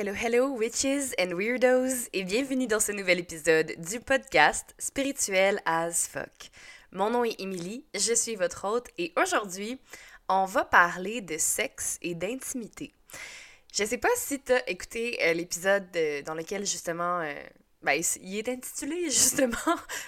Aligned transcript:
Hello, 0.00 0.12
hello, 0.14 0.46
witches 0.52 1.12
and 1.18 1.34
weirdos, 1.34 2.08
et 2.12 2.22
bienvenue 2.22 2.68
dans 2.68 2.78
ce 2.78 2.92
nouvel 2.92 3.18
épisode 3.18 3.74
du 3.78 3.98
podcast 3.98 4.72
Spirituel 4.78 5.60
as 5.66 6.06
fuck. 6.06 6.52
Mon 6.92 7.10
nom 7.10 7.24
est 7.24 7.34
Emily, 7.40 7.84
je 7.94 8.14
suis 8.14 8.36
votre 8.36 8.64
hôte, 8.64 8.86
et 8.96 9.12
aujourd'hui, 9.20 9.80
on 10.28 10.44
va 10.44 10.64
parler 10.64 11.20
de 11.20 11.36
sexe 11.36 11.98
et 12.00 12.14
d'intimité. 12.14 12.92
Je 13.74 13.82
sais 13.82 13.98
pas 13.98 14.08
si 14.14 14.38
t'as 14.38 14.60
écouté 14.68 15.18
euh, 15.20 15.32
l'épisode 15.32 15.88
euh, 15.96 16.22
dans 16.22 16.34
lequel 16.34 16.64
justement, 16.64 17.18
euh, 17.18 17.34
ben, 17.82 18.00
il 18.22 18.38
est 18.38 18.48
intitulé 18.48 19.02
justement 19.10 19.56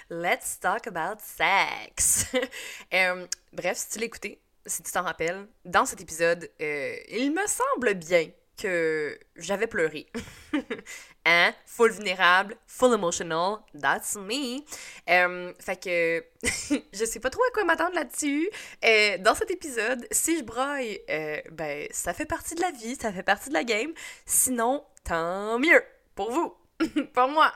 Let's 0.09 0.57
Talk 0.61 0.87
About 0.87 1.19
Sex. 1.21 2.27
Euh, 2.93 3.27
bref, 3.51 3.77
si 3.77 3.99
tu 3.99 4.05
écouté, 4.05 4.39
si 4.65 4.83
tu 4.83 4.91
t'en 4.93 5.03
rappelles, 5.03 5.47
dans 5.65 5.85
cet 5.85 5.99
épisode, 5.99 6.49
il 6.61 7.33
me 7.33 7.45
semble 7.45 7.95
bien 7.95 8.29
que 8.61 9.19
j'avais 9.35 9.67
pleuré. 9.67 10.07
hein? 11.25 11.53
Full 11.65 11.91
vulnérable, 11.91 12.55
full 12.67 12.93
emotional, 12.93 13.59
that's 13.79 14.15
me. 14.15 14.61
Euh, 15.09 15.53
fait 15.59 15.81
que 15.81 16.25
je 16.93 17.05
sais 17.05 17.19
pas 17.19 17.29
trop 17.29 17.41
à 17.43 17.51
quoi 17.53 17.63
m'attendre 17.63 17.95
là-dessus. 17.95 18.49
Euh, 18.85 19.17
dans 19.19 19.35
cet 19.35 19.51
épisode, 19.51 20.05
si 20.11 20.37
je 20.37 20.43
braille, 20.43 20.99
euh, 21.09 21.41
ben 21.51 21.87
ça 21.91 22.13
fait 22.13 22.25
partie 22.25 22.55
de 22.55 22.61
la 22.61 22.71
vie, 22.71 22.95
ça 22.95 23.11
fait 23.11 23.23
partie 23.23 23.49
de 23.49 23.53
la 23.53 23.63
game. 23.63 23.91
Sinon, 24.25 24.83
tant 25.03 25.57
mieux 25.59 25.83
pour 26.15 26.31
vous, 26.31 26.55
pour 27.13 27.27
moi. 27.29 27.51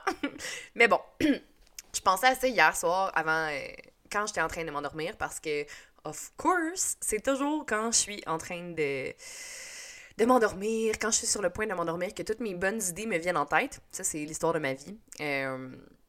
Mais 0.74 0.88
bon, 0.88 1.00
je 1.20 2.00
pensais 2.02 2.26
à 2.26 2.34
ça 2.34 2.48
hier 2.48 2.76
soir 2.76 3.12
avant 3.14 3.48
euh, 3.48 3.60
quand 4.10 4.26
j'étais 4.26 4.42
en 4.42 4.48
train 4.48 4.64
de 4.64 4.70
m'endormir 4.70 5.16
parce 5.16 5.40
que 5.40 5.64
of 6.04 6.32
course, 6.36 6.96
c'est 7.00 7.22
toujours 7.22 7.64
quand 7.66 7.90
je 7.90 7.98
suis 7.98 8.22
en 8.26 8.38
train 8.38 8.70
de 8.70 9.12
de 10.18 10.24
m'endormir, 10.24 10.98
quand 10.98 11.10
je 11.10 11.18
suis 11.18 11.26
sur 11.26 11.42
le 11.42 11.50
point 11.50 11.66
de 11.66 11.74
m'endormir, 11.74 12.14
que 12.14 12.22
toutes 12.22 12.40
mes 12.40 12.54
bonnes 12.54 12.82
idées 12.82 13.06
me 13.06 13.18
viennent 13.18 13.36
en 13.36 13.46
tête. 13.46 13.80
Ça, 13.90 14.02
c'est 14.04 14.18
l'histoire 14.18 14.52
de 14.52 14.58
ma 14.58 14.72
vie. 14.72 14.96
Euh, 15.20 15.68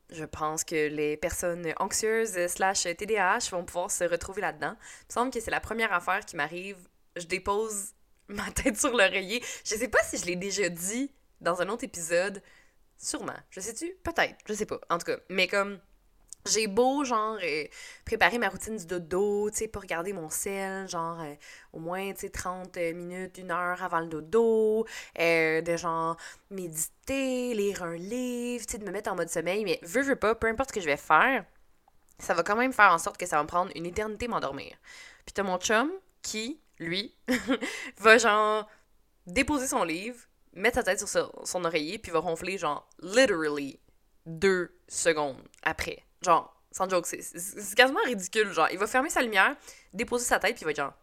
je 0.09 0.23
pense 0.23 0.63
que 0.63 0.87
les 0.87 1.17
personnes 1.17 1.73
anxieuses 1.77 2.47
slash 2.47 2.83
TDAH 2.83 3.49
vont 3.51 3.65
pouvoir 3.65 3.91
se 3.91 4.05
retrouver 4.05 4.41
là-dedans. 4.41 4.75
Il 4.75 5.07
me 5.09 5.13
semble 5.13 5.31
que 5.31 5.39
c'est 5.41 5.51
la 5.51 5.59
première 5.59 5.91
affaire 5.91 6.25
qui 6.25 6.35
m'arrive. 6.35 6.77
Je 7.17 7.25
dépose 7.25 7.93
ma 8.27 8.49
tête 8.51 8.79
sur 8.79 8.91
l'oreiller. 8.91 9.43
Je 9.65 9.75
sais 9.75 9.89
pas 9.89 10.01
si 10.03 10.17
je 10.17 10.25
l'ai 10.25 10.35
déjà 10.35 10.69
dit 10.69 11.11
dans 11.41 11.61
un 11.61 11.69
autre 11.69 11.83
épisode. 11.83 12.41
Sûrement. 12.97 13.37
Je 13.51 13.59
sais-tu? 13.59 13.95
Peut-être. 14.03 14.35
Je 14.47 14.53
sais 14.53 14.65
pas. 14.65 14.79
En 14.89 14.97
tout 14.97 15.05
cas. 15.05 15.17
Mais 15.29 15.47
comme 15.47 15.79
j'ai 16.45 16.67
beau, 16.67 17.03
genre, 17.03 17.37
euh, 17.43 17.65
préparer 18.05 18.37
ma 18.37 18.49
routine 18.49 18.77
du 18.77 18.85
dodo, 18.85 19.49
tu 19.49 19.57
sais, 19.57 19.67
pas 19.67 19.79
regarder 19.79 20.13
mon 20.13 20.29
sel, 20.29 20.87
genre, 20.87 21.19
euh, 21.21 21.35
au 21.73 21.79
moins, 21.79 22.13
tu 22.13 22.21
sais, 22.21 22.29
30 22.29 22.77
minutes, 22.77 23.37
une 23.37 23.51
heure 23.51 23.81
avant 23.83 23.99
le 23.99 24.07
dodo, 24.07 24.85
euh, 25.19 25.61
de 25.61 25.77
genre, 25.77 26.17
méditer, 26.49 27.53
lire 27.53 27.83
un 27.83 27.95
livre, 27.95 28.65
tu 28.65 28.73
sais, 28.73 28.77
de 28.77 28.85
me 28.85 28.91
mettre 28.91 29.11
en 29.11 29.15
mode 29.15 29.29
sommeil, 29.29 29.65
mais 29.65 29.79
veux, 29.83 30.01
veux 30.01 30.15
pas, 30.15 30.35
peu 30.35 30.47
importe 30.47 30.69
ce 30.69 30.73
que 30.75 30.81
je 30.81 30.85
vais 30.85 30.97
faire, 30.97 31.45
ça 32.19 32.33
va 32.33 32.43
quand 32.43 32.55
même 32.55 32.73
faire 32.73 32.91
en 32.91 32.97
sorte 32.97 33.17
que 33.17 33.25
ça 33.25 33.37
va 33.37 33.43
me 33.43 33.47
prendre 33.47 33.71
une 33.75 33.85
éternité 33.85 34.27
m'endormir. 34.27 34.75
Puis 35.25 35.33
t'as 35.33 35.43
mon 35.43 35.57
chum 35.57 35.91
qui, 36.21 36.59
lui, 36.79 37.15
va 37.97 38.17
genre 38.17 38.67
déposer 39.25 39.67
son 39.67 39.83
livre, 39.83 40.19
mettre 40.53 40.75
sa 40.75 40.83
tête 40.83 40.99
sur 40.99 41.07
son, 41.07 41.31
son 41.43 41.65
oreiller, 41.65 41.99
puis 41.99 42.11
va 42.11 42.19
ronfler 42.19 42.57
genre 42.57 42.87
literally 43.01 43.79
deux 44.25 44.75
secondes 44.87 45.41
après. 45.63 46.06
Genre, 46.23 46.53
sans 46.71 46.89
joke, 46.89 47.05
c'est- 47.07 47.75
quasiment 47.75 47.99
ridicule. 48.05 48.51
Genre, 48.51 48.69
il 48.71 48.77
va 48.77 48.87
fermer 48.87 49.09
sa 49.09 49.21
lumière, 49.21 49.55
déposer 49.93 50.25
sa 50.25 50.39
tête, 50.39 50.55
puis 50.55 50.61
il 50.63 50.65
va 50.65 50.71
être 50.71 50.77
genre. 50.77 50.93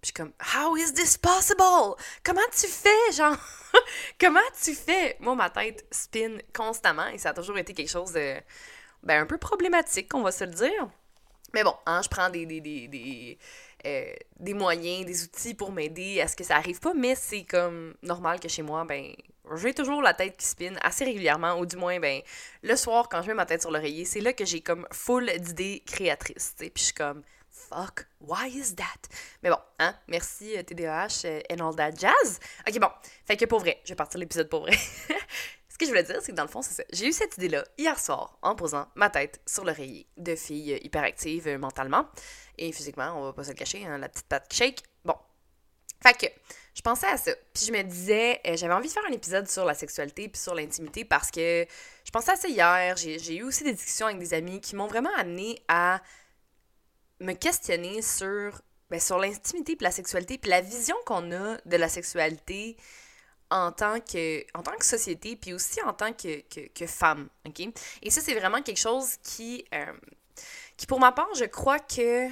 je 0.02 0.06
suis 0.08 0.12
comme, 0.14 0.32
How 0.54 0.76
is 0.76 0.92
this 0.92 1.16
possible? 1.16 1.94
Comment 2.22 2.40
tu 2.52 2.66
fais, 2.66 3.12
genre? 3.12 3.36
Comment 4.20 4.40
tu 4.62 4.74
fais? 4.74 5.16
Moi, 5.20 5.34
ma 5.34 5.50
tête 5.50 5.86
spin 5.90 6.38
constamment 6.54 7.06
et 7.08 7.18
ça 7.18 7.30
a 7.30 7.34
toujours 7.34 7.58
été 7.58 7.72
quelque 7.72 7.90
chose 7.90 8.12
de. 8.12 8.36
Ben, 9.02 9.22
un 9.22 9.26
peu 9.26 9.38
problématique, 9.38 10.12
on 10.14 10.22
va 10.22 10.32
se 10.32 10.44
le 10.44 10.52
dire. 10.52 10.88
Mais 11.52 11.62
bon, 11.62 11.74
hein, 11.86 12.00
je 12.02 12.08
prends 12.08 12.30
des, 12.30 12.46
des, 12.46 12.60
des, 12.60 12.88
des, 12.88 13.38
euh, 13.86 14.12
des 14.40 14.54
moyens, 14.54 15.04
des 15.06 15.24
outils 15.24 15.54
pour 15.54 15.72
m'aider 15.72 16.20
à 16.20 16.28
ce 16.28 16.34
que 16.36 16.42
ça 16.44 16.56
arrive 16.56 16.80
pas, 16.80 16.94
mais 16.94 17.14
c'est 17.14 17.44
comme 17.44 17.94
normal 18.02 18.40
que 18.40 18.48
chez 18.48 18.62
moi, 18.62 18.84
ben, 18.84 19.14
j'ai 19.56 19.74
toujours 19.74 20.02
la 20.02 20.14
tête 20.14 20.36
qui 20.36 20.46
spin 20.46 20.74
assez 20.82 21.04
régulièrement, 21.04 21.58
ou 21.58 21.66
du 21.66 21.76
moins, 21.76 21.98
ben, 22.00 22.22
le 22.62 22.76
soir, 22.76 23.08
quand 23.08 23.22
je 23.22 23.28
mets 23.28 23.34
ma 23.34 23.46
tête 23.46 23.62
sur 23.62 23.70
l'oreiller, 23.70 24.04
c'est 24.04 24.20
là 24.20 24.32
que 24.32 24.44
j'ai 24.44 24.60
comme 24.60 24.86
full 24.92 25.30
d'idées 25.38 25.82
créatrices, 25.86 26.54
tu 26.56 26.64
sais, 26.64 26.70
puis 26.70 26.80
je 26.80 26.84
suis 26.86 26.94
comme, 26.94 27.22
fuck, 27.50 28.06
why 28.20 28.48
is 28.48 28.74
that? 28.74 29.08
Mais 29.42 29.50
bon, 29.50 29.58
hein, 29.78 29.94
merci 30.08 30.56
euh, 30.56 30.62
TDAH 30.62 31.26
euh, 31.26 31.40
and 31.50 31.66
all 31.66 31.76
that 31.76 31.92
jazz. 31.92 32.40
Ok, 32.68 32.78
bon, 32.78 32.88
fait 33.24 33.36
que 33.36 33.44
pour 33.44 33.60
vrai, 33.60 33.80
je 33.84 33.90
vais 33.90 33.96
partir 33.96 34.18
l'épisode 34.20 34.48
pour 34.48 34.62
vrai. 34.62 34.76
Ce 35.74 35.78
que 35.78 35.86
je 35.86 35.90
voulais 35.90 36.04
dire, 36.04 36.18
c'est 36.20 36.30
que 36.30 36.36
dans 36.36 36.44
le 36.44 36.48
fond, 36.48 36.62
c'est 36.62 36.72
ça. 36.72 36.84
J'ai 36.92 37.08
eu 37.08 37.12
cette 37.12 37.36
idée-là 37.36 37.64
hier 37.76 37.98
soir 37.98 38.38
en 38.42 38.54
posant 38.54 38.86
ma 38.94 39.10
tête 39.10 39.40
sur 39.44 39.64
l'oreiller 39.64 40.06
de 40.16 40.36
fille 40.36 40.72
euh, 40.72 40.78
hyperactive 40.84 41.48
euh, 41.48 41.58
mentalement 41.58 42.06
et 42.58 42.70
physiquement, 42.70 43.12
on 43.16 43.24
va 43.24 43.32
pas 43.32 43.42
se 43.42 43.48
le 43.48 43.56
cacher, 43.56 43.84
hein, 43.84 43.98
la 43.98 44.08
petite 44.08 44.28
patte 44.28 44.54
shake. 44.54 44.84
Fait 46.04 46.12
que 46.14 46.26
je 46.74 46.82
pensais 46.82 47.06
à 47.06 47.16
ça. 47.16 47.32
Puis 47.54 47.64
je 47.66 47.72
me 47.72 47.82
disais, 47.82 48.40
euh, 48.46 48.56
j'avais 48.56 48.74
envie 48.74 48.88
de 48.88 48.92
faire 48.92 49.04
un 49.08 49.12
épisode 49.12 49.48
sur 49.48 49.64
la 49.64 49.74
sexualité 49.74 50.28
puis 50.28 50.40
sur 50.40 50.54
l'intimité 50.54 51.04
parce 51.04 51.30
que 51.30 51.66
je 52.04 52.10
pensais 52.10 52.32
à 52.32 52.36
ça 52.36 52.48
hier. 52.48 52.94
J'ai 52.96 53.36
eu 53.36 53.42
aussi 53.42 53.64
des 53.64 53.72
discussions 53.72 54.06
avec 54.06 54.18
des 54.18 54.34
amis 54.34 54.60
qui 54.60 54.76
m'ont 54.76 54.86
vraiment 54.86 55.14
amené 55.16 55.62
à 55.68 56.02
me 57.20 57.32
questionner 57.32 58.02
sur, 58.02 58.60
ben, 58.90 59.00
sur 59.00 59.18
l'intimité 59.18 59.76
puis 59.76 59.84
la 59.84 59.92
sexualité 59.92 60.36
puis 60.36 60.50
la 60.50 60.60
vision 60.60 60.96
qu'on 61.06 61.32
a 61.32 61.56
de 61.64 61.76
la 61.76 61.88
sexualité 61.88 62.76
en 63.50 63.72
tant 63.72 64.00
que, 64.00 64.44
en 64.58 64.62
tant 64.62 64.76
que 64.76 64.84
société, 64.84 65.36
puis 65.36 65.54
aussi 65.54 65.80
en 65.82 65.92
tant 65.92 66.12
que, 66.12 66.40
que, 66.66 66.86
femme? 66.86 67.28
Et 68.02 68.10
ça, 68.10 68.20
c'est 68.20 68.34
vraiment 68.34 68.60
quelque 68.62 68.80
chose 68.80 69.16
qui, 69.22 69.64
euh, 69.72 69.92
qui, 70.76 70.86
pour 70.86 70.98
ma 70.98 71.12
part, 71.12 71.32
je 71.34 71.44
crois 71.44 71.78
que... 71.78 72.28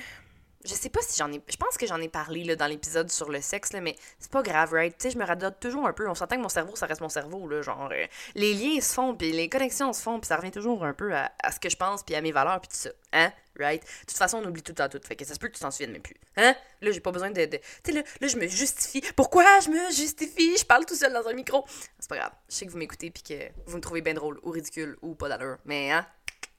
Je 0.64 0.74
sais 0.74 0.88
pas 0.90 1.00
si 1.02 1.18
j'en 1.18 1.32
ai... 1.32 1.42
Je 1.48 1.56
pense 1.56 1.76
que 1.76 1.86
j'en 1.86 2.00
ai 2.00 2.08
parlé 2.08 2.44
là, 2.44 2.54
dans 2.56 2.66
l'épisode 2.66 3.10
sur 3.10 3.30
le 3.30 3.40
sexe, 3.40 3.72
là, 3.72 3.80
mais 3.80 3.96
c'est 4.18 4.30
pas 4.30 4.42
grave, 4.42 4.72
right? 4.72 4.96
Tu 4.96 5.04
sais, 5.04 5.10
je 5.10 5.18
me 5.18 5.24
radote 5.24 5.58
toujours 5.60 5.86
un 5.86 5.92
peu. 5.92 6.08
On 6.08 6.14
s'entend 6.14 6.36
que 6.36 6.42
mon 6.42 6.48
cerveau, 6.48 6.76
ça 6.76 6.86
reste 6.86 7.00
mon 7.00 7.08
cerveau, 7.08 7.48
là. 7.48 7.62
Genre, 7.62 7.88
euh, 7.90 8.06
les 8.34 8.54
liens 8.54 8.80
se 8.80 8.94
font, 8.94 9.14
puis 9.14 9.32
les 9.32 9.48
connexions 9.48 9.92
se 9.92 10.02
font, 10.02 10.20
puis 10.20 10.28
ça 10.28 10.36
revient 10.36 10.50
toujours 10.52 10.84
un 10.84 10.92
peu 10.92 11.14
à, 11.14 11.32
à 11.42 11.50
ce 11.52 11.58
que 11.58 11.68
je 11.68 11.76
pense, 11.76 12.02
puis 12.02 12.14
à 12.14 12.20
mes 12.20 12.32
valeurs, 12.32 12.60
puis 12.60 12.68
tout 12.68 12.76
ça. 12.76 12.90
Hein? 13.12 13.32
Right? 13.58 13.82
De 13.82 14.06
toute 14.06 14.16
façon, 14.16 14.38
on 14.38 14.46
oublie 14.46 14.62
tout 14.62 14.72
temps 14.72 14.88
tout. 14.88 15.00
Fait 15.06 15.16
que 15.16 15.24
ça 15.24 15.34
se 15.34 15.38
peut 15.38 15.48
que 15.48 15.54
tu 15.54 15.60
t'en 15.60 15.70
souviennes 15.70 15.92
même 15.92 16.02
plus. 16.02 16.16
Hein? 16.36 16.54
Là, 16.80 16.90
j'ai 16.90 17.00
pas 17.00 17.12
besoin 17.12 17.30
de. 17.30 17.44
de... 17.44 17.56
Tu 17.56 17.62
sais, 17.84 17.92
là, 17.92 18.02
là, 18.20 18.28
je 18.28 18.36
me 18.36 18.46
justifie. 18.46 19.02
Pourquoi 19.14 19.44
je 19.60 19.68
me 19.68 19.90
justifie? 19.90 20.56
Je 20.56 20.64
parle 20.64 20.86
tout 20.86 20.94
seul 20.94 21.12
dans 21.12 21.26
un 21.26 21.34
micro. 21.34 21.64
C'est 21.98 22.08
pas 22.08 22.16
grave. 22.16 22.32
Je 22.48 22.54
sais 22.54 22.66
que 22.66 22.70
vous 22.70 22.78
m'écoutez 22.78 23.10
puis 23.10 23.22
que 23.22 23.50
vous 23.66 23.76
me 23.76 23.82
trouvez 23.82 24.00
bien 24.00 24.14
drôle 24.14 24.40
ou 24.42 24.50
ridicule 24.50 24.96
ou 25.02 25.14
pas 25.14 25.28
d'allure. 25.28 25.58
Mais, 25.66 25.90
hein? 25.90 26.06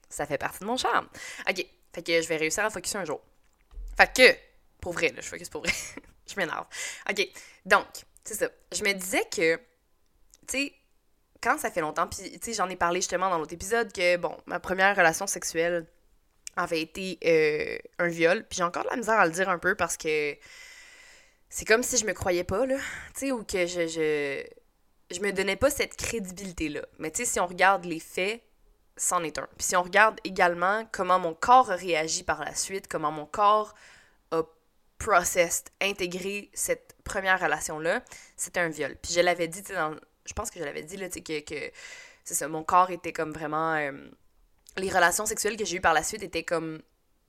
Ça 0.08 0.26
fait 0.26 0.38
partie 0.38 0.60
de 0.60 0.66
mon 0.66 0.76
charme. 0.76 1.08
Ok. 1.48 1.66
Fait 1.92 2.02
que 2.02 2.22
je 2.22 2.28
vais 2.28 2.36
réussir 2.36 2.64
à 2.64 2.70
focuser 2.70 2.98
un 2.98 3.04
jour. 3.04 3.20
Fait 3.96 4.12
que, 4.14 4.36
pour 4.80 4.92
vrai, 4.92 5.08
là, 5.08 5.20
je 5.20 5.28
focus 5.28 5.48
pour 5.48 5.62
vrai. 5.62 5.72
je 6.26 6.34
m'énerve. 6.36 6.66
Ok. 7.08 7.26
Donc, 7.64 7.86
c'est 8.24 8.34
ça. 8.34 8.48
Je 8.72 8.82
me 8.82 8.92
disais 8.92 9.24
que, 9.30 9.56
tu 9.56 9.62
sais, 10.48 10.72
quand 11.42 11.58
ça 11.58 11.70
fait 11.70 11.80
longtemps, 11.80 12.06
puis, 12.06 12.30
tu 12.32 12.38
sais, 12.42 12.52
j'en 12.54 12.68
ai 12.68 12.76
parlé 12.76 13.00
justement 13.00 13.30
dans 13.30 13.38
l'autre 13.38 13.52
épisode 13.52 13.92
que, 13.92 14.16
bon, 14.16 14.36
ma 14.46 14.60
première 14.60 14.96
relation 14.96 15.26
sexuelle 15.26 15.86
avait 16.56 16.80
été 16.80 17.18
euh, 17.24 17.78
un 17.98 18.08
viol. 18.08 18.46
Puis 18.48 18.58
j'ai 18.58 18.62
encore 18.62 18.84
de 18.84 18.90
la 18.90 18.96
misère 18.96 19.18
à 19.18 19.26
le 19.26 19.32
dire 19.32 19.48
un 19.48 19.58
peu 19.58 19.74
parce 19.74 19.96
que 19.96 20.36
c'est 21.48 21.64
comme 21.64 21.82
si 21.82 21.96
je 21.96 22.06
me 22.06 22.12
croyais 22.12 22.44
pas, 22.44 22.66
là. 22.66 22.76
Tu 23.14 23.26
sais, 23.26 23.32
ou 23.32 23.44
que 23.44 23.66
je, 23.66 23.86
je, 23.86 24.44
je 25.14 25.20
me 25.20 25.32
donnais 25.32 25.56
pas 25.56 25.70
cette 25.70 25.96
crédibilité-là. 25.96 26.82
Mais 26.98 27.10
tu 27.10 27.24
sais, 27.24 27.32
si 27.32 27.40
on 27.40 27.46
regarde 27.46 27.84
les 27.84 28.00
faits, 28.00 28.42
c'en 28.96 29.22
est 29.24 29.38
un. 29.38 29.48
Puis 29.58 29.68
si 29.68 29.76
on 29.76 29.82
regarde 29.82 30.20
également 30.24 30.86
comment 30.92 31.18
mon 31.18 31.34
corps 31.34 31.70
a 31.70 31.76
réagi 31.76 32.22
par 32.22 32.44
la 32.44 32.54
suite, 32.54 32.88
comment 32.88 33.10
mon 33.10 33.26
corps 33.26 33.74
a 34.30 34.42
processed, 34.98 35.70
intégré 35.80 36.50
cette 36.54 36.96
première 37.04 37.40
relation-là, 37.40 38.02
c'était 38.36 38.60
un 38.60 38.68
viol. 38.68 38.96
Puis 39.02 39.12
je 39.12 39.20
l'avais 39.20 39.48
dit, 39.48 39.62
dans... 39.62 39.96
je 40.24 40.32
pense 40.32 40.50
que 40.50 40.58
je 40.58 40.64
l'avais 40.64 40.82
dit, 40.82 40.96
là, 40.96 41.08
tu 41.08 41.22
que, 41.22 41.40
que 41.40 41.70
c'est 42.24 42.34
ça, 42.34 42.48
mon 42.48 42.62
corps 42.64 42.90
était 42.90 43.12
comme 43.12 43.32
vraiment... 43.32 43.74
euh, 43.74 43.92
les 44.76 44.90
relations 44.90 45.26
sexuelles 45.26 45.56
que 45.56 45.64
j'ai 45.64 45.76
eues 45.76 45.80
par 45.80 45.94
la 45.94 46.02
suite 46.02 46.22
étaient 46.22 46.42
comme 46.44 46.82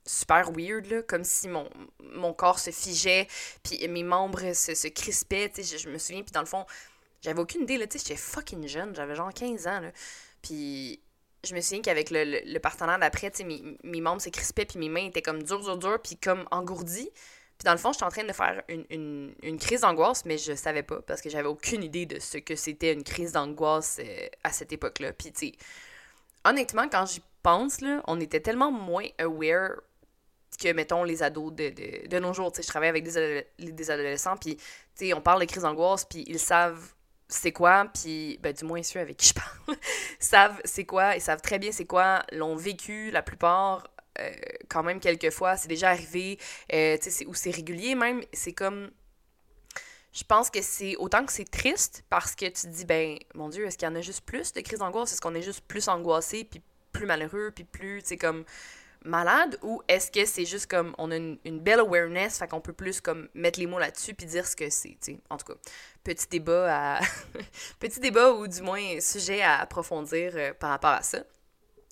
super 0.04 0.50
weird, 0.52 0.86
là, 0.86 1.02
comme 1.02 1.24
si 1.24 1.48
mon, 1.48 1.68
mon 2.00 2.32
corps 2.32 2.58
se 2.58 2.70
figeait, 2.70 3.26
puis 3.62 3.86
mes 3.88 4.02
membres 4.04 4.52
se, 4.54 4.74
se 4.74 4.88
crispaient, 4.88 5.50
tu 5.50 5.62
sais, 5.62 5.78
je, 5.78 5.82
je 5.82 5.88
me 5.88 5.98
souviens, 5.98 6.22
puis 6.22 6.32
dans 6.32 6.40
le 6.40 6.46
fond, 6.46 6.64
j'avais 7.22 7.40
aucune 7.40 7.62
idée, 7.62 7.76
là, 7.76 7.86
tu 7.86 7.98
sais, 7.98 8.04
j'étais 8.06 8.20
fucking 8.20 8.66
jeune, 8.68 8.94
j'avais 8.94 9.16
genre 9.16 9.32
15 9.32 9.66
ans, 9.66 9.80
là, 9.80 9.90
puis 10.42 11.00
je 11.46 11.54
me 11.54 11.60
souviens 11.60 11.82
qu'avec 11.82 12.10
le, 12.10 12.42
le, 12.44 12.58
partenaire 12.58 12.98
d'après, 12.98 13.30
tu 13.30 13.38
sais, 13.38 13.44
mes, 13.44 13.62
mes 13.82 14.00
membres 14.00 14.20
se 14.20 14.28
crispaient, 14.28 14.64
puis 14.64 14.78
mes 14.78 14.88
mains 14.88 15.06
étaient 15.06 15.22
comme 15.22 15.42
dures, 15.42 15.60
dures, 15.60 15.78
dures, 15.78 16.02
puis 16.02 16.16
comme 16.16 16.44
engourdies, 16.50 17.10
puis 17.58 17.64
dans 17.64 17.72
le 17.72 17.78
fond, 17.78 17.92
j'étais 17.92 18.04
en 18.04 18.10
train 18.10 18.24
de 18.24 18.32
faire 18.32 18.62
une, 18.68 19.34
une, 19.42 19.58
crise 19.58 19.80
d'angoisse, 19.80 20.24
mais 20.26 20.36
je 20.36 20.54
savais 20.54 20.82
pas, 20.82 21.00
parce 21.00 21.22
que 21.22 21.30
j'avais 21.30 21.48
aucune 21.48 21.82
idée 21.82 22.04
de 22.04 22.18
ce 22.18 22.38
que 22.38 22.54
c'était 22.54 22.92
une 22.92 23.02
crise 23.02 23.32
d'angoisse 23.32 23.98
euh, 24.04 24.26
à 24.44 24.52
cette 24.52 24.72
époque-là, 24.72 25.12
puis 25.12 25.32
tu 25.32 25.48
sais, 25.48 25.52
honnêtement, 26.44 26.88
quand 26.88 27.06
j'y 27.06 27.22
pense, 27.42 27.80
là, 27.80 28.02
on 28.06 28.20
était 28.20 28.40
tellement 28.40 28.70
moins 28.70 29.06
aware 29.18 29.76
que, 30.60 30.72
mettons, 30.72 31.04
les 31.04 31.22
ados 31.22 31.52
de, 31.52 31.68
de, 31.70 32.08
de 32.08 32.18
nos 32.18 32.32
jours. 32.32 32.50
Tu 32.50 32.56
sais, 32.56 32.62
je 32.62 32.68
travaille 32.68 32.88
avec 32.88 33.04
des, 33.04 33.46
des 33.58 33.90
adolescents, 33.90 34.36
puis, 34.36 34.56
tu 34.56 34.64
sais, 34.94 35.14
on 35.14 35.20
parle 35.20 35.40
de 35.40 35.46
crise 35.46 35.62
d'angoisse, 35.62 36.04
puis 36.04 36.24
ils 36.26 36.38
savent 36.38 36.94
c'est 37.28 37.52
quoi, 37.52 37.86
puis 37.92 38.38
ben, 38.42 38.52
du 38.52 38.64
moins 38.64 38.82
ceux 38.82 39.00
avec 39.00 39.16
qui 39.16 39.28
je 39.28 39.34
parle 39.34 39.78
savent 40.20 40.60
c'est 40.64 40.84
quoi 40.84 41.16
et 41.16 41.20
savent 41.20 41.40
très 41.40 41.58
bien 41.58 41.72
c'est 41.72 41.86
quoi, 41.86 42.22
l'ont 42.32 42.56
vécu 42.56 43.10
la 43.10 43.22
plupart 43.22 43.84
euh, 44.18 44.30
quand 44.68 44.82
même 44.82 45.00
quelques 45.00 45.30
fois, 45.30 45.56
c'est 45.56 45.68
déjà 45.68 45.90
arrivé, 45.90 46.38
euh, 46.72 46.96
ou 47.26 47.34
c'est 47.34 47.50
régulier 47.50 47.94
même, 47.94 48.22
c'est 48.32 48.52
comme 48.52 48.90
je 50.12 50.24
pense 50.24 50.48
que 50.48 50.62
c'est 50.62 50.96
autant 50.96 51.26
que 51.26 51.32
c'est 51.32 51.50
triste 51.50 52.04
parce 52.08 52.34
que 52.34 52.46
tu 52.46 52.52
te 52.52 52.66
dis 52.68 52.86
ben 52.86 53.18
mon 53.34 53.50
dieu 53.50 53.66
est-ce 53.66 53.76
qu'il 53.76 53.86
y 53.86 53.90
en 53.90 53.94
a 53.94 54.00
juste 54.00 54.24
plus 54.24 54.54
de 54.54 54.60
crises 54.62 54.78
d'angoisse? 54.78 55.12
Est-ce 55.12 55.20
qu'on 55.20 55.34
est 55.34 55.42
juste 55.42 55.60
plus 55.68 55.88
angoissé 55.88 56.44
puis 56.44 56.62
plus 56.92 57.04
malheureux 57.04 57.52
puis 57.54 57.64
plus 57.64 58.00
tu 58.02 58.08
sais 58.08 58.16
comme 58.16 58.46
malade 59.06 59.58
ou 59.62 59.82
est-ce 59.88 60.10
que 60.10 60.24
c'est 60.24 60.44
juste 60.44 60.66
comme 60.66 60.94
on 60.98 61.10
a 61.10 61.16
une, 61.16 61.60
belle 61.60 61.80
awareness 61.80 62.38
fait 62.38 62.48
qu'on 62.48 62.60
peut 62.60 62.72
plus 62.72 63.00
comme 63.00 63.28
mettre 63.34 63.58
les 63.58 63.66
mots 63.66 63.78
là-dessus 63.78 64.14
puis 64.14 64.26
dire 64.26 64.46
ce 64.46 64.56
que 64.56 64.68
c'est 64.68 64.96
tu 65.02 65.18
en 65.30 65.36
tout 65.36 65.46
cas 65.46 65.58
petit 66.04 66.26
débat 66.28 66.96
à 66.96 67.00
petit 67.80 68.00
débat 68.00 68.32
ou 68.32 68.46
du 68.46 68.62
moins 68.62 69.00
sujet 69.00 69.42
à 69.42 69.60
approfondir 69.60 70.32
euh, 70.34 70.52
par 70.54 70.70
rapport 70.70 70.90
à 70.90 71.02
ça 71.02 71.18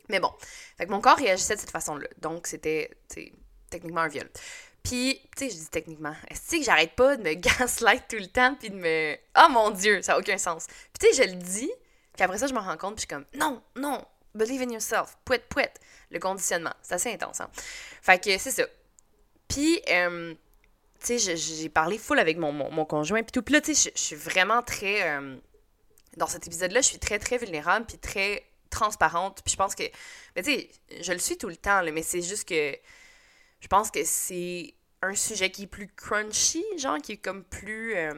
mais 0.08 0.20
bon 0.20 0.30
fait 0.76 0.86
que 0.86 0.90
mon 0.90 1.00
corps 1.00 1.16
réagissait 1.16 1.54
de 1.54 1.60
cette 1.60 1.70
façon-là 1.70 2.08
donc 2.20 2.46
c'était 2.46 2.90
techniquement 3.70 4.02
un 4.02 4.08
viol 4.08 4.28
puis, 4.84 5.18
tu 5.34 5.48
sais, 5.48 5.50
je 5.50 5.56
dis 5.56 5.70
techniquement, 5.70 6.14
est-ce 6.28 6.58
que 6.58 6.62
j'arrête 6.62 6.94
pas 6.94 7.16
de 7.16 7.22
me 7.22 7.32
gaslight 7.58 8.04
tout 8.06 8.18
le 8.18 8.26
temps, 8.26 8.54
puis 8.54 8.68
de 8.68 8.76
me. 8.76 9.16
Oh 9.38 9.48
mon 9.50 9.70
Dieu, 9.70 10.02
ça 10.02 10.12
n'a 10.12 10.18
aucun 10.18 10.36
sens. 10.36 10.66
Puis, 10.66 11.08
tu 11.08 11.14
sais, 11.14 11.24
je 11.24 11.30
le 11.30 11.36
dis, 11.36 11.72
puis 12.14 12.22
après 12.22 12.36
ça, 12.36 12.46
je 12.46 12.52
me 12.52 12.58
rends 12.58 12.76
compte, 12.76 12.96
puis 12.96 13.06
je 13.08 13.14
suis 13.14 13.24
comme, 13.24 13.24
non, 13.34 13.62
non, 13.76 14.04
believe 14.34 14.62
in 14.62 14.70
yourself, 14.70 15.16
pouet, 15.24 15.44
pouet. 15.48 15.72
Le 16.10 16.18
conditionnement, 16.18 16.74
c'est 16.82 16.94
assez 16.94 17.12
intense, 17.12 17.40
hein. 17.40 17.50
Fait 18.02 18.22
que 18.22 18.36
c'est 18.38 18.50
ça. 18.50 18.64
Puis, 19.48 19.80
euh, 19.90 20.34
tu 21.00 21.18
sais, 21.18 21.36
j'ai 21.36 21.68
parlé 21.68 21.98
full 21.98 22.18
avec 22.18 22.38
mon, 22.38 22.52
mon, 22.52 22.84
conjoint, 22.84 23.22
puis 23.22 23.32
tout. 23.32 23.42
Puis 23.42 23.54
là, 23.54 23.60
tu 23.60 23.74
sais, 23.74 23.92
je 23.94 24.00
suis 24.00 24.16
vraiment 24.16 24.62
très. 24.62 25.08
Euh, 25.08 25.36
dans 26.16 26.26
cet 26.26 26.46
épisode-là, 26.46 26.80
je 26.80 26.86
suis 26.86 26.98
très, 26.98 27.18
très 27.18 27.38
vulnérable, 27.38 27.86
puis 27.86 27.98
très 27.98 28.44
transparente. 28.70 29.42
Puis 29.44 29.52
je 29.52 29.56
pense 29.56 29.74
que. 29.74 29.84
Mais 30.36 30.42
tu 30.42 30.52
sais, 30.52 30.70
je 31.02 31.12
le 31.12 31.18
suis 31.18 31.36
tout 31.36 31.48
le 31.48 31.56
temps, 31.56 31.80
là, 31.80 31.90
mais 31.90 32.02
c'est 32.02 32.22
juste 32.22 32.48
que 32.48 32.76
je 33.60 33.68
pense 33.68 33.90
que 33.90 34.04
c'est 34.04 34.74
un 35.00 35.14
sujet 35.14 35.50
qui 35.50 35.62
est 35.62 35.66
plus 35.66 35.88
crunchy, 35.88 36.64
genre, 36.76 36.98
qui 36.98 37.12
est 37.12 37.16
comme 37.16 37.44
plus, 37.44 37.96
euh, 37.96 38.12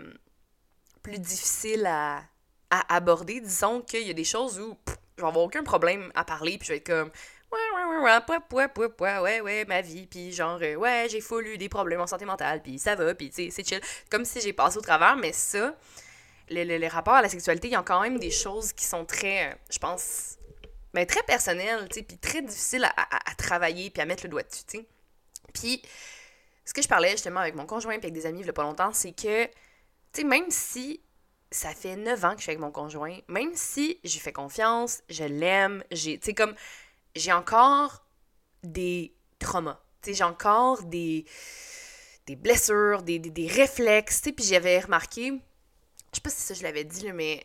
plus 1.03 1.19
difficile 1.19 1.87
à, 1.87 2.25
aborder. 2.71 3.41
Disons 3.41 3.81
qu'il 3.81 4.07
y 4.07 4.11
a 4.11 4.13
des 4.13 4.25
choses 4.25 4.59
où 4.59 4.77
je 5.17 5.23
vais 5.23 5.29
avoir 5.29 5.45
aucun 5.45 5.63
problème 5.63 6.11
à 6.15 6.25
parler, 6.25 6.59
puis 6.59 6.67
je 6.67 6.73
vais 6.73 6.79
être 6.79 6.87
comme 6.87 7.11
ouais, 7.53 7.59
ouais, 7.75 7.85
ouais, 7.85 7.99
ouais, 7.99 8.69
ouais, 8.77 8.89
ouais, 8.99 9.19
ouais, 9.19 9.41
ouais, 9.41 9.65
ma 9.65 9.81
vie, 9.81 10.07
puis 10.07 10.33
genre, 10.33 10.59
euh, 10.61 10.75
ouais, 10.75 11.07
j'ai 11.11 11.21
full 11.21 11.57
des 11.57 11.69
problèmes 11.69 12.01
en 12.01 12.07
santé 12.07 12.25
mentale, 12.25 12.63
puis 12.63 12.79
ça 12.79 12.95
va, 12.95 13.15
puis 13.15 13.31
tu 13.31 13.45
sais, 13.45 13.51
c'est 13.51 13.67
chill. 13.67 13.81
Comme 14.11 14.25
si 14.25 14.41
j'ai 14.41 14.53
passé 14.53 14.77
au 14.79 14.83
travers, 14.83 15.17
mais 15.17 15.33
ça, 15.33 15.75
les, 16.49 16.89
rapports 16.89 17.15
à 17.15 17.23
la 17.23 17.29
sexualité, 17.29 17.69
il 17.69 17.73
y 17.73 17.77
a 17.77 17.83
quand 17.83 18.01
même 18.01 18.19
des 18.19 18.31
choses 18.31 18.73
qui 18.73 18.85
sont 18.85 19.05
très, 19.05 19.53
euh, 19.53 19.55
je 19.71 19.79
pense, 19.79 20.37
mais 20.93 21.05
ben, 21.05 21.07
très 21.07 21.23
personnelles, 21.23 21.89
tu 21.89 22.01
sais, 22.01 22.03
puis 22.03 22.19
très 22.19 22.43
difficiles 22.43 22.85
à, 22.85 23.35
travailler, 23.37 23.91
puis 23.91 24.03
à 24.03 24.07
mettre 24.07 24.25
le 24.25 24.31
doigt 24.31 24.43
dessus, 24.43 24.65
tu 24.67 24.79
sais. 24.79 24.87
Puis, 25.53 25.83
ce 26.65 26.75
que 26.75 26.83
je 26.83 26.89
parlais 26.89 27.13
justement 27.13 27.41
avec 27.41 27.55
mon 27.55 27.65
conjoint 27.65 27.95
et 27.95 27.97
avec 27.97 28.13
des 28.13 28.27
amis 28.27 28.41
il 28.41 28.47
y 28.47 28.51
a 28.51 28.53
pas 28.53 28.65
longtemps, 28.65 28.93
c'est 28.93 29.13
que, 29.13 29.45
tu 29.45 29.51
sais, 30.13 30.25
même 30.25 30.51
si 30.51 31.01
ça 31.51 31.71
fait 31.71 31.97
9 31.97 32.25
ans 32.25 32.31
que 32.33 32.39
je 32.39 32.43
suis 32.43 32.51
avec 32.51 32.61
mon 32.61 32.71
conjoint, 32.71 33.19
même 33.29 33.53
si 33.55 33.99
j'ai 34.05 34.19
fait 34.19 34.33
confiance, 34.33 35.03
je 35.09 35.25
l'aime, 35.25 35.85
j'ai, 35.91 36.19
comme, 36.35 36.55
j'ai 37.15 37.33
encore 37.33 38.05
des 38.63 39.15
traumas. 39.39 39.81
J'ai 40.07 40.25
encore 40.25 40.85
des, 40.85 41.25
des 42.27 42.37
blessures, 42.37 43.03
des, 43.03 43.19
des, 43.19 43.47
réflexes, 43.49 44.23
tu 44.23 44.29
sais, 44.29 44.33
puis 44.33 44.45
j'avais 44.45 44.79
remarqué, 44.79 45.31
je 45.31 46.17
sais 46.17 46.21
pas 46.21 46.31
si 46.31 46.43
ça 46.43 46.55
je 46.55 46.63
l'avais 46.63 46.85
dit, 46.85 47.13
mais 47.13 47.45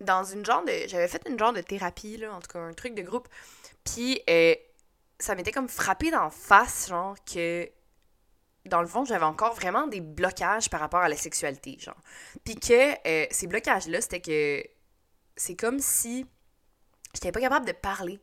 dans 0.00 0.22
une 0.22 0.44
genre 0.44 0.64
de, 0.64 0.72
j'avais 0.86 1.08
fait 1.08 1.22
une 1.28 1.38
genre 1.38 1.52
de 1.52 1.62
thérapie, 1.62 2.16
là, 2.16 2.32
en 2.32 2.40
tout 2.40 2.48
cas, 2.52 2.60
un 2.60 2.74
truc 2.74 2.94
de 2.94 3.02
groupe, 3.02 3.28
puis 3.82 4.22
euh, 4.30 4.54
ça 5.18 5.34
m'était 5.34 5.52
comme 5.52 5.68
frappé 5.68 6.10
d'en 6.10 6.30
face, 6.30 6.88
genre, 6.88 7.16
que 7.24 7.68
dans 8.68 8.80
le 8.80 8.86
fond, 8.86 9.04
j'avais 9.04 9.24
encore 9.24 9.54
vraiment 9.54 9.86
des 9.86 10.00
blocages 10.00 10.70
par 10.70 10.80
rapport 10.80 11.00
à 11.00 11.08
la 11.08 11.16
sexualité, 11.16 11.76
genre. 11.78 12.00
Puis 12.44 12.56
que 12.56 12.92
euh, 13.06 13.26
ces 13.30 13.46
blocages-là, 13.46 14.00
c'était 14.00 14.20
que 14.20 14.64
c'est 15.36 15.56
comme 15.56 15.78
si 15.78 16.26
j'étais 17.14 17.32
pas 17.32 17.40
capable 17.40 17.66
de 17.66 17.72
parler. 17.72 18.20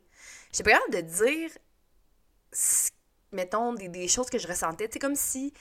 J'étais 0.52 0.64
pas 0.64 0.78
capable 0.78 0.94
de 0.94 1.00
dire, 1.00 1.50
mettons, 3.32 3.74
des, 3.74 4.08
choses 4.08 4.30
que 4.30 4.38
je 4.38 4.46
ressentais. 4.46 4.88
C'est 4.92 4.98
comme 4.98 5.16
si, 5.16 5.52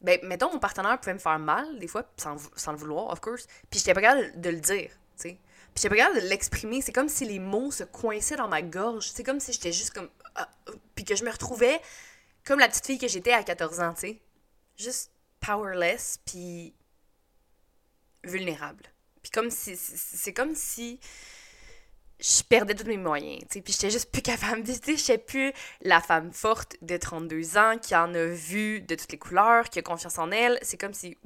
ben, 0.00 0.18
mettons, 0.24 0.52
mon 0.52 0.58
partenaire 0.58 0.98
pouvait 0.98 1.14
me 1.14 1.18
faire 1.18 1.38
mal, 1.38 1.78
des 1.78 1.88
fois, 1.88 2.04
sans, 2.16 2.72
le 2.72 2.78
vouloir, 2.78 3.10
of 3.10 3.20
course. 3.20 3.46
Puis 3.70 3.80
j'étais 3.80 3.94
pas 3.94 4.00
capable 4.00 4.40
de 4.40 4.50
le 4.50 4.60
dire, 4.60 4.90
tu 5.16 5.28
sais. 5.28 5.38
Puis 5.74 5.82
j'étais 5.82 5.88
pas 5.88 6.02
capable 6.02 6.20
de 6.22 6.28
l'exprimer. 6.28 6.82
C'est 6.82 6.92
comme 6.92 7.08
si 7.08 7.24
les 7.24 7.38
mots 7.38 7.70
se 7.70 7.84
coinçaient 7.84 8.36
dans 8.36 8.48
ma 8.48 8.60
gorge. 8.60 9.10
C'est 9.10 9.22
comme 9.22 9.40
si 9.40 9.52
j'étais 9.52 9.72
juste 9.72 9.94
comme 9.94 10.10
ah, 10.34 10.48
puis 10.94 11.04
que 11.04 11.16
je 11.16 11.24
me 11.24 11.30
retrouvais 11.30 11.80
comme 12.44 12.58
la 12.58 12.68
petite 12.68 12.86
fille 12.86 12.98
que 12.98 13.08
j'étais 13.08 13.32
à 13.32 13.42
14 13.42 13.80
ans, 13.80 13.94
tu 13.94 14.00
sais. 14.00 14.22
Juste 14.76 15.12
powerless, 15.40 16.20
puis 16.24 16.74
vulnérable. 18.24 18.84
Puis 19.22 19.30
comme 19.30 19.50
si... 19.50 19.76
C'est 19.76 20.32
comme 20.32 20.54
si 20.54 21.00
je 22.22 22.42
perdais 22.44 22.74
tous 22.74 22.86
mes 22.86 22.96
moyens, 22.96 23.40
tu 23.42 23.54
sais, 23.54 23.60
puis 23.62 23.72
j'étais 23.72 23.90
juste 23.90 24.12
plus 24.12 24.22
capable, 24.22 24.62
tu 24.62 24.72
sais, 24.72 24.96
j'étais 24.96 25.18
plus 25.18 25.52
la 25.80 26.00
femme 26.00 26.32
forte 26.32 26.76
de 26.80 26.96
32 26.96 27.58
ans 27.58 27.78
qui 27.78 27.96
en 27.96 28.14
a 28.14 28.24
vu 28.26 28.80
de 28.80 28.94
toutes 28.94 29.10
les 29.10 29.18
couleurs, 29.18 29.68
qui 29.68 29.80
a 29.80 29.82
confiance 29.82 30.18
en 30.18 30.30
elle, 30.30 30.58
c'est 30.62 30.76
comme 30.76 30.94
si, 30.94 31.18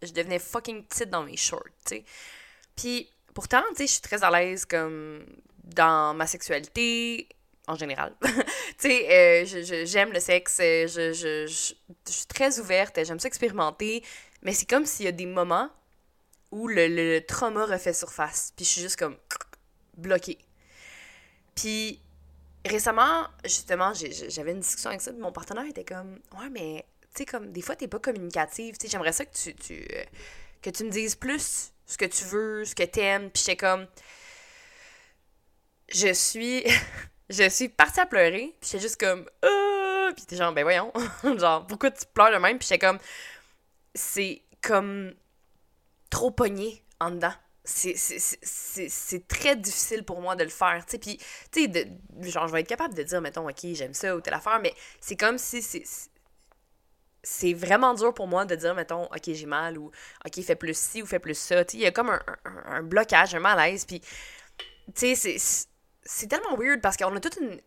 je 0.00 0.12
devenais 0.12 0.38
fucking 0.38 0.84
petite 0.86 1.10
dans 1.10 1.22
mes 1.22 1.36
shorts, 1.36 1.64
tu 1.86 1.96
sais. 1.96 2.04
Puis 2.76 3.10
pourtant, 3.34 3.62
tu 3.70 3.76
sais, 3.76 3.86
je 3.86 3.92
suis 3.92 4.00
très 4.00 4.24
à 4.24 4.30
l'aise 4.30 4.64
comme 4.64 5.26
dans 5.64 6.14
ma 6.14 6.26
sexualité, 6.26 7.28
en 7.66 7.76
général. 7.76 8.14
tu 8.22 8.32
sais, 8.78 9.08
euh, 9.10 9.84
j'aime 9.84 10.12
le 10.12 10.20
sexe, 10.20 10.58
euh, 10.60 10.86
je, 10.86 11.12
je, 11.12 11.46
je, 11.46 12.12
suis 12.12 12.26
très 12.26 12.58
ouverte, 12.58 12.98
j'aime 13.04 13.20
ça 13.20 13.28
expérimenter, 13.28 14.02
mais 14.42 14.52
c'est 14.52 14.68
comme 14.68 14.86
s'il 14.86 15.06
y 15.06 15.08
a 15.08 15.12
des 15.12 15.26
moments 15.26 15.70
où 16.50 16.68
le, 16.68 16.88
le, 16.88 17.20
trauma 17.24 17.64
refait 17.64 17.92
surface, 17.92 18.52
puis 18.56 18.64
je 18.64 18.70
suis 18.70 18.80
juste 18.82 18.96
comme 18.96 19.16
bloquée. 19.96 20.38
Puis 21.54 22.00
récemment, 22.64 23.26
justement, 23.44 23.92
j'avais 23.94 24.52
une 24.52 24.60
discussion 24.60 24.90
avec 24.90 25.00
ça, 25.00 25.12
mon 25.12 25.32
partenaire 25.32 25.66
était 25.66 25.84
comme 25.84 26.18
Ouais, 26.38 26.48
mais 26.50 26.84
tu 27.14 27.18
sais, 27.18 27.26
comme 27.26 27.52
des 27.52 27.62
fois, 27.62 27.76
t'es 27.76 27.88
pas 27.88 27.98
communicative, 27.98 28.76
tu 28.76 28.86
sais, 28.86 28.90
j'aimerais 28.90 29.12
ça 29.12 29.24
que 29.24 29.34
tu, 29.34 29.54
tu, 29.54 29.86
euh, 29.92 30.04
que 30.60 30.70
tu 30.70 30.84
me 30.84 30.90
dises 30.90 31.14
plus 31.14 31.72
ce 31.86 31.96
que 31.96 32.04
tu 32.06 32.24
veux, 32.24 32.64
ce 32.64 32.74
que 32.74 32.84
t'aimes, 32.84 33.30
puis 33.30 33.42
j'étais 33.44 33.56
comme 33.56 33.86
je 35.88 36.12
suis 36.12 36.64
je 37.32 37.48
suis 37.48 37.68
partie 37.68 38.00
à 38.00 38.06
pleurer, 38.06 38.54
puis 38.60 38.70
j'étais 38.70 38.82
juste 38.82 39.00
comme 39.00 39.28
euh, 39.44 40.12
puis 40.12 40.26
t'es 40.26 40.36
genre 40.36 40.52
ben 40.52 40.62
voyons, 40.62 40.92
genre 41.38 41.66
pourquoi 41.66 41.90
tu 41.90 42.04
pleures 42.12 42.32
de 42.32 42.36
même, 42.36 42.58
puis 42.58 42.68
j'étais 42.68 42.84
comme 42.86 42.98
c'est 43.94 44.42
comme 44.60 45.14
trop 46.10 46.30
pogné 46.30 46.84
en 47.00 47.10
dedans. 47.10 47.32
C'est 47.64 49.28
très 49.28 49.56
difficile 49.56 50.04
pour 50.04 50.20
moi 50.20 50.34
de 50.34 50.42
le 50.44 50.50
faire, 50.50 50.84
tu 50.84 50.92
sais, 50.92 50.98
puis 50.98 51.18
tu 51.52 51.72
sais 51.72 52.30
genre 52.30 52.48
je 52.48 52.52
vais 52.52 52.60
être 52.60 52.68
capable 52.68 52.94
de 52.94 53.02
dire 53.02 53.20
mettons 53.20 53.48
OK, 53.48 53.66
j'aime 53.72 53.94
ça 53.94 54.14
ou 54.16 54.20
telle 54.20 54.34
affaire, 54.34 54.60
mais 54.60 54.74
c'est 55.00 55.16
comme 55.16 55.38
si 55.38 55.62
c'est 57.22 57.54
vraiment 57.54 57.94
dur 57.94 58.12
pour 58.12 58.26
moi 58.26 58.44
de 58.44 58.56
dire, 58.56 58.74
mettons, 58.74 59.04
OK, 59.04 59.22
j'ai 59.26 59.46
mal 59.46 59.78
ou 59.78 59.92
OK, 60.26 60.42
fais 60.42 60.56
plus 60.56 60.76
ci 60.76 61.02
ou 61.02 61.06
fais 61.06 61.20
plus 61.20 61.38
ça. 61.38 61.62
Il 61.72 61.78
y 61.78 61.86
a 61.86 61.92
comme 61.92 62.10
un, 62.10 62.20
un, 62.66 62.82
blocage, 62.82 63.32
un 63.36 63.38
malaise. 63.38 63.84
Puis, 63.84 64.00
tu 64.00 65.14
sais, 65.14 65.38
c'est 65.38 65.68
c'est 66.04 66.28
tellement 66.28 66.56
weird 66.56 66.80
parce 66.80 66.96
qu'on 66.96 67.14
a 67.14 67.20
toute 67.20 67.36
une, 67.36 67.60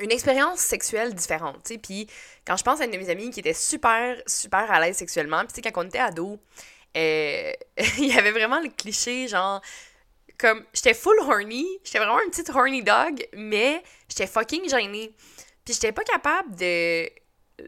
une, 0.00 0.10
expérience 0.10 0.58
sexuelle 0.58 1.14
différente, 1.14 1.62
tu 1.64 1.74
sais. 1.74 1.78
Puis 1.78 2.08
quand 2.46 2.56
je 2.56 2.64
pense 2.64 2.80
à 2.80 2.84
une 2.84 2.90
de 2.90 2.96
mes 2.96 3.10
amies 3.10 3.30
qui 3.30 3.40
était 3.40 3.54
super, 3.54 4.16
super 4.26 4.70
à 4.70 4.80
l'aise 4.80 4.96
sexuellement, 4.96 5.40
puis 5.40 5.48
tu 5.48 5.54
sais, 5.54 5.62
quand 5.62 5.84
on 5.84 5.86
était 5.86 5.98
ado, 5.98 6.38
euh, 6.96 7.52
il 7.98 8.06
y 8.06 8.18
avait 8.18 8.32
vraiment 8.32 8.60
le 8.60 8.68
cliché, 8.68 9.28
genre, 9.28 9.60
comme, 10.38 10.64
j'étais 10.72 10.94
full 10.94 11.18
horny, 11.20 11.66
j'étais 11.84 11.98
vraiment 11.98 12.20
une 12.20 12.30
petite 12.30 12.50
horny 12.50 12.82
dog, 12.82 13.26
mais 13.34 13.82
j'étais 14.08 14.26
fucking 14.26 14.68
gênée. 14.68 15.14
Puis 15.64 15.74
j'étais 15.74 15.92
pas 15.92 16.04
capable 16.04 16.54
de 16.56 17.08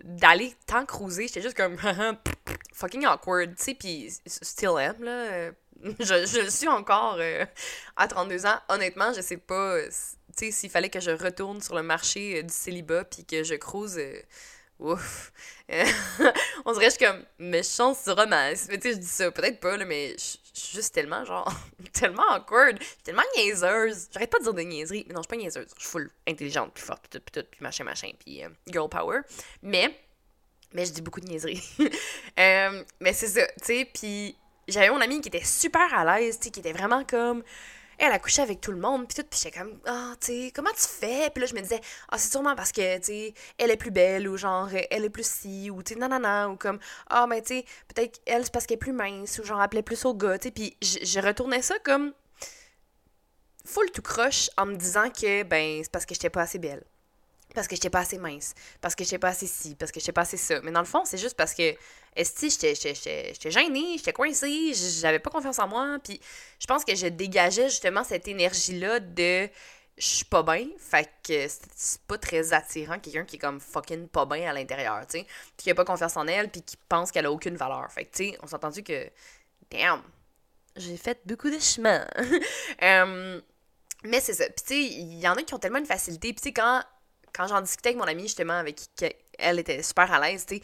d'aller 0.03 0.53
tant 0.67 0.85
cruiser, 0.85 1.29
j'étais 1.29 1.43
juste 1.43 1.57
comme 1.57 1.77
fucking 2.73 3.07
awkward, 3.07 3.55
tu 3.57 3.63
sais, 3.63 3.75
puis 3.75 4.11
still 4.27 4.79
am, 4.79 4.97
là, 5.01 5.53
je, 5.83 6.27
je 6.27 6.51
suis 6.51 6.69
encore 6.69 7.17
euh, 7.19 7.45
à 7.97 8.09
32 8.09 8.47
ans. 8.47 8.59
Honnêtement, 8.69 9.13
je 9.13 9.21
sais 9.21 9.37
pas 9.37 9.79
sais, 10.37 10.51
s'il 10.51 10.71
fallait 10.71 10.91
que 10.91 11.01
je 11.01 11.11
retourne 11.11 11.61
sur 11.61 11.75
le 11.75 11.83
marché 11.83 12.39
euh, 12.39 12.43
du 12.43 12.53
célibat 12.53 13.05
puis 13.05 13.25
que 13.25 13.43
je 13.43 13.55
crouse. 13.55 13.99
Euh, 13.99 14.21
ouf. 14.79 15.33
on 16.65 16.73
dirait 16.73 16.87
que 16.87 16.93
je 16.93 16.97
suis 16.97 17.07
comme 17.07 17.25
méchante 17.39 17.99
romance. 18.07 18.67
Mais 18.69 18.79
tu 18.79 18.89
sais, 18.89 18.95
je 18.95 19.01
dis 19.01 19.07
ça, 19.07 19.31
peut-être 19.31 19.61
pas, 19.61 19.77
mais 19.85 20.13
je 20.19 20.37
suis 20.53 20.77
juste 20.77 20.95
tellement, 20.95 21.25
genre, 21.25 21.51
tellement 21.93 22.29
awkward. 22.31 22.79
tellement 23.03 23.23
niaiseuse. 23.37 24.09
J'arrête 24.13 24.31
pas 24.31 24.39
de 24.39 24.45
dire 24.45 24.55
des 24.55 24.65
niaiseries. 24.65 25.05
Mais 25.09 25.15
non, 25.15 25.23
je 25.23 25.29
suis 25.29 25.37
pas 25.37 25.43
niaiseuse. 25.43 25.69
Je 25.77 25.81
suis 25.81 25.91
full 25.91 26.11
intelligente, 26.27 26.75
plus 26.75 26.85
forte, 26.85 27.01
puis 27.03 27.19
tout, 27.19 27.25
puis 27.25 27.43
tout, 27.43 27.49
puis 27.51 27.61
machin, 27.63 27.85
machin, 27.85 28.11
puis 28.19 28.43
girl 28.69 28.89
power. 28.89 29.21
Mais, 29.63 29.99
mais 30.73 30.85
je 30.85 30.93
dis 30.93 31.03
beaucoup 31.03 31.21
de 31.21 31.29
niaiseries. 31.29 31.63
mais 32.37 33.13
c'est 33.13 33.29
ça, 33.29 33.47
tu 33.47 33.65
sais, 33.65 33.91
puis 33.93 34.37
j'avais 34.69 34.91
mon 34.91 35.01
amie 35.01 35.21
qui 35.21 35.29
était 35.29 35.45
super 35.45 35.93
à 35.95 36.19
l'aise, 36.19 36.39
qui 36.39 36.49
était 36.49 36.73
vraiment 36.73 37.05
comme 37.05 37.43
elle 37.99 38.13
a 38.13 38.19
couché 38.19 38.43
avec 38.43 38.61
tout 38.61 38.73
le 38.73 38.79
monde, 38.79 39.07
puis 39.09 39.15
tout, 39.17 39.27
puis 39.29 39.41
j'étais 39.43 39.59
comme, 39.59 39.79
ah, 39.87 40.13
tu 40.21 40.27
sais, 40.27 40.53
comment 40.55 40.71
tu 40.71 40.87
fais? 40.87 41.31
Puis 41.31 41.41
là, 41.41 41.47
je 41.47 41.55
me 41.55 41.61
disais, 41.61 41.81
ah, 42.11 42.19
c'est 42.19 42.31
sûrement 42.31 42.55
parce 42.55 42.73
que, 42.73 42.99
tu 42.99 43.05
sais, 43.05 43.35
elle 43.59 43.71
est 43.71 43.77
plus 43.77 43.91
belle, 43.91 44.29
ou 44.29 44.37
genre, 44.37 44.69
elle 44.91 45.05
est 45.05 45.11
plus 45.11 45.27
si, 45.27 45.71
ou 45.71 45.83
tu 45.83 45.95
sais, 45.95 45.99
nanana, 45.99 46.51
ou 46.51 46.57
comme, 46.57 46.79
ah, 47.09 47.27
mais 47.27 47.41
tu 47.41 47.55
sais, 47.55 47.65
peut-être 47.89 48.21
elle, 48.27 48.45
c'est 48.45 48.53
parce 48.53 48.67
qu'elle 48.67 48.77
est 48.77 48.79
plus 48.79 48.93
mince, 48.93 49.39
ou 49.39 49.45
genre, 49.45 49.61
appelait 49.61 49.83
plus 49.83 50.05
au 50.05 50.15
gars, 50.15 50.39
tu 50.39 50.49
sais, 50.49 50.51
puis 50.51 50.77
je 50.83 51.21
retournais 51.21 51.63
ça 51.63 51.79
comme 51.79 52.13
full 53.65 53.91
tout 53.91 54.03
croche 54.03 54.51
en 54.57 54.67
me 54.67 54.77
disant 54.77 55.11
que, 55.11 55.43
ben, 55.45 55.81
c'est 55.83 55.91
parce 55.91 56.05
que 56.05 56.15
j'étais 56.15 56.31
pas 56.31 56.43
assez 56.43 56.59
belle 56.59 56.85
parce 57.55 57.69
que 57.69 57.75
j'étais 57.75 57.91
pas 57.91 58.01
assez 58.01 58.19
mince, 58.19 58.55
parce 58.83 58.95
que 58.95 59.03
j'étais 59.03 59.19
pas 59.19 59.29
assez 59.29 59.47
ci, 59.47 59.75
parce 59.75 59.91
que 59.91 59.99
j'étais 59.99 60.13
pas 60.13 60.21
assez 60.21 60.37
ça. 60.37 60.61
Mais 60.63 60.71
dans 60.71 60.81
le 60.81 60.87
fond, 60.87 61.07
c'est 61.07 61.17
juste 61.17 61.37
parce 61.37 61.55
que, 61.55 61.75
j'étais 62.17 63.51
gênée, 63.51 63.99
j'étais 63.99 64.13
coincée, 64.13 64.73
j'avais 64.75 65.19
pas 65.19 65.31
confiance 65.31 65.59
en 65.59 65.69
moi, 65.69 65.99
puis 66.03 66.21
je 66.59 66.67
pense 66.67 66.85
que 66.85 66.95
je 66.95 67.07
dégageais 67.07 67.69
justement 67.69 68.05
cette 68.05 68.29
énergie-là 68.29 69.01
de 69.01 69.49
je 69.99 70.07
suis 70.07 70.25
pas 70.27 70.43
bien, 70.43 70.67
fait 70.79 71.09
que 71.27 71.47
c'est 71.75 72.03
pas 72.03 72.19
très 72.19 72.53
attirant 72.53 72.99
quelqu'un 72.99 73.25
qui 73.25 73.37
est 73.37 73.39
comme 73.39 73.61
fucking 73.61 74.09
pas 74.09 74.27
bien 74.27 74.51
à 74.51 74.53
l'intérieur, 74.53 75.07
tu 75.07 75.21
sais, 75.21 75.27
qui 75.57 75.71
a 75.71 75.75
pas 75.75 75.87
confiance 75.87 76.17
en 76.19 76.27
elle, 76.27 76.51
puis 76.51 76.61
qui 76.61 76.77
pense 76.89 77.11
qu'elle 77.11 77.25
a 77.25 77.33
aucune 77.33 77.57
valeur. 77.57 77.91
Fait 77.91 78.05
que, 78.05 78.15
tu 78.15 78.31
sais, 78.31 78.39
on 78.43 78.47
s'est 78.47 78.57
entendu 78.57 78.83
que, 78.83 79.11
damn, 79.71 80.03
j'ai 80.77 80.99
fait 80.99 81.19
beaucoup 81.25 81.49
de 81.49 81.59
chemin. 81.59 82.07
Mais 84.05 84.21
c'est 84.21 84.35
ça. 84.35 84.45
Puis, 84.45 84.65
tu 84.67 84.75
sais, 84.75 84.81
il 84.81 85.19
y 85.19 85.27
en 85.27 85.35
a 85.35 85.43
qui 85.43 85.55
ont 85.55 85.59
tellement 85.59 85.79
une 85.79 85.87
facilité. 85.87 86.35
Puis, 86.35 86.43
tu 86.43 86.49
sais, 86.49 86.53
quand 86.53 86.83
quand 87.37 87.47
j'en 87.47 87.61
discutais 87.61 87.91
avec 87.91 87.99
mon 87.99 88.07
amie, 88.07 88.23
justement, 88.23 88.55
avec 88.55 88.77
qui 88.77 88.89
elle 89.39 89.59
était 89.59 89.83
super 89.83 90.11
à 90.11 90.21
l'aise, 90.21 90.47
tu 90.47 90.57
sais, 90.57 90.63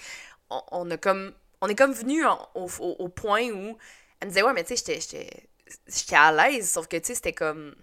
on, 0.70 0.90
a 0.90 0.96
comme. 0.96 1.32
On 1.62 1.68
est 1.68 1.74
comme 1.74 1.92
venu 1.92 2.22
au, 2.54 3.08
point 3.08 3.48
où 3.50 3.78
elle 4.20 4.28
me 4.28 4.32
disait, 4.32 4.42
ouais, 4.42 4.52
mais 4.52 4.64
tu 4.64 4.76
sais, 4.76 4.98
j'étais 5.00 6.16
à 6.16 6.30
l'aise, 6.32 6.70
sauf 6.70 6.86
que, 6.86 6.98
tu 6.98 7.06
sais, 7.06 7.14
c'était 7.14 7.32
comme. 7.32 7.74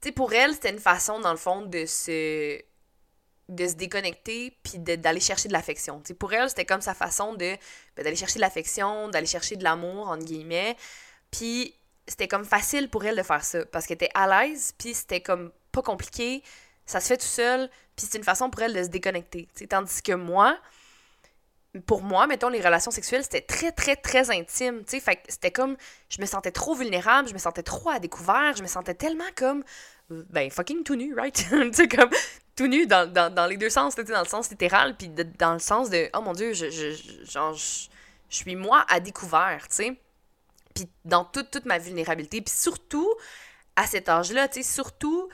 Tu 0.00 0.08
sais, 0.08 0.12
pour 0.12 0.32
elle, 0.32 0.54
c'était 0.54 0.70
une 0.70 0.80
façon, 0.80 1.20
dans 1.20 1.30
le 1.30 1.38
fond, 1.38 1.62
de 1.62 1.86
se 1.86 2.60
de 3.48 3.66
se 3.66 3.74
déconnecter 3.74 4.54
puis 4.62 4.78
d'aller 4.78 5.20
chercher 5.20 5.48
de 5.48 5.54
l'affection. 5.54 6.02
Pour 6.18 6.34
elle, 6.34 6.50
c'était 6.50 6.66
comme 6.66 6.82
sa 6.82 6.92
façon 6.92 7.32
de 7.32 7.56
ben, 7.96 8.02
d'aller 8.02 8.14
chercher 8.14 8.34
de 8.34 8.42
l'affection, 8.42 9.08
d'aller 9.08 9.26
chercher 9.26 9.56
de 9.56 9.64
l'amour 9.64 10.08
entre 10.08 10.24
guillemets. 10.24 10.76
Puis 11.30 11.74
c'était 12.06 12.28
comme 12.28 12.44
facile 12.44 12.90
pour 12.90 13.06
elle 13.06 13.16
de 13.16 13.22
faire 13.22 13.42
ça 13.42 13.64
parce 13.64 13.86
qu'elle 13.86 13.94
était 13.94 14.10
à 14.12 14.26
l'aise, 14.26 14.74
puis 14.76 14.92
c'était 14.92 15.22
comme 15.22 15.50
pas 15.72 15.80
compliqué 15.80 16.42
ça 16.88 17.00
se 17.00 17.08
fait 17.08 17.18
tout 17.18 17.26
seul, 17.26 17.68
puis 17.94 18.06
c'est 18.10 18.16
une 18.16 18.24
façon 18.24 18.48
pour 18.48 18.62
elle 18.62 18.72
de 18.72 18.82
se 18.82 18.88
déconnecter. 18.88 19.46
Tandis 19.68 20.00
que 20.02 20.12
moi, 20.12 20.58
pour 21.86 22.02
moi, 22.02 22.26
mettons, 22.26 22.48
les 22.48 22.60
relations 22.60 22.90
sexuelles, 22.90 23.22
c'était 23.22 23.42
très, 23.42 23.72
très, 23.72 23.96
très 23.96 24.30
intime, 24.30 24.84
tu 24.84 25.00
sais, 25.00 25.20
c'était 25.28 25.50
comme, 25.50 25.76
je 26.08 26.20
me 26.20 26.26
sentais 26.26 26.50
trop 26.50 26.74
vulnérable, 26.74 27.28
je 27.28 27.34
me 27.34 27.38
sentais 27.38 27.62
trop 27.62 27.90
à 27.90 27.98
découvert, 27.98 28.54
je 28.56 28.62
me 28.62 28.68
sentais 28.68 28.94
tellement 28.94 29.24
comme, 29.36 29.62
ben, 30.08 30.50
fucking 30.50 30.82
tout 30.82 30.96
nu, 30.96 31.14
right? 31.14 31.34
tu 31.50 31.72
sais, 31.72 31.88
comme, 31.88 32.10
tout 32.56 32.66
nu 32.66 32.86
dans, 32.86 33.10
dans, 33.10 33.32
dans, 33.32 33.46
les 33.46 33.56
deux 33.56 33.70
sens, 33.70 33.94
tu 33.94 34.04
sais, 34.04 34.12
dans 34.12 34.22
le 34.22 34.28
sens 34.28 34.50
littéral, 34.50 34.96
puis 34.96 35.08
dans 35.38 35.52
le 35.52 35.58
sens 35.58 35.90
de, 35.90 36.08
oh 36.14 36.22
mon 36.22 36.32
Dieu, 36.32 36.54
je, 36.54 36.70
je, 36.70 37.24
genre, 37.24 37.54
je, 37.54 37.88
je 38.30 38.36
suis 38.36 38.56
moi 38.56 38.84
à 38.88 39.00
découvert, 39.00 39.68
tu 39.68 39.76
sais, 39.76 40.00
puis 40.74 40.88
dans 41.04 41.24
toute, 41.24 41.50
toute 41.50 41.66
ma 41.66 41.78
vulnérabilité, 41.78 42.40
puis 42.40 42.54
surtout, 42.54 43.12
à 43.76 43.86
cet 43.86 44.08
âge-là, 44.08 44.48
tu 44.48 44.62
sais, 44.62 44.68
surtout 44.74 45.28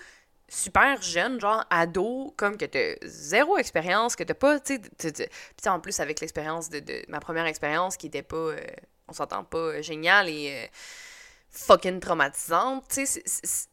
super 0.49 1.01
jeune, 1.03 1.41
genre 1.41 1.65
ado, 1.71 2.35
comme 2.37 2.57
que 2.57 2.65
t'as 2.65 2.97
zéro 3.03 3.59
expérience, 3.59 4.17
que 4.17 4.25
t'as 4.25 4.35
pas, 4.35 4.61
tu 4.61 4.79
sais, 4.99 5.69
en 5.69 5.81
plus 5.81 5.99
avec 6.01 6.21
l'expérience 6.21 6.69
de, 6.71 6.83
ma 7.09 7.21
première 7.21 7.47
expérience 7.47 7.97
qui 7.97 8.07
était 8.07 8.23
pas, 8.23 8.37
euh, 8.37 8.61
on 9.09 9.13
s'entend 9.13 9.45
pas, 9.45 9.59
euh, 9.59 9.83
géniale 9.83 10.29
et 10.29 10.65
euh, 10.65 10.67
fucking 11.51 12.01
traumatisante, 12.01 12.87
tu 12.89 13.07
sais, 13.07 13.23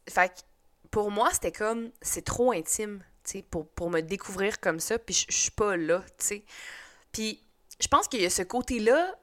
fait 0.08 0.44
pour 0.90 1.10
moi, 1.10 1.30
c'était 1.32 1.52
comme, 1.52 1.90
c'est 2.02 2.24
trop 2.24 2.52
intime, 2.52 3.02
tu 3.24 3.38
sais, 3.38 3.42
pour, 3.42 3.68
pour 3.68 3.90
me 3.90 4.00
découvrir 4.00 4.60
comme 4.60 4.80
ça, 4.80 4.98
puis 4.98 5.14
je 5.28 5.34
suis 5.34 5.50
pas 5.50 5.76
là, 5.76 6.02
tu 6.18 6.26
sais. 6.26 6.44
Puis 7.12 7.42
je 7.80 7.88
pense 7.88 8.08
qu'il 8.08 8.20
y 8.20 8.26
a 8.26 8.30
ce 8.30 8.42
côté-là, 8.42 9.14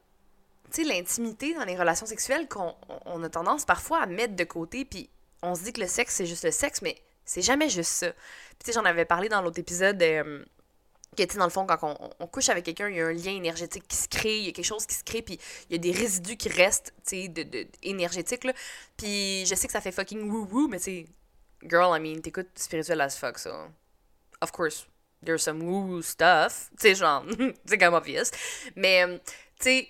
tu 0.72 0.84
sais, 0.84 0.88
l'intimité 0.88 1.53
dans 1.56 1.65
les 1.65 1.75
relations 1.75 2.06
sexuelles 2.06 2.48
qu'on 2.48 2.75
on 3.06 3.24
a 3.24 3.29
tendance 3.29 3.65
parfois 3.65 4.01
à 4.01 4.06
mettre 4.06 4.36
de 4.36 4.44
côté, 4.44 4.86
puis 4.86 5.10
on 5.41 5.56
se 5.56 5.63
dit 5.63 5.74
que 5.74 5.82
le 5.82 5.88
sexe, 5.88 6.15
c'est 6.15 6.25
juste 6.25 6.44
le 6.44 6.51
sexe, 6.51 6.82
mais 6.82 6.96
c'est 7.29 7.43
jamais 7.43 7.69
juste 7.69 7.91
ça. 7.91 8.12
Puis, 8.12 8.57
tu 8.63 8.65
sais, 8.65 8.74
j'en 8.74 8.86
avais 8.86 9.05
parlé 9.05 9.29
dans 9.29 9.43
l'autre 9.43 9.59
épisode. 9.59 10.01
Euh, 10.01 10.43
que, 11.15 11.21
tu 11.24 11.38
dans 11.38 11.43
le 11.43 11.51
fond, 11.51 11.67
quand 11.67 11.77
on, 12.19 12.27
couche 12.27 12.50
avec 12.50 12.65
quelqu'un, 12.65 12.89
il 12.89 12.95
y 12.95 13.01
a 13.01 13.05
un 13.05 13.13
lien 13.13 13.31
énergétique 13.31 13.88
qui 13.88 13.98
se 13.98 14.07
crée, 14.07 14.39
il 14.39 14.45
y 14.45 14.50
a 14.50 14.51
quelque 14.51 14.65
chose 14.65 14.88
qui 14.88 14.95
se 14.95 15.03
crée, 15.03 15.21
puis 15.21 15.39
il 15.69 15.74
y 15.74 15.75
a 15.75 15.77
des 15.77 15.91
résidus 15.91 16.38
qui 16.38 16.50
restent, 16.50 16.91
tu 17.07 17.24
sais, 17.24 17.27
de, 17.27 17.43
de, 17.43 17.67
énergétiques, 17.83 18.45
là. 18.45 18.53
Puis 18.98 19.45
je 19.45 19.53
sais 19.53 19.67
que 19.67 19.74
ça 19.74 19.79
fait 19.79 19.91
fucking 19.91 20.27
woo-woo, 20.27 20.67
mais 20.67 20.79
tu 20.79 21.05
girl, 21.63 21.95
I 21.95 22.00
mean, 22.00 22.21
t'écoutes 22.21 22.57
spirituel 22.57 23.00
as 23.01 23.15
fuck, 23.15 23.38
so. 23.38 23.51
Of 24.41 24.51
course, 24.51 24.88
there's 25.24 25.43
some 25.43 25.62
woo-woo 25.62 26.01
stuff, 26.01 26.71
tu 26.79 26.88
sais, 26.88 26.95
genre, 26.95 27.24
c'est 27.65 27.77
comme 27.77 27.93
obvious. 27.93 28.31
Mais, 28.75 29.03
euh, 29.03 29.17
tu 29.59 29.65
sais, 29.65 29.89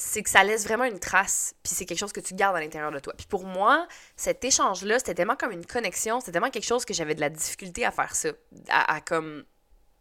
c'est 0.00 0.22
que 0.22 0.30
ça 0.30 0.42
laisse 0.42 0.64
vraiment 0.64 0.84
une 0.84 0.98
trace, 0.98 1.54
puis 1.62 1.74
c'est 1.74 1.84
quelque 1.84 1.98
chose 1.98 2.12
que 2.12 2.20
tu 2.20 2.34
gardes 2.34 2.56
à 2.56 2.60
l'intérieur 2.60 2.90
de 2.90 2.98
toi. 3.00 3.12
Puis 3.14 3.26
pour 3.26 3.44
moi, 3.44 3.86
cet 4.16 4.42
échange-là, 4.42 4.98
c'était 4.98 5.14
tellement 5.14 5.36
comme 5.36 5.52
une 5.52 5.66
connexion, 5.66 6.20
c'était 6.20 6.32
tellement 6.32 6.48
quelque 6.48 6.64
chose 6.64 6.86
que 6.86 6.94
j'avais 6.94 7.14
de 7.14 7.20
la 7.20 7.28
difficulté 7.28 7.84
à 7.84 7.90
faire 7.90 8.14
ça, 8.14 8.30
à, 8.70 9.02
comme 9.02 9.44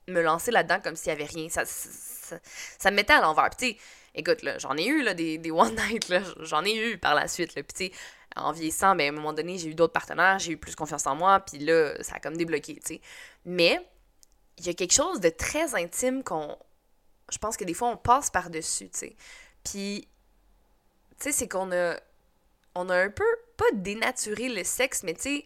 me 0.07 0.21
lancer 0.21 0.51
là-dedans 0.51 0.79
comme 0.81 0.95
s'il 0.95 1.09
y 1.09 1.11
avait 1.11 1.25
rien. 1.25 1.49
Ça, 1.49 1.65
ça, 1.65 2.91
me 2.91 2.95
mettait 2.95 3.11
à 3.11 3.19
l'envers. 3.19 3.49
Puis 3.57 3.77
écoute, 4.15 4.41
là, 4.41 4.57
j'en 4.57 4.77
ai 4.77 4.85
eu 4.85 5.03
là, 5.03 5.13
des, 5.13 5.37
des 5.37 5.51
one 5.51 5.75
night, 5.75 6.07
là, 6.07 6.21
j'en 6.39 6.63
ai 6.63 6.75
eu 6.75 6.97
par 6.97 7.13
la 7.13 7.27
suite. 7.27 7.55
Là. 7.55 7.63
Puis 7.63 7.91
en 8.37 8.53
vieillissant, 8.53 8.95
ben, 8.95 9.07
à 9.07 9.09
un 9.09 9.15
moment 9.15 9.33
donné, 9.33 9.57
j'ai 9.57 9.67
eu 9.67 9.75
d'autres 9.75 9.91
partenaires, 9.91 10.39
j'ai 10.39 10.53
eu 10.53 10.57
plus 10.57 10.75
confiance 10.75 11.07
en 11.07 11.15
moi, 11.15 11.41
puis 11.41 11.59
là, 11.59 12.01
ça 12.03 12.15
a 12.15 12.19
comme 12.21 12.37
débloqué, 12.37 12.75
tu 12.75 12.95
sais. 12.95 13.01
Mais 13.43 13.85
il 14.59 14.65
y 14.65 14.69
a 14.69 14.73
quelque 14.73 14.93
chose 14.93 15.19
de 15.19 15.29
très 15.29 15.75
intime 15.75 16.23
qu'on... 16.23 16.57
Je 17.31 17.37
pense 17.37 17.57
que 17.57 17.65
des 17.65 17.73
fois, 17.73 17.89
on 17.89 17.97
passe 17.97 18.29
par-dessus, 18.29 18.89
tu 18.89 18.99
sais. 18.99 19.15
Puis, 19.63 20.07
tu 21.19 21.23
sais, 21.23 21.31
c'est 21.31 21.47
qu'on 21.47 21.71
a, 21.71 21.95
on 22.75 22.89
a 22.89 22.97
un 22.97 23.09
peu, 23.09 23.25
pas 23.57 23.65
dénaturé 23.73 24.49
le 24.49 24.63
sexe, 24.63 25.03
mais 25.03 25.13
tu 25.13 25.21
sais, 25.21 25.45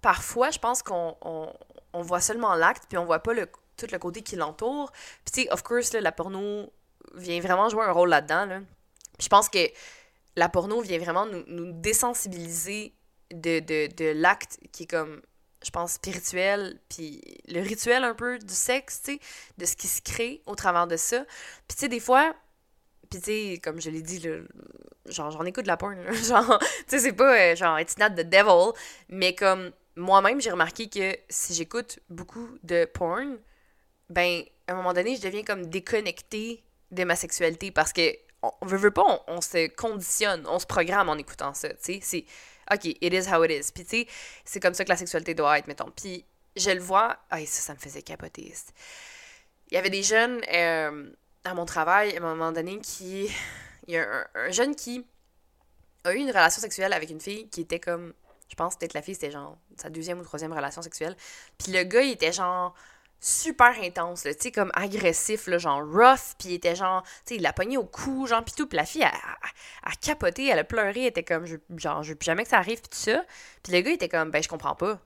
parfois, 0.00 0.50
je 0.50 0.58
pense 0.58 0.82
qu'on 0.82 1.16
on, 1.22 2.02
voit 2.02 2.20
seulement 2.20 2.54
l'acte, 2.54 2.84
puis 2.88 2.98
on 2.98 3.04
voit 3.04 3.20
pas 3.20 3.32
le, 3.32 3.48
tout 3.76 3.86
le 3.90 3.98
côté 3.98 4.22
qui 4.22 4.36
l'entoure. 4.36 4.90
Puis, 5.24 5.32
tu 5.32 5.42
sais, 5.42 5.52
of 5.52 5.62
course, 5.62 5.92
la 5.92 6.12
porno 6.12 6.70
vient 7.14 7.40
vraiment 7.40 7.68
jouer 7.68 7.84
un 7.84 7.92
rôle 7.92 8.10
là-dedans. 8.10 8.46
Là. 8.46 8.60
Je 9.18 9.28
pense 9.28 9.48
que 9.48 9.70
la 10.36 10.48
porno 10.48 10.80
vient 10.80 10.98
vraiment 10.98 11.26
nous, 11.26 11.44
nous 11.46 11.72
désensibiliser 11.72 12.94
de, 13.30 13.60
de, 13.60 13.94
de 13.94 14.12
l'acte 14.12 14.58
qui 14.72 14.84
est 14.84 14.86
comme, 14.86 15.22
je 15.64 15.70
pense, 15.70 15.92
spirituel, 15.92 16.80
puis 16.88 17.20
le 17.48 17.60
rituel 17.60 18.04
un 18.04 18.14
peu 18.14 18.38
du 18.38 18.54
sexe, 18.54 19.02
tu 19.02 19.12
sais, 19.12 19.20
de 19.58 19.64
ce 19.64 19.76
qui 19.76 19.88
se 19.88 20.02
crée 20.02 20.42
au 20.46 20.54
travers 20.54 20.86
de 20.86 20.96
ça. 20.96 21.24
Puis, 21.68 21.76
tu 21.76 21.80
sais, 21.80 21.88
des 21.88 22.00
fois, 22.00 22.34
puis, 23.12 23.20
tu 23.20 23.26
sais, 23.26 23.60
comme 23.62 23.78
je 23.78 23.90
l'ai 23.90 24.00
dit, 24.00 24.20
là, 24.20 24.38
genre, 25.04 25.30
j'en 25.30 25.44
écoute 25.44 25.64
de 25.64 25.68
la 25.68 25.76
porn. 25.76 25.98
genre, 26.12 26.58
tu 26.58 26.66
sais, 26.86 26.98
c'est 26.98 27.12
pas 27.12 27.38
euh, 27.38 27.54
genre, 27.54 27.78
it's 27.78 27.98
not 27.98 28.10
devil. 28.10 28.72
Mais 29.10 29.34
comme 29.34 29.70
moi-même, 29.96 30.40
j'ai 30.40 30.50
remarqué 30.50 30.88
que 30.88 31.14
si 31.28 31.52
j'écoute 31.52 31.98
beaucoup 32.08 32.48
de 32.62 32.86
porn, 32.86 33.36
ben, 34.08 34.42
à 34.66 34.72
un 34.72 34.76
moment 34.76 34.94
donné, 34.94 35.16
je 35.16 35.20
deviens 35.20 35.42
comme 35.42 35.66
déconnectée 35.66 36.64
de 36.90 37.04
ma 37.04 37.14
sexualité 37.16 37.70
parce 37.70 37.92
que 37.92 38.16
on 38.42 38.66
veut, 38.66 38.78
veut 38.78 38.90
pas, 38.90 39.24
on, 39.28 39.40
se 39.42 39.68
conditionne, 39.68 40.46
on 40.48 40.58
se 40.58 40.66
programme 40.66 41.10
en 41.10 41.16
écoutant 41.16 41.52
ça, 41.52 41.68
tu 41.68 41.76
sais. 41.80 42.00
C'est, 42.02 42.24
OK, 42.72 42.86
it 42.86 43.12
is 43.12 43.30
how 43.30 43.44
it 43.44 43.50
is. 43.50 43.70
Puis, 43.72 43.84
tu 43.84 43.90
sais, 43.90 44.06
c'est 44.44 44.58
comme 44.58 44.74
ça 44.74 44.84
que 44.84 44.88
la 44.88 44.96
sexualité 44.96 45.34
doit 45.34 45.58
être, 45.58 45.66
mettons. 45.66 45.90
Puis, 45.94 46.24
je 46.56 46.70
le 46.70 46.80
vois, 46.80 47.18
ah, 47.30 47.38
ça, 47.40 47.60
ça 47.60 47.74
me 47.74 47.78
faisait 47.78 48.02
capoter. 48.02 48.52
Il 49.70 49.74
y 49.74 49.76
avait 49.76 49.90
des 49.90 50.02
jeunes, 50.02 50.40
euh, 50.52 51.10
à 51.44 51.54
mon 51.54 51.64
travail, 51.64 52.16
à 52.16 52.18
un 52.18 52.20
moment 52.20 52.52
donné, 52.52 52.78
qui. 52.80 53.30
Il 53.88 53.94
y 53.94 53.98
a 53.98 54.26
un, 54.34 54.50
jeune 54.50 54.76
qui 54.76 55.04
a 56.04 56.12
eu 56.12 56.18
une 56.18 56.28
relation 56.28 56.60
sexuelle 56.60 56.92
avec 56.92 57.10
une 57.10 57.20
fille 57.20 57.48
qui 57.48 57.62
était 57.62 57.80
comme. 57.80 58.12
Je 58.48 58.54
pense 58.54 58.76
peut-être 58.76 58.94
la 58.94 59.02
fille, 59.02 59.14
c'était 59.14 59.30
genre 59.30 59.56
sa 59.76 59.88
deuxième 59.88 60.20
ou 60.20 60.24
troisième 60.24 60.52
relation 60.52 60.82
sexuelle. 60.82 61.16
Puis 61.58 61.72
le 61.72 61.84
gars, 61.84 62.02
il 62.02 62.12
était 62.12 62.32
genre 62.32 62.74
super 63.22 63.80
intense, 63.80 64.24
tu 64.24 64.32
sais, 64.38 64.50
comme 64.50 64.72
agressif, 64.74 65.46
là, 65.46 65.56
genre 65.56 65.80
rough, 65.80 66.34
puis 66.38 66.48
il 66.48 66.54
était 66.54 66.74
genre, 66.74 67.02
tu 67.04 67.10
sais, 67.24 67.36
il 67.36 67.42
l'a 67.42 67.52
pogné 67.52 67.78
au 67.78 67.84
cou, 67.84 68.26
genre, 68.26 68.44
pis 68.44 68.52
tout, 68.52 68.66
puis 68.66 68.76
la 68.76 68.84
fille, 68.84 69.04
a, 69.04 69.12
a, 69.84 69.92
capoté, 70.00 70.48
elle 70.48 70.58
a 70.58 70.64
pleuré, 70.64 71.02
elle 71.02 71.06
était 71.06 71.22
comme, 71.22 71.46
genre, 71.76 72.02
je 72.02 72.10
veux 72.10 72.16
plus 72.16 72.26
jamais 72.26 72.42
que 72.42 72.48
ça 72.50 72.58
arrive, 72.58 72.82
pis 72.82 72.88
tout 72.88 72.98
ça. 72.98 73.24
Puis 73.62 73.72
le 73.72 73.80
gars, 73.80 73.90
il 73.90 73.94
était 73.94 74.08
comme, 74.08 74.30
ben, 74.32 74.42
je 74.42 74.48
comprends 74.48 74.74
pas. 74.74 74.98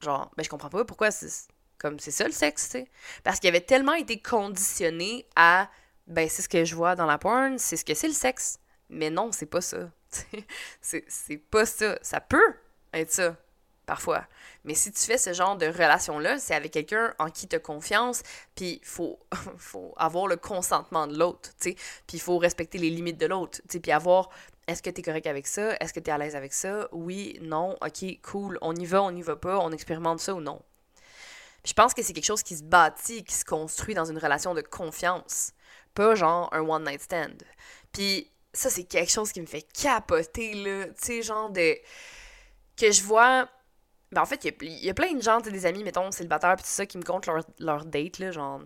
Genre, 0.00 0.30
ben, 0.36 0.44
je 0.44 0.48
comprends 0.48 0.70
pas, 0.70 0.84
pourquoi 0.84 1.10
c'est 1.10 1.48
comme 1.78 1.98
c'est 1.98 2.10
ça 2.10 2.24
le 2.24 2.32
sexe, 2.32 2.64
tu 2.64 2.70
sais. 2.70 2.88
Parce 3.24 3.40
qu'il 3.40 3.48
avait 3.48 3.60
tellement 3.60 3.94
été 3.94 4.20
conditionné 4.20 5.26
à 5.36 5.70
ben 6.06 6.28
c'est 6.28 6.42
ce 6.42 6.48
que 6.48 6.64
je 6.64 6.74
vois 6.74 6.96
dans 6.96 7.06
la 7.06 7.18
porn, 7.18 7.58
c'est 7.58 7.76
ce 7.76 7.84
que 7.84 7.94
c'est 7.94 8.08
le 8.08 8.14
sexe. 8.14 8.58
Mais 8.88 9.10
non, 9.10 9.30
c'est 9.32 9.46
pas 9.46 9.60
ça. 9.60 9.90
c'est 10.80 11.36
pas 11.50 11.66
ça. 11.66 11.98
Ça 12.02 12.20
peut 12.20 12.54
être 12.92 13.12
ça. 13.12 13.36
parfois. 13.86 14.26
Mais 14.64 14.74
si 14.74 14.90
tu 14.92 15.00
fais 15.02 15.18
ce 15.18 15.32
genre 15.32 15.56
de 15.56 15.66
relation-là, 15.66 16.38
c'est 16.38 16.54
avec 16.54 16.72
quelqu'un 16.72 17.14
en 17.18 17.30
qui 17.30 17.46
tu 17.46 17.56
as 17.56 17.58
confiance, 17.58 18.22
puis 18.54 18.80
il 18.82 18.86
faut, 18.86 19.18
faut 19.58 19.94
avoir 19.96 20.26
le 20.26 20.36
consentement 20.36 21.06
de 21.06 21.18
l'autre, 21.18 21.50
tu 21.60 21.70
sais. 21.70 21.74
Puis 22.06 22.16
il 22.16 22.20
faut 22.20 22.38
respecter 22.38 22.78
les 22.78 22.90
limites 22.90 23.18
de 23.18 23.26
l'autre, 23.26 23.60
tu 23.62 23.74
sais. 23.74 23.80
Puis 23.80 23.92
avoir, 23.92 24.30
est-ce 24.66 24.82
que 24.82 24.90
tu 24.90 25.00
es 25.00 25.02
correct 25.02 25.26
avec 25.26 25.46
ça? 25.46 25.76
Est-ce 25.80 25.92
que 25.92 26.00
tu 26.00 26.10
es 26.10 26.12
à 26.12 26.18
l'aise 26.18 26.36
avec 26.36 26.52
ça? 26.54 26.88
Oui, 26.92 27.38
non, 27.42 27.76
ok, 27.82 28.20
cool, 28.22 28.58
on 28.62 28.74
y 28.74 28.86
va, 28.86 29.02
on 29.02 29.14
y 29.14 29.22
va 29.22 29.36
pas, 29.36 29.58
on 29.58 29.72
expérimente 29.72 30.20
ça 30.20 30.34
ou 30.34 30.40
non. 30.40 30.60
Puis 31.62 31.70
je 31.70 31.74
pense 31.74 31.94
que 31.94 32.02
c'est 32.02 32.12
quelque 32.12 32.24
chose 32.24 32.42
qui 32.42 32.56
se 32.56 32.62
bâtit, 32.62 33.24
qui 33.24 33.34
se 33.34 33.44
construit 33.44 33.94
dans 33.94 34.04
une 34.04 34.18
relation 34.18 34.54
de 34.54 34.60
confiance, 34.60 35.52
pas 35.94 36.14
genre 36.14 36.48
un 36.52 36.60
one-night 36.60 37.02
stand. 37.02 37.42
Puis 37.92 38.30
ça, 38.52 38.70
c'est 38.70 38.84
quelque 38.84 39.10
chose 39.10 39.32
qui 39.32 39.40
me 39.40 39.46
fait 39.46 39.66
capoter, 39.72 40.54
là, 40.54 40.86
tu 40.86 40.94
sais, 40.96 41.22
genre 41.22 41.50
de... 41.50 41.76
que 42.76 42.90
je 42.90 43.02
vois 43.02 43.48
ben, 44.10 44.22
en 44.22 44.26
fait, 44.26 44.44
il 44.44 44.84
y, 44.84 44.88
a 44.88 44.94
plein 44.94 45.12
de 45.12 45.20
gens, 45.20 45.40
des 45.40 45.66
amis, 45.66 45.84
mettons, 45.84 46.10
célibataires, 46.10 46.56
pis 46.56 46.62
tout 46.62 46.68
ça, 46.70 46.86
qui 46.86 46.96
me 46.96 47.02
comptent 47.02 47.28
leur, 47.58 47.84
date, 47.84 48.18
là, 48.18 48.30
genre, 48.32 48.62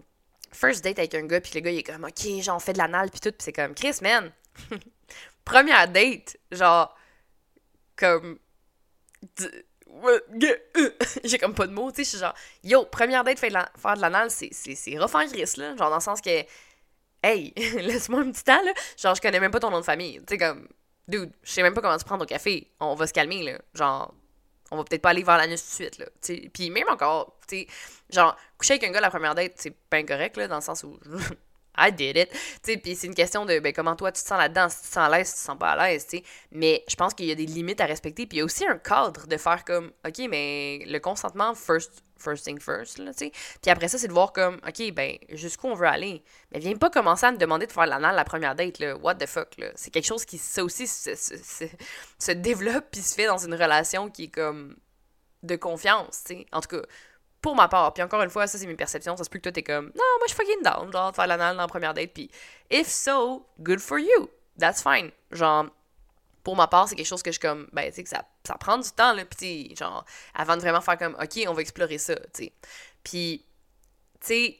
first 0.53 0.85
date 0.85 1.01
avec 1.01 1.15
un 1.15 1.27
gars, 1.27 1.41
puis 1.41 1.53
le 1.55 1.61
gars, 1.61 1.71
il 1.73 1.79
est 1.79 1.83
comme, 1.83 2.05
ok, 2.05 2.41
genre, 2.43 2.57
on 2.57 2.61
fait 2.61 2.75
de 2.75 2.79
l'anal, 2.79 3.11
puis 3.11 3.19
tout, 3.19 3.33
pis 3.33 3.45
c'est 3.45 3.53
comme, 3.53 3.75
Chris, 3.75 3.97
man, 4.03 4.31
première 5.45 5.89
date, 5.89 6.37
genre, 6.53 6.97
comme, 7.97 8.39
j'ai 11.25 11.39
comme 11.39 11.55
pas 11.55 11.67
de 11.67 11.73
mots, 11.73 11.91
tu 11.91 11.97
sais, 11.97 12.05
je 12.05 12.09
suis 12.11 12.19
genre, 12.19 12.35
yo, 12.65 12.85
première 12.85 13.25
date, 13.25 13.39
faire 13.39 13.51
de 13.51 14.01
l'anal, 14.01 14.31
c'est 14.31 14.99
rough 14.99 15.15
en 15.15 15.27
Chris, 15.27 15.53
là, 15.57 15.77
genre, 15.77 15.91
dans 15.91 15.97
le 15.97 16.01
sens 16.01 16.21
que, 16.21 16.45
hey, 17.23 17.53
laisse-moi 17.57 18.21
un 18.21 18.31
petit 18.31 18.45
temps, 18.45 18.63
là, 18.63 18.73
genre, 18.97 19.15
je 19.15 19.21
connais 19.21 19.41
même 19.41 19.51
pas 19.51 19.61
ton 19.61 19.71
nom 19.71 19.81
de 19.81 19.85
famille, 19.85 20.19
tu 20.21 20.25
sais, 20.31 20.39
comme, 20.39 20.69
dude, 21.09 21.33
je 21.43 21.51
sais 21.51 21.63
même 21.63 21.75
pas 21.75 21.81
comment 21.81 21.99
se 21.99 22.05
prendre 22.05 22.25
au 22.25 22.27
café, 22.27 22.71
on 22.81 22.95
va 22.95 23.07
se 23.07 23.13
calmer, 23.13 23.43
là, 23.43 23.59
genre, 23.75 24.15
on 24.71 24.77
va 24.77 24.85
peut-être 24.85 25.03
pas 25.03 25.11
aller 25.11 25.23
vers 25.23 25.37
la 25.37 25.47
nuit 25.47 25.57
tout 25.57 25.63
de 25.63 25.85
suite, 25.85 25.99
là. 25.99 26.07
Puis 26.53 26.71
même 26.71 26.89
encore, 26.89 27.37
tu 27.47 27.59
sais, 27.59 27.67
genre, 28.11 28.37
coucher 28.59 28.75
avec 28.75 28.85
un 28.85 28.93
gars 28.93 29.01
la 29.01 29.11
première 29.11 29.35
date, 29.35 29.53
c'est 29.57 29.71
pas 29.71 29.99
incorrect, 29.99 30.37
là, 30.39 30.49
dans 30.49 30.57
le 30.57 30.63
sens 30.63 30.83
où 30.85 30.99
I 31.77 31.91
did 31.93 32.17
it. 32.17 32.29
Tu 32.63 32.79
puis 32.79 32.95
c'est 32.95 33.07
une 33.07 33.15
question 33.15 33.47
de 33.47 33.59
ben, 33.59 33.73
comment 33.73 33.97
toi 33.97 34.13
tu 34.13 34.23
te 34.23 34.29
sens 34.29 34.39
là-dedans, 34.39 34.69
si 34.69 34.77
tu 34.77 34.83
te 34.83 34.95
sens 34.95 35.13
à 35.13 35.17
l'aise, 35.17 35.29
si 35.29 35.35
tu 35.35 35.41
te 35.41 35.45
sens 35.47 35.59
pas 35.59 35.73
à 35.73 35.89
l'aise, 35.89 36.07
tu 36.07 36.19
sais. 36.19 36.25
Mais 36.51 36.85
je 36.89 36.95
pense 36.97 37.15
qu'il 37.15 37.27
y 37.27 37.33
a 37.33 37.35
des 37.35 37.47
limites 37.47 37.81
à 37.81 37.87
respecter. 37.87 38.27
Puis 38.27 38.37
il 38.37 38.41
y 38.41 38.43
a 38.43 38.45
aussi 38.45 38.67
un 38.67 38.77
cadre 38.77 39.27
de 39.27 39.37
faire 39.37 39.65
comme, 39.65 39.93
OK, 40.07 40.19
mais 40.29 40.85
le 40.87 40.99
consentement, 40.99 41.55
first, 41.55 42.03
first 42.19 42.45
thing 42.45 42.61
first, 42.61 42.99
là, 42.99 43.13
tu 43.13 43.27
sais. 43.27 43.33
Puis 43.61 43.71
après 43.71 43.89
ça, 43.89 43.99
c'est 43.99 44.09
de 44.09 44.13
voir 44.13 44.33
comme, 44.33 44.61
OK, 44.67 44.93
ben, 44.93 45.17
jusqu'où 45.31 45.69
on 45.69 45.75
veut 45.75 45.87
aller? 45.87 46.23
Mais 46.53 46.59
viens 46.59 46.77
pas 46.77 46.91
commencer 46.91 47.27
à 47.27 47.33
me 47.33 47.39
demander 47.39 47.67
de 47.67 47.73
faire 47.73 47.87
l'anal 47.87 48.15
la 48.15 48.25
première 48.25 48.55
date, 48.55 48.79
là. 48.79 48.97
What 48.97 49.17
the 49.17 49.27
fuck, 49.27 49.57
là? 49.59 49.69
C'est 49.75 49.91
quelque 49.91 50.07
chose 50.07 50.25
qui, 50.25 50.39
ça 50.39 50.63
aussi, 50.63 50.87
se, 50.87 51.15
se 51.15 52.33
développe 52.33 52.85
puis 52.91 53.01
se 53.01 53.15
fait 53.15 53.27
dans 53.27 53.39
une 53.39 53.55
relation 53.55 54.11
qui 54.11 54.25
est 54.25 54.35
comme 54.35 54.77
de 55.43 55.57
confiance, 55.57 56.23
tu 56.25 56.35
sais. 56.35 56.47
En 56.53 56.61
tout 56.61 56.77
cas, 56.77 56.83
pour 57.43 57.57
ma 57.57 57.69
part. 57.69 57.93
Puis 57.93 58.03
encore 58.03 58.23
une 58.23 58.31
fois, 58.31 58.47
ça, 58.47 58.57
c'est 58.57 58.67
mes 58.67 58.77
perceptions. 58.77 59.17
Ça 59.17 59.25
se 59.25 59.29
peut 59.29 59.39
que 59.39 59.43
toi, 59.43 59.53
t'es 59.53 59.65
comme, 59.65 59.87
non, 59.87 59.93
moi, 60.19 60.27
je 60.29 60.35
suis 60.35 60.37
fucking 60.37 60.63
down, 60.63 60.91
genre, 60.93 61.11
de 61.11 61.17
faire 61.17 61.27
l'anal 61.27 61.57
dans 61.57 61.63
la 61.63 61.69
première 61.69 61.93
date. 61.93 62.13
Puis, 62.15 62.31
if 62.71 62.87
so, 62.87 63.47
good 63.59 63.81
for 63.81 63.99
you. 63.99 64.31
That's 64.59 64.83
fine. 64.83 65.11
Genre, 65.33 65.67
pour 66.45 66.57
ma 66.57 66.69
part, 66.69 66.89
c'est 66.89 66.95
quelque 66.95 67.07
chose 67.07 67.23
que 67.23 67.33
je 67.33 67.41
comme, 67.41 67.69
ben, 67.73 67.89
tu 67.91 67.97
sais, 67.97 68.03
que 68.05 68.09
ça, 68.09 68.25
ça 68.47 68.55
prend 68.55 68.79
du 68.79 68.91
temps, 68.91 69.13
là. 69.13 69.25
Puis, 69.25 69.75
genre, 69.77 70.05
avant 70.35 70.57
de 70.57 70.61
vraiment 70.63 70.81
faire 70.81 70.97
comme, 70.97 71.17
OK, 71.21 71.45
on 71.49 71.53
va 71.53 71.61
explorer 71.61 71.99
ça, 71.99 72.15
tu 72.15 72.45
sais. 72.45 72.53
Puis, 73.03 73.45
tu 74.21 74.27
sais, 74.27 74.59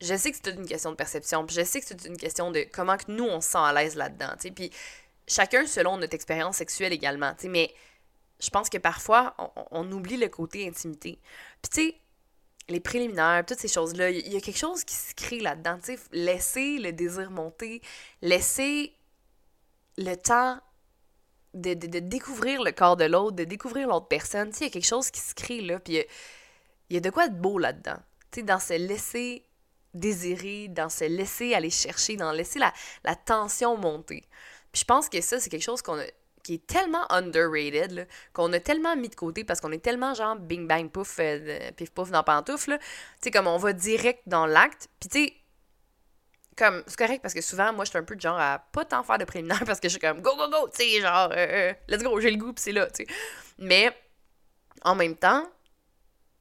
je 0.00 0.14
sais 0.16 0.30
que 0.30 0.36
c'est 0.42 0.50
une 0.50 0.66
question 0.66 0.90
de 0.90 0.96
perception. 0.96 1.46
Puis, 1.46 1.56
je 1.56 1.62
sais 1.62 1.80
que 1.80 1.86
c'est 1.86 2.04
une 2.04 2.16
question 2.16 2.50
de 2.50 2.66
comment 2.72 2.96
que 2.96 3.04
nous, 3.08 3.24
on 3.24 3.40
se 3.40 3.50
sent 3.50 3.58
à 3.58 3.72
l'aise 3.72 3.94
là-dedans, 3.94 4.32
tu 4.32 4.48
sais. 4.48 4.50
Puis, 4.50 4.70
chacun 5.28 5.66
selon 5.66 5.98
notre 5.98 6.14
expérience 6.14 6.56
sexuelle 6.56 6.92
également, 6.92 7.32
tu 7.34 7.42
sais. 7.42 7.48
Mais 7.48 7.72
je 8.40 8.50
pense 8.50 8.68
que 8.68 8.78
parfois, 8.78 9.34
on, 9.70 9.90
oublie 9.92 10.16
le 10.16 10.28
côté 10.28 10.66
intimité. 10.68 11.18
Puis 11.62 11.70
tu 11.70 11.88
sais, 11.88 12.00
les 12.68 12.80
préliminaires, 12.80 13.44
toutes 13.46 13.60
ces 13.60 13.68
choses-là, 13.68 14.10
il 14.10 14.32
y, 14.32 14.36
a 14.36 14.40
quelque 14.40 14.58
chose 14.58 14.84
qui 14.84 14.94
se 14.94 15.14
crée 15.14 15.40
là-dedans. 15.40 15.78
Tu 15.82 15.96
sais, 15.96 16.02
laisser 16.12 16.78
le 16.78 16.92
désir 16.92 17.30
monter, 17.30 17.80
laisser 18.22 18.94
le 19.96 20.14
temps 20.16 20.60
de, 21.54 21.72
découvrir 21.74 22.62
le 22.62 22.72
corps 22.72 22.96
de 22.96 23.04
l'autre, 23.04 23.36
de 23.36 23.44
découvrir 23.44 23.88
l'autre 23.88 24.08
personne. 24.08 24.50
Tu 24.50 24.58
sais, 24.58 24.64
il 24.64 24.68
y 24.68 24.70
a 24.70 24.72
quelque 24.72 24.86
chose 24.86 25.10
qui 25.10 25.20
se 25.20 25.34
crée 25.34 25.62
là, 25.62 25.78
puis 25.78 26.04
il 26.90 26.94
y, 26.94 26.96
a 26.96 27.00
de 27.00 27.10
quoi 27.10 27.28
de 27.28 27.36
beau 27.36 27.58
là-dedans. 27.58 27.98
Tu 28.30 28.40
sais, 28.40 28.42
dans 28.42 28.60
se 28.60 28.74
laisser 28.74 29.44
désirer, 29.94 30.68
dans 30.68 30.90
se 30.90 31.04
laisser 31.04 31.54
aller 31.54 31.70
chercher, 31.70 32.16
dans 32.16 32.32
laisser 32.32 32.58
la, 32.58 32.72
la 33.02 33.14
tension 33.14 33.78
monter. 33.78 34.24
Puis 34.72 34.80
je 34.80 34.84
pense 34.84 35.08
que 35.08 35.22
ça, 35.22 35.40
c'est 35.40 35.48
quelque 35.48 35.62
chose 35.62 35.80
qu'on 35.80 35.98
a 35.98 36.04
qui 36.46 36.54
est 36.54 36.66
tellement 36.66 37.10
underrated, 37.10 38.06
qu'on 38.32 38.52
a 38.52 38.60
tellement 38.60 38.94
mis 38.94 39.08
de 39.08 39.16
côté 39.16 39.42
parce 39.42 39.60
qu'on 39.60 39.72
est 39.72 39.82
tellement 39.82 40.14
genre 40.14 40.36
bing 40.36 40.68
bang 40.68 40.88
pouf, 40.88 41.16
euh, 41.18 41.72
pif 41.72 41.90
pouf 41.90 42.12
dans 42.12 42.22
pantoufle, 42.22 42.78
tu 42.78 42.84
sais, 43.20 43.30
comme 43.32 43.48
on 43.48 43.56
va 43.56 43.72
direct 43.72 44.22
dans 44.26 44.46
l'acte, 44.46 44.88
puis 45.00 45.08
tu 45.08 45.18
sais, 45.18 45.34
comme, 46.56 46.84
c'est 46.86 46.96
correct 46.96 47.20
parce 47.20 47.34
que 47.34 47.40
souvent, 47.40 47.72
moi, 47.72 47.84
je 47.84 47.90
suis 47.90 47.98
un 47.98 48.04
peu 48.04 48.14
de 48.14 48.20
genre 48.20 48.38
à 48.38 48.60
pas 48.70 48.84
tant 48.84 49.02
faire 49.02 49.18
de 49.18 49.24
préliminaire 49.24 49.62
parce 49.66 49.80
que 49.80 49.88
je 49.88 49.94
suis 49.94 50.00
comme 50.00 50.22
go, 50.22 50.36
go, 50.36 50.48
go, 50.48 50.68
tu 50.68 50.84
sais, 50.84 51.00
genre, 51.00 51.30
euh, 51.32 51.70
euh, 51.70 51.74
let's 51.88 52.04
go, 52.04 52.20
j'ai 52.20 52.30
le 52.30 52.38
goût, 52.38 52.52
pis 52.52 52.62
c'est 52.62 52.72
là, 52.72 52.86
tu 52.86 53.04
sais. 53.04 53.06
Mais, 53.58 53.90
en 54.84 54.94
même 54.94 55.16
temps, 55.16 55.50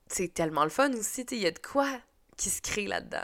c'est 0.06 0.32
tellement 0.36 0.66
le 0.66 0.70
fun 0.70 0.94
aussi, 0.94 1.26
tu 1.26 1.34
sais, 1.34 1.42
il 1.42 1.44
y 1.44 1.48
a 1.48 1.52
de 1.52 1.58
quoi 1.58 1.90
qui 2.38 2.50
se 2.50 2.62
crée 2.62 2.88
là-dedans. 2.88 3.22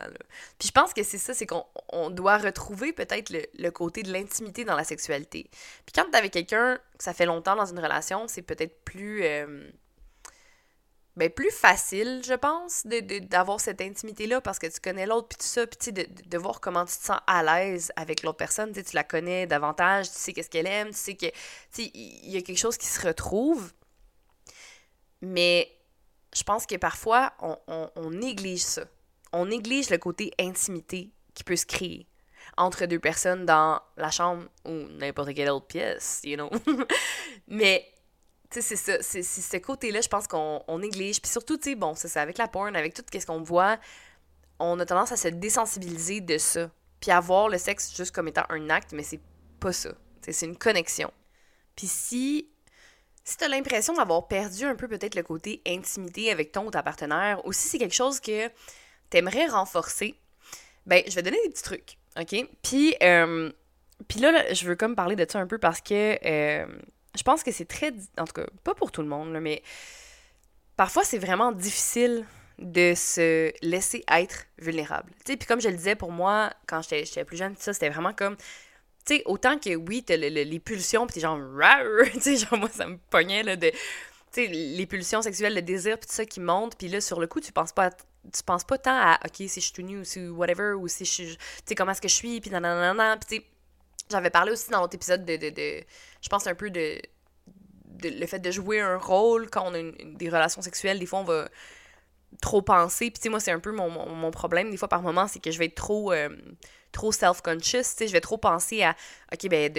Puis 0.57 0.67
je 0.67 0.71
pense 0.71 0.93
que 0.93 1.03
c'est 1.03 1.17
ça, 1.17 1.33
c'est 1.33 1.45
qu'on 1.45 2.09
doit 2.09 2.37
retrouver 2.37 2.93
peut-être 2.93 3.29
le, 3.29 3.69
côté 3.69 4.03
de 4.03 4.11
l'intimité 4.11 4.63
dans 4.63 4.75
la 4.75 4.83
sexualité. 4.83 5.49
Puis 5.85 5.93
quand 5.93 6.09
t'es 6.09 6.17
avec 6.17 6.31
quelqu'un 6.31 6.77
que 6.97 7.03
ça 7.03 7.13
fait 7.13 7.25
longtemps 7.25 7.55
dans 7.55 7.65
une 7.65 7.79
relation, 7.79 8.27
c'est 8.27 8.41
peut-être 8.41 8.83
plus... 8.83 9.23
Euh, 9.23 9.69
ben, 11.17 11.29
plus 11.29 11.51
facile, 11.51 12.21
je 12.23 12.33
pense, 12.33 12.85
d'avoir 12.85 13.57
de, 13.57 13.61
cette 13.61 13.81
intimité-là 13.81 14.39
parce 14.39 14.59
que 14.59 14.67
tu 14.67 14.79
connais 14.79 15.05
l'autre, 15.05 15.27
puis 15.27 15.39
tout 15.39 15.45
ça, 15.45 15.67
puis 15.67 15.91
de, 15.91 16.07
de, 16.07 16.37
voir 16.37 16.61
comment 16.61 16.85
tu 16.85 16.95
te 16.95 17.03
sens 17.03 17.19
à 17.27 17.43
l'aise 17.43 17.91
avec 17.97 18.23
l'autre 18.23 18.37
personne, 18.37 18.71
tu 18.71 18.81
la 18.93 19.03
connais 19.03 19.45
davantage, 19.45 20.09
tu 20.09 20.15
sais 20.15 20.31
qu'est-ce 20.31 20.49
qu'elle 20.49 20.67
aime, 20.67 20.87
tu 20.91 20.95
sais 20.95 21.15
que, 21.15 21.25
il 21.79 22.29
y 22.29 22.37
a 22.37 22.41
quelque 22.41 22.57
chose 22.57 22.77
qui 22.77 22.87
se 22.87 23.05
retrouve. 23.05 23.73
Mais 25.21 25.69
je 26.33 26.43
pense 26.43 26.65
que 26.65 26.77
parfois, 26.77 27.33
on 27.41 28.09
néglige 28.09 28.61
ça 28.61 28.85
on 29.33 29.45
néglige 29.45 29.89
le 29.89 29.97
côté 29.97 30.31
intimité 30.39 31.11
qui 31.33 31.43
peut 31.43 31.55
se 31.55 31.65
créer 31.65 32.07
entre 32.57 32.85
deux 32.85 32.99
personnes 32.99 33.45
dans 33.45 33.81
la 33.97 34.11
chambre 34.11 34.43
ou 34.65 34.71
n'importe 34.71 35.33
quelle 35.33 35.49
autre 35.49 35.67
pièce, 35.67 36.21
you 36.23 36.35
know? 36.35 36.49
Mais, 37.47 37.87
tu 38.49 38.61
sais, 38.61 38.75
c'est 38.75 38.75
ça. 38.75 39.01
C'est 39.01 39.23
ce 39.23 39.57
côté-là, 39.57 40.01
je 40.01 40.09
pense 40.09 40.27
qu'on 40.27 40.79
néglige. 40.79 41.21
Puis 41.21 41.31
surtout, 41.31 41.57
tu 41.57 41.69
sais, 41.69 41.75
bon, 41.75 41.95
c'est 41.95 42.17
avec 42.17 42.37
la 42.37 42.47
porn, 42.47 42.75
avec 42.75 42.93
tout 42.93 43.03
ce 43.13 43.25
qu'on 43.25 43.41
voit, 43.41 43.79
on 44.59 44.79
a 44.79 44.85
tendance 44.85 45.11
à 45.11 45.17
se 45.17 45.29
désensibiliser 45.29 46.21
de 46.21 46.37
ça. 46.37 46.69
Puis 46.99 47.11
à 47.11 47.19
voir 47.19 47.49
le 47.49 47.57
sexe 47.57 47.95
juste 47.95 48.13
comme 48.13 48.27
étant 48.27 48.45
un 48.49 48.69
acte, 48.69 48.91
mais 48.93 49.03
c'est 49.03 49.21
pas 49.59 49.71
ça. 49.71 49.91
C'est 50.21 50.45
une 50.45 50.57
connexion. 50.57 51.11
Puis 51.75 51.87
si 51.87 52.47
si 53.23 53.37
tu 53.37 53.43
as 53.43 53.47
l'impression 53.47 53.93
d'avoir 53.93 54.27
perdu 54.27 54.65
un 54.65 54.75
peu 54.75 54.87
peut-être 54.87 55.15
le 55.15 55.23
côté 55.23 55.61
intimité 55.67 56.31
avec 56.31 56.51
ton 56.51 56.65
ou 56.65 56.71
ta 56.71 56.81
partenaire, 56.81 57.45
ou 57.45 57.53
si 57.53 57.67
c'est 57.67 57.77
quelque 57.77 57.93
chose 57.93 58.19
que 58.19 58.49
t'aimerais 59.11 59.45
renforcer, 59.45 60.15
ben, 60.87 61.03
je 61.07 61.13
vais 61.13 61.21
donner 61.21 61.37
des 61.43 61.51
petits 61.51 61.63
trucs, 61.63 61.97
OK? 62.19 62.35
Puis, 62.63 62.95
euh, 63.03 63.51
puis 64.07 64.19
là, 64.19 64.51
je 64.53 64.65
veux 64.65 64.75
comme 64.75 64.95
parler 64.95 65.15
de 65.15 65.25
ça 65.29 65.39
un 65.39 65.45
peu 65.45 65.59
parce 65.59 65.81
que 65.81 66.17
euh, 66.25 66.65
je 67.15 67.23
pense 67.23 67.43
que 67.43 67.51
c'est 67.51 67.65
très... 67.65 67.93
En 68.17 68.25
tout 68.25 68.33
cas, 68.33 68.45
pas 68.63 68.73
pour 68.73 68.91
tout 68.91 69.01
le 69.01 69.07
monde, 69.07 69.37
mais 69.39 69.61
parfois, 70.75 71.03
c'est 71.03 71.19
vraiment 71.19 71.51
difficile 71.51 72.25
de 72.57 72.93
se 72.95 73.51
laisser 73.61 74.03
être 74.11 74.45
vulnérable. 74.57 75.11
Tu 75.25 75.33
sais, 75.33 75.37
puis 75.37 75.47
comme 75.47 75.61
je 75.61 75.69
le 75.69 75.75
disais, 75.75 75.95
pour 75.95 76.11
moi, 76.11 76.51
quand 76.67 76.81
j'étais 76.81 77.25
plus 77.25 77.37
jeune, 77.37 77.55
ça, 77.57 77.73
c'était 77.73 77.89
vraiment 77.89 78.13
comme... 78.13 78.37
Tu 79.05 79.17
sais, 79.17 79.23
autant 79.25 79.57
que 79.57 79.75
oui, 79.75 80.03
t'as 80.03 80.15
les 80.15 80.59
pulsions, 80.59 81.05
puis 81.05 81.15
t'es 81.15 81.19
genre... 81.21 81.39
Tu 82.13 82.21
sais, 82.21 82.37
genre, 82.37 82.57
moi, 82.57 82.69
ça 82.69 82.87
me 82.87 82.97
pognait, 83.09 83.43
là, 83.43 83.55
de... 83.55 83.69
Tu 83.69 84.45
sais, 84.45 84.47
les 84.47 84.85
pulsions 84.85 85.21
sexuelles, 85.21 85.55
le 85.55 85.61
désir, 85.61 85.97
puis 85.97 86.07
tout 86.07 86.15
ça 86.15 86.25
qui 86.25 86.39
monte, 86.39 86.77
puis 86.77 86.87
là, 86.87 87.01
sur 87.01 87.19
le 87.19 87.27
coup, 87.27 87.41
tu 87.41 87.51
penses 87.51 87.73
pas 87.73 87.89
tu 88.31 88.43
penses 88.43 88.63
pas 88.63 88.77
tant 88.77 88.95
à 88.95 89.19
OK, 89.25 89.35
si 89.35 89.47
je 89.47 89.59
suis 89.59 89.73
tout 89.73 89.81
nu 89.81 89.99
ou 89.99 90.03
si 90.03 90.27
whatever 90.27 90.73
ou 90.73 90.87
si 90.87 91.05
je 91.05 91.11
suis 91.11 91.37
tu 91.37 91.43
sais 91.65 91.75
comment 91.75 91.91
est-ce 91.91 92.01
que 92.01 92.07
je 92.07 92.15
suis 92.15 92.39
puis 92.41 92.51
nanana 92.51 93.17
puis 93.17 93.27
tu 93.27 93.35
sais 93.37 93.51
j'avais 94.09 94.29
parlé 94.29 94.51
aussi 94.51 94.69
dans 94.69 94.81
l'autre 94.81 94.95
épisode 94.95 95.25
de, 95.25 95.37
de, 95.37 95.49
de 95.49 95.83
je 96.21 96.29
pense 96.29 96.45
un 96.47 96.55
peu 96.55 96.69
de, 96.69 97.01
le 98.03 98.25
fait 98.25 98.39
de 98.39 98.51
jouer 98.51 98.81
un 98.81 98.97
rôle 98.97 99.49
quand 99.49 99.63
on 99.65 99.73
a 99.73 99.91
des 100.05 100.29
relations 100.29 100.61
sexuelles 100.61 100.99
des 100.99 101.05
fois 101.05 101.19
on 101.19 101.23
va 101.23 101.49
trop 102.41 102.61
penser 102.61 103.11
puis 103.11 103.19
tu 103.19 103.21
sais 103.23 103.29
moi 103.29 103.39
c'est 103.39 103.51
un 103.51 103.59
peu 103.59 103.71
mon, 103.71 103.89
mon, 103.89 104.31
problème 104.31 104.69
des 104.69 104.77
fois 104.77 104.87
par 104.87 105.01
moment 105.01 105.27
c'est 105.27 105.39
que 105.39 105.51
je 105.51 105.57
vais 105.57 105.65
être 105.65 105.75
trop 105.75 106.13
euh, 106.13 106.29
trop 106.91 107.11
self-conscious, 107.11 107.83
tu 107.83 107.97
sais, 107.97 108.07
je 108.07 108.13
vais 108.13 108.21
trop 108.21 108.37
penser 108.37 108.83
à, 108.83 108.95
OK, 109.33 109.49
ben, 109.49 109.71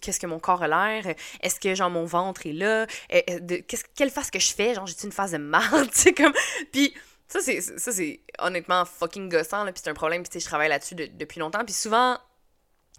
qu'est-ce 0.00 0.20
que 0.20 0.26
mon 0.26 0.38
corps 0.38 0.62
a 0.62 0.68
l'air? 0.68 1.14
Est-ce 1.40 1.58
que, 1.60 1.74
genre, 1.74 1.90
mon 1.90 2.04
ventre 2.04 2.46
est 2.46 2.52
là? 2.52 2.86
Euh, 3.12 3.20
euh, 3.30 3.40
de, 3.40 3.64
quelle 3.94 4.10
face 4.10 4.30
que 4.30 4.38
je 4.38 4.52
fais? 4.52 4.74
Genre, 4.74 4.86
j'ai-tu 4.86 5.06
une 5.06 5.12
phase 5.12 5.32
de 5.32 5.38
mal? 5.38 5.62
tu 5.92 5.98
sais, 5.98 6.12
comme... 6.12 6.32
Puis, 6.72 6.94
ça, 7.30 7.40
c'est, 7.40 7.60
ça, 7.60 7.92
c'est 7.92 8.20
honnêtement 8.38 8.84
fucking 8.84 9.28
gossant, 9.30 9.64
là, 9.64 9.72
puis 9.72 9.80
c'est 9.82 9.90
un 9.90 9.94
problème, 9.94 10.22
puis 10.22 10.40
je 10.40 10.44
travaille 10.44 10.68
là-dessus 10.68 10.94
depuis 10.94 11.40
longtemps. 11.40 11.64
Puis 11.64 11.74
souvent, 11.74 12.18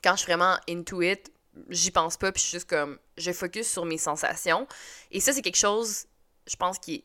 quand 0.04 0.14
je 0.14 0.24
suis 0.24 0.32
vraiment 0.32 0.58
into 0.68 1.02
it, 1.02 1.32
j'y 1.70 1.92
pense 1.92 2.18
pas, 2.18 2.32
puis 2.32 2.42
je 2.42 2.48
suis 2.48 2.58
juste 2.58 2.70
comme, 2.70 2.98
je 3.18 3.32
focus 3.32 3.68
sur 3.70 3.86
mes 3.86 3.98
sensations. 3.98 4.68
Et 5.12 5.20
ça, 5.20 5.34
c'est 5.34 5.42
quelque 5.42 5.58
chose 5.58 6.08
je 6.48 6.56
pense 6.56 6.78
est 6.88 7.04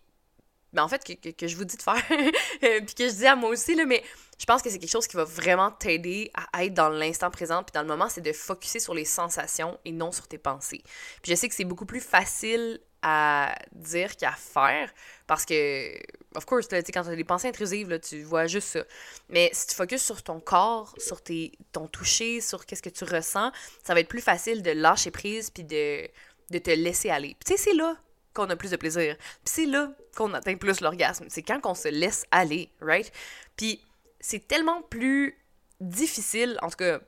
ben 0.73 0.83
en 0.83 0.89
fait, 0.89 1.03
que, 1.05 1.31
que, 1.31 1.47
je 1.47 1.57
vous 1.57 1.65
dis 1.65 1.77
de 1.77 1.83
faire, 1.83 2.03
puis 2.61 2.95
que 2.95 3.09
je 3.09 3.15
dis 3.15 3.27
à 3.27 3.35
moi 3.35 3.49
aussi, 3.49 3.75
là, 3.75 3.87
mais 3.87 4.03
je 4.39 4.45
pense 4.45 4.61
que 4.61 4.69
c'est 4.69 4.79
quelque 4.79 4.91
chose 4.91 5.07
qui 5.07 5.17
va 5.17 5.25
vraiment 5.25 5.71
t'aider 5.71 6.31
à 6.53 6.65
être 6.65 6.75
dans 6.75 6.91
l'instant 6.91 7.31
présent, 7.31 7.63
puis 7.63 7.73
dans 7.73 7.81
le 7.81 7.89
moment, 7.89 8.11
c'est 8.11 8.21
de 8.21 8.33
focuser 8.33 8.81
sur 8.81 8.93
les 8.93 9.07
sensations 9.07 9.79
et 9.87 9.93
non 9.93 10.13
sur 10.13 10.29
tes 10.29 10.37
pensées. 10.37 10.83
Puis 11.23 11.31
je 11.31 11.35
sais 11.35 11.49
que 11.49 11.55
c'est 11.55 11.65
beaucoup 11.65 11.87
plus 11.87 12.01
facile 12.01 12.81
à 13.09 13.55
dire 13.71 14.17
qu'à 14.17 14.33
faire, 14.33 14.93
parce 15.29 15.45
que, 15.45 15.97
of 16.35 16.45
course, 16.45 16.69
là, 16.73 16.83
quand 16.83 17.05
tu 17.05 17.09
as 17.11 17.15
des 17.15 17.23
pensées 17.23 17.47
intrusives, 17.47 17.89
là, 17.89 18.01
tu 18.01 18.25
vois 18.25 18.49
juste 18.49 18.67
ça. 18.67 18.81
Mais 19.29 19.49
si 19.53 19.69
tu 19.69 19.77
focuses 19.77 20.03
sur 20.03 20.25
ton 20.25 20.41
corps, 20.41 20.93
sur 20.99 21.23
tes, 21.23 21.53
ton 21.71 21.87
toucher, 21.87 22.41
sur 22.41 22.67
qu'est-ce 22.67 22.83
que 22.83 22.91
tu 22.91 23.05
ressens, 23.05 23.53
ça 23.85 23.95
va 23.95 24.01
être 24.01 24.09
plus 24.09 24.21
facile 24.21 24.61
de 24.61 24.73
lâcher 24.73 25.13
prise, 25.13 25.51
puis 25.51 25.63
de, 25.63 26.09
de 26.51 26.59
te 26.59 26.71
laisser 26.71 27.09
aller. 27.09 27.37
Tu 27.47 27.53
sais, 27.53 27.57
c'est 27.57 27.75
là 27.75 27.97
qu'on 28.35 28.51
a 28.51 28.57
plus 28.57 28.73
de 28.73 28.77
plaisir. 28.77 29.17
Puis 29.45 29.55
c'est 29.55 29.67
là 29.67 29.93
qu'on 30.17 30.35
atteint 30.35 30.57
plus 30.57 30.81
l'orgasme. 30.81 31.27
C'est 31.29 31.43
quand 31.43 31.61
on 31.63 31.77
se 31.77 31.87
laisse 31.87 32.25
aller, 32.33 32.71
right? 32.81 33.13
Puis 33.57 33.81
c'est 34.19 34.49
tellement 34.49 34.83
plus 34.83 35.39
difficile, 35.81 36.59
en 36.61 36.71
tout 36.71 36.79
cas 36.79 36.99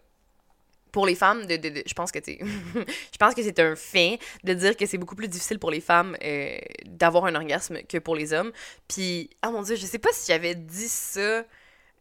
pour 0.99 1.07
les 1.07 1.15
femmes, 1.15 1.43
je 1.49 1.95
pense 1.95 2.11
que 2.11 2.21
c'est 2.21 3.59
un 3.61 3.77
fait 3.77 4.19
de 4.43 4.53
dire 4.53 4.77
que 4.77 4.85
c'est 4.85 4.99
beaucoup 4.99 5.15
plus 5.15 5.29
difficile 5.29 5.61
pour 5.61 5.71
les 5.71 5.81
femmes 5.81 6.17
euh, 6.25 6.59
d'avoir 6.87 7.27
un 7.27 7.37
orgasme 7.37 7.85
que 7.89 7.99
pour 7.99 8.17
les 8.17 8.33
hommes. 8.33 8.51
Puis, 8.89 9.31
ah 9.41 9.53
mon 9.53 9.63
dieu, 9.63 9.77
je 9.77 9.87
sais 9.87 10.01
pas 10.01 10.09
si 10.13 10.27
j'avais 10.27 10.57
dit 10.57 10.89
ça 10.89 11.45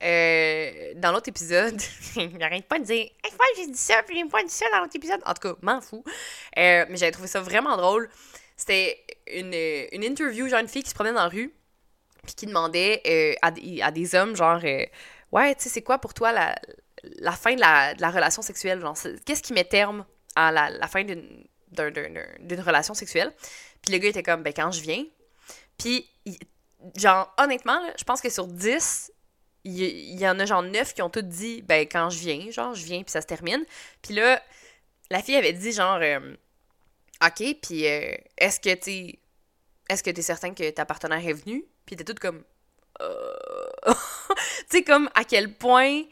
euh, 0.01 0.93
dans 0.95 1.11
l'autre 1.11 1.29
épisode. 1.29 1.79
J'arrête 2.39 2.65
pas 2.65 2.79
de 2.79 2.85
dire, 2.85 3.03
hey, 3.03 3.31
j'ai 3.55 3.67
dit 3.67 3.77
ça, 3.77 4.01
puis 4.01 4.17
j'ai 4.17 4.25
pas 4.25 4.41
dit 4.41 4.49
ça 4.49 4.65
dans 4.71 4.79
l'autre 4.79 4.95
épisode. 4.95 5.21
En 5.27 5.35
tout 5.35 5.47
cas, 5.47 5.55
m'en 5.61 5.79
fous. 5.79 6.03
Euh, 6.57 6.85
mais 6.89 6.97
j'avais 6.97 7.11
trouvé 7.11 7.27
ça 7.27 7.39
vraiment 7.39 7.77
drôle. 7.77 8.09
C'était 8.55 8.99
une, 9.31 9.53
une 9.91 10.03
interview, 10.03 10.47
genre 10.47 10.61
une 10.61 10.67
fille 10.67 10.81
qui 10.81 10.89
se 10.89 10.95
promenait 10.95 11.13
dans 11.13 11.21
la 11.21 11.29
rue, 11.29 11.53
puis 12.25 12.33
qui 12.33 12.47
demandait 12.47 13.37
à, 13.43 13.51
des, 13.51 13.79
à, 13.79 13.91
des 13.91 14.15
hommes, 14.15 14.35
genre, 14.35 14.59
ouais, 15.31 15.53
tu 15.53 15.65
sais, 15.65 15.69
c'est 15.69 15.83
quoi 15.83 15.99
pour 15.99 16.15
toi 16.15 16.31
la, 16.31 16.55
la 17.19 17.31
fin 17.31 17.55
de 17.55 17.61
la, 17.61 18.11
relation 18.11 18.41
sexuelle? 18.41 18.83
Qu'est-ce 19.25 19.41
qui 19.41 19.53
met 19.53 19.63
terme 19.63 20.05
à 20.35 20.51
la, 20.51 20.87
fin 20.87 21.03
d'une 21.03 21.47
relation 22.59 22.93
sexuelle? 22.93 23.33
Puis 23.81 23.93
le 23.93 23.99
gars 23.99 24.09
était 24.09 24.23
comme, 24.23 24.43
ben, 24.43 24.53
quand 24.53 24.71
je 24.71 24.81
viens. 24.81 25.03
Puis, 25.77 26.09
genre, 26.95 27.33
honnêtement, 27.37 27.79
je 27.97 28.03
pense 28.03 28.21
que 28.21 28.29
sur 28.29 28.47
10, 28.47 29.11
il 29.63 30.19
y, 30.19 30.27
en 30.27 30.39
a 30.39 30.45
genre 30.45 30.63
9 30.63 30.93
qui 30.93 31.01
ont 31.01 31.09
tous 31.09 31.21
dit, 31.21 31.61
ben, 31.61 31.87
quand 31.89 32.09
je 32.09 32.19
viens, 32.19 32.49
genre, 32.51 32.73
je 32.73 32.85
viens, 32.85 33.03
puis 33.03 33.11
ça 33.11 33.21
se 33.21 33.27
termine. 33.27 33.65
Puis 34.01 34.13
là, 34.13 34.41
la 35.09 35.21
fille 35.21 35.35
avait 35.35 35.53
dit, 35.53 35.71
genre, 35.71 35.99
euh, 36.01 36.35
OK, 37.25 37.55
puis 37.61 37.87
euh, 37.87 38.15
est-ce 38.37 38.59
que 38.59 38.73
tu 38.75 39.17
est-ce 39.89 40.03
que 40.03 40.09
tu 40.09 40.19
es 40.19 40.23
certain 40.23 40.53
que 40.53 40.69
ta 40.69 40.85
partenaire 40.85 41.25
est 41.25 41.33
venue? 41.33 41.65
Puis 41.85 41.95
t'es 41.95 42.03
toute 42.03 42.19
comme 42.19 42.43
euh... 43.01 43.37
tu 43.87 43.93
sais 44.69 44.83
comme 44.83 45.09
à 45.15 45.23
quel 45.23 45.53
point 45.53 46.03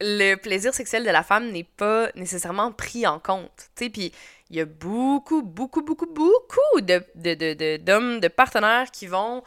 le 0.00 0.34
plaisir 0.36 0.74
sexuel 0.74 1.04
de 1.04 1.10
la 1.10 1.22
femme 1.22 1.50
n'est 1.50 1.64
pas 1.64 2.10
nécessairement 2.14 2.72
pris 2.72 3.06
en 3.06 3.18
compte. 3.18 3.70
Tu 3.76 3.90
puis 3.90 4.12
il 4.50 4.56
y 4.56 4.60
a 4.60 4.64
beaucoup 4.64 5.42
beaucoup 5.42 5.82
beaucoup 5.82 6.06
beaucoup 6.06 6.80
de 6.80 7.02
de 7.14 7.76
d'hommes 7.76 8.16
de, 8.16 8.20
de, 8.20 8.28
partenaires 8.28 8.90
qui 8.90 9.06
vont 9.06 9.42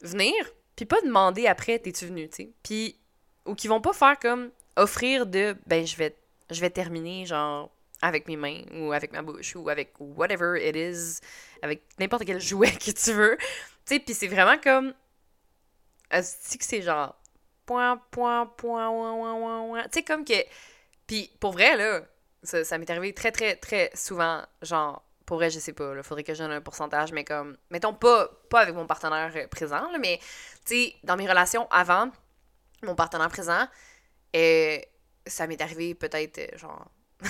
venir 0.00 0.34
puis 0.74 0.84
pas 0.84 1.00
demander 1.02 1.46
après 1.46 1.78
t'es-tu 1.78 2.06
venu, 2.06 2.28
tu 2.28 2.36
sais. 2.36 2.50
Puis 2.62 2.96
ou 3.44 3.54
qui 3.54 3.68
vont 3.68 3.80
pas 3.80 3.92
faire 3.92 4.18
comme 4.18 4.50
offrir 4.76 5.26
de 5.26 5.56
ben 5.66 5.86
je 5.86 5.96
vais 5.96 6.16
je 6.50 6.60
vais 6.60 6.70
terminer 6.70 7.26
genre 7.26 7.70
avec 8.02 8.28
mes 8.28 8.36
mains 8.36 8.62
ou 8.74 8.92
avec 8.92 9.12
ma 9.12 9.22
bouche 9.22 9.56
ou 9.56 9.68
avec 9.68 9.94
whatever 9.98 10.58
it 10.60 10.76
is, 10.76 11.20
avec 11.62 11.82
n'importe 11.98 12.24
quel 12.24 12.40
jouet 12.40 12.70
que 12.72 12.90
tu 12.90 13.12
veux. 13.12 13.36
Tu 13.38 13.94
sais, 13.94 14.00
puis 14.00 14.14
c'est 14.14 14.28
vraiment 14.28 14.58
comme. 14.58 14.94
Est-ce 16.10 16.56
que 16.56 16.64
c'est 16.64 16.82
genre. 16.82 17.16
Point, 17.66 18.00
point, 18.10 18.46
point, 18.46 19.82
Tu 19.84 19.90
sais, 19.92 20.02
comme 20.02 20.24
que. 20.24 20.34
Puis 21.06 21.30
pour 21.40 21.52
vrai, 21.52 21.76
là, 21.76 22.02
ça, 22.42 22.78
m'est 22.78 22.90
arrivé 22.90 23.12
très, 23.12 23.32
très, 23.32 23.56
très 23.56 23.90
souvent. 23.94 24.42
Genre, 24.62 25.02
pour 25.24 25.38
vrai, 25.38 25.50
je 25.50 25.58
sais 25.58 25.72
pas, 25.72 25.94
il 25.96 26.02
faudrait 26.02 26.24
que 26.24 26.34
je 26.34 26.42
donne 26.42 26.52
un 26.52 26.60
pourcentage, 26.60 27.12
mais 27.12 27.24
comme. 27.24 27.56
Mettons, 27.70 27.94
pas, 27.94 28.30
pas 28.50 28.60
avec 28.60 28.74
mon 28.74 28.86
partenaire 28.86 29.32
euh, 29.36 29.46
présent, 29.48 29.90
là, 29.90 29.98
mais, 29.98 30.18
tu 30.64 30.74
sais, 30.74 30.94
dans 31.04 31.16
mes 31.16 31.28
relations 31.28 31.68
avant, 31.70 32.10
mon 32.82 32.94
partenaire 32.94 33.28
présent, 33.28 33.66
euh, 34.36 34.78
ça 35.26 35.46
m'est 35.46 35.60
arrivé 35.60 35.94
peut-être, 35.94 36.38
euh, 36.38 36.58
genre. 36.58 36.86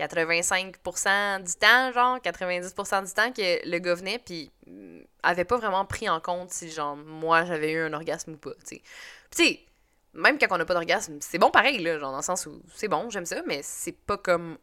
85% 0.00 1.44
du 1.44 1.54
temps, 1.54 1.92
genre 1.92 2.18
90% 2.18 3.06
du 3.06 3.12
temps 3.12 3.32
que 3.32 3.68
le 3.68 3.78
gars 3.78 3.94
venait 3.94 4.18
puis 4.18 4.50
mm, 4.66 5.00
avait 5.22 5.44
pas 5.44 5.58
vraiment 5.58 5.84
pris 5.84 6.08
en 6.08 6.20
compte 6.20 6.50
si 6.50 6.70
genre 6.70 6.96
moi 6.96 7.44
j'avais 7.44 7.72
eu 7.72 7.80
un 7.82 7.92
orgasme 7.92 8.32
ou 8.32 8.36
pas, 8.36 8.54
tu 8.66 8.76
sais. 8.76 8.82
Tu 9.34 9.44
sais, 9.44 9.60
même 10.14 10.38
quand 10.38 10.46
on 10.50 10.58
n'a 10.58 10.64
pas 10.64 10.74
d'orgasme, 10.74 11.18
c'est 11.20 11.38
bon 11.38 11.50
pareil 11.50 11.78
là, 11.78 11.98
genre 11.98 12.10
dans 12.10 12.18
le 12.18 12.22
sens 12.22 12.46
où 12.46 12.62
c'est 12.74 12.88
bon, 12.88 13.10
j'aime 13.10 13.26
ça, 13.26 13.42
mais 13.46 13.60
c'est 13.62 13.92
pas 13.92 14.16
comme 14.16 14.58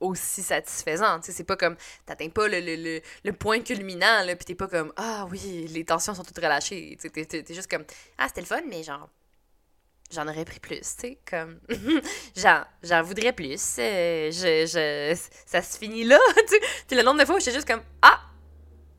aussi 0.00 0.42
satisfaisant, 0.42 1.20
c'est 1.22 1.44
pas 1.44 1.56
comme 1.56 1.76
t'atteins 2.06 2.28
pas 2.28 2.48
le, 2.48 2.60
le, 2.60 3.00
le, 3.24 3.32
point 3.32 3.60
culminant 3.60 4.24
là, 4.24 4.36
puis 4.36 4.44
t'es 4.44 4.54
pas 4.54 4.68
comme 4.68 4.92
ah 4.96 5.26
oui, 5.30 5.66
les 5.68 5.84
tensions 5.84 6.14
sont 6.14 6.22
toutes 6.22 6.38
relâchées, 6.38 6.96
tu 7.00 7.10
sais, 7.14 7.26
t'es 7.26 7.54
juste 7.54 7.70
comme 7.70 7.84
ah 8.16 8.28
c'était 8.28 8.42
le 8.42 8.46
fun 8.46 8.60
mais 8.68 8.82
genre 8.82 9.08
j'en 10.10 10.26
aurais 10.26 10.44
pris 10.44 10.60
plus, 10.60 10.80
tu 10.80 10.86
sais, 10.86 11.18
comme, 11.28 11.60
j'en, 12.36 12.64
j'en 12.82 13.02
voudrais 13.02 13.32
plus, 13.32 13.76
euh, 13.78 14.30
je, 14.30 14.66
je, 14.66 15.18
ça 15.46 15.62
se 15.62 15.78
finit 15.78 16.04
là, 16.04 16.18
tu 16.48 16.56
sais, 16.88 16.96
le 16.96 17.02
nombre 17.02 17.20
de 17.20 17.26
fois 17.26 17.36
où 17.36 17.38
j'étais 17.38 17.52
juste 17.52 17.68
comme, 17.68 17.82
ah, 18.02 18.20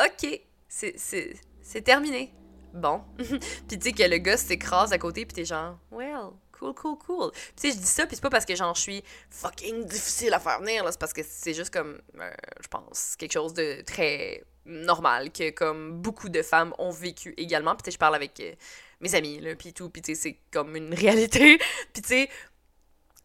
ok, 0.06 0.40
c'est 0.68 1.82
terminé, 1.84 2.32
bon, 2.74 3.02
puis 3.18 3.80
tu 3.80 3.82
sais 3.82 3.92
que 3.92 4.04
le 4.04 4.18
gars 4.18 4.38
s'écrase 4.38 4.94
à 4.94 4.98
côté, 4.98 5.26
puis 5.26 5.34
t'es 5.34 5.46
genre, 5.46 5.78
well, 5.92 6.32
cool, 6.52 6.74
cool, 6.74 6.98
cool, 6.98 7.32
tu 7.56 7.70
sais, 7.70 7.72
je 7.72 7.78
dis 7.78 7.88
ça, 7.88 8.06
puis 8.06 8.16
c'est 8.16 8.22
pas 8.22 8.30
parce 8.30 8.46
que 8.46 8.56
genre, 8.56 8.76
je 8.76 8.82
suis 8.82 9.04
fucking 9.30 9.86
difficile 9.86 10.34
à 10.34 10.40
faire 10.40 10.60
venir, 10.60 10.84
là, 10.84 10.92
c'est 10.92 11.00
parce 11.00 11.14
que 11.14 11.22
c'est 11.28 11.54
juste 11.54 11.74
comme, 11.74 12.00
euh, 12.20 12.32
je 12.62 12.68
pense, 12.68 13.16
quelque 13.18 13.34
chose 13.34 13.54
de 13.54 13.82
très 13.86 14.44
normal, 14.66 15.32
que 15.32 15.50
comme 15.52 16.02
beaucoup 16.02 16.30
de 16.30 16.42
femmes 16.42 16.74
ont 16.78 16.92
vécu 16.92 17.34
également, 17.38 17.76
puis 17.76 17.84
tu 17.84 17.92
sais, 17.92 17.96
je 17.96 18.00
parle 18.00 18.16
avec... 18.16 18.40
Euh, 18.40 18.54
mes 19.02 19.16
amis, 19.16 19.40
là, 19.40 19.56
puis 19.56 19.74
tout, 19.74 19.90
puis 19.90 20.02
tu 20.02 20.16
sais, 20.16 20.22
c'est 20.22 20.38
comme 20.52 20.76
une 20.76 20.94
réalité. 20.94 21.58
puis 21.94 22.02
tu 22.02 22.10
sais, 22.10 22.30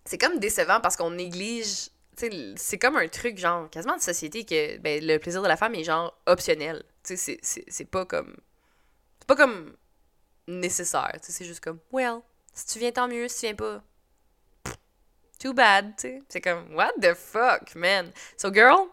c'est 0.05 0.19
comme 0.19 0.39
décevant 0.39 0.81
parce 0.81 0.97
qu'on 0.97 1.11
néglige, 1.11 1.89
c'est 2.57 2.79
comme 2.79 2.97
un 2.97 3.09
truc, 3.09 3.39
genre, 3.39 3.69
quasiment 3.71 3.97
de 3.97 4.03
société 4.03 4.45
que, 4.45 4.79
ben, 4.79 5.05
le 5.05 5.19
plaisir 5.19 5.43
de 5.43 5.49
la 5.49 5.57
femme 5.57 5.75
est 5.75 5.85
genre 5.85 6.17
optionnel. 6.27 6.85
C'est 7.03 7.91
pas 7.91 8.05
comme. 8.05 8.37
Pas 9.27 9.37
comme 9.37 9.77
nécessaire, 10.47 11.13
tu 11.15 11.27
sais, 11.27 11.33
c'est 11.33 11.45
juste 11.45 11.61
comme, 11.61 11.79
well, 11.93 12.21
si 12.53 12.67
tu 12.67 12.79
viens, 12.79 12.93
tant 12.93 13.09
mieux, 13.09 13.29
si 13.29 13.41
tu 13.41 13.47
viens 13.47 13.55
pas. 13.55 13.83
Too 15.41 15.53
bad, 15.53 15.97
tu 15.97 16.03
sais. 16.03 16.23
C'est 16.29 16.41
comme, 16.41 16.75
what 16.75 16.93
the 17.01 17.15
fuck, 17.15 17.75
man. 17.75 18.13
So, 18.37 18.53
girl, 18.53 18.89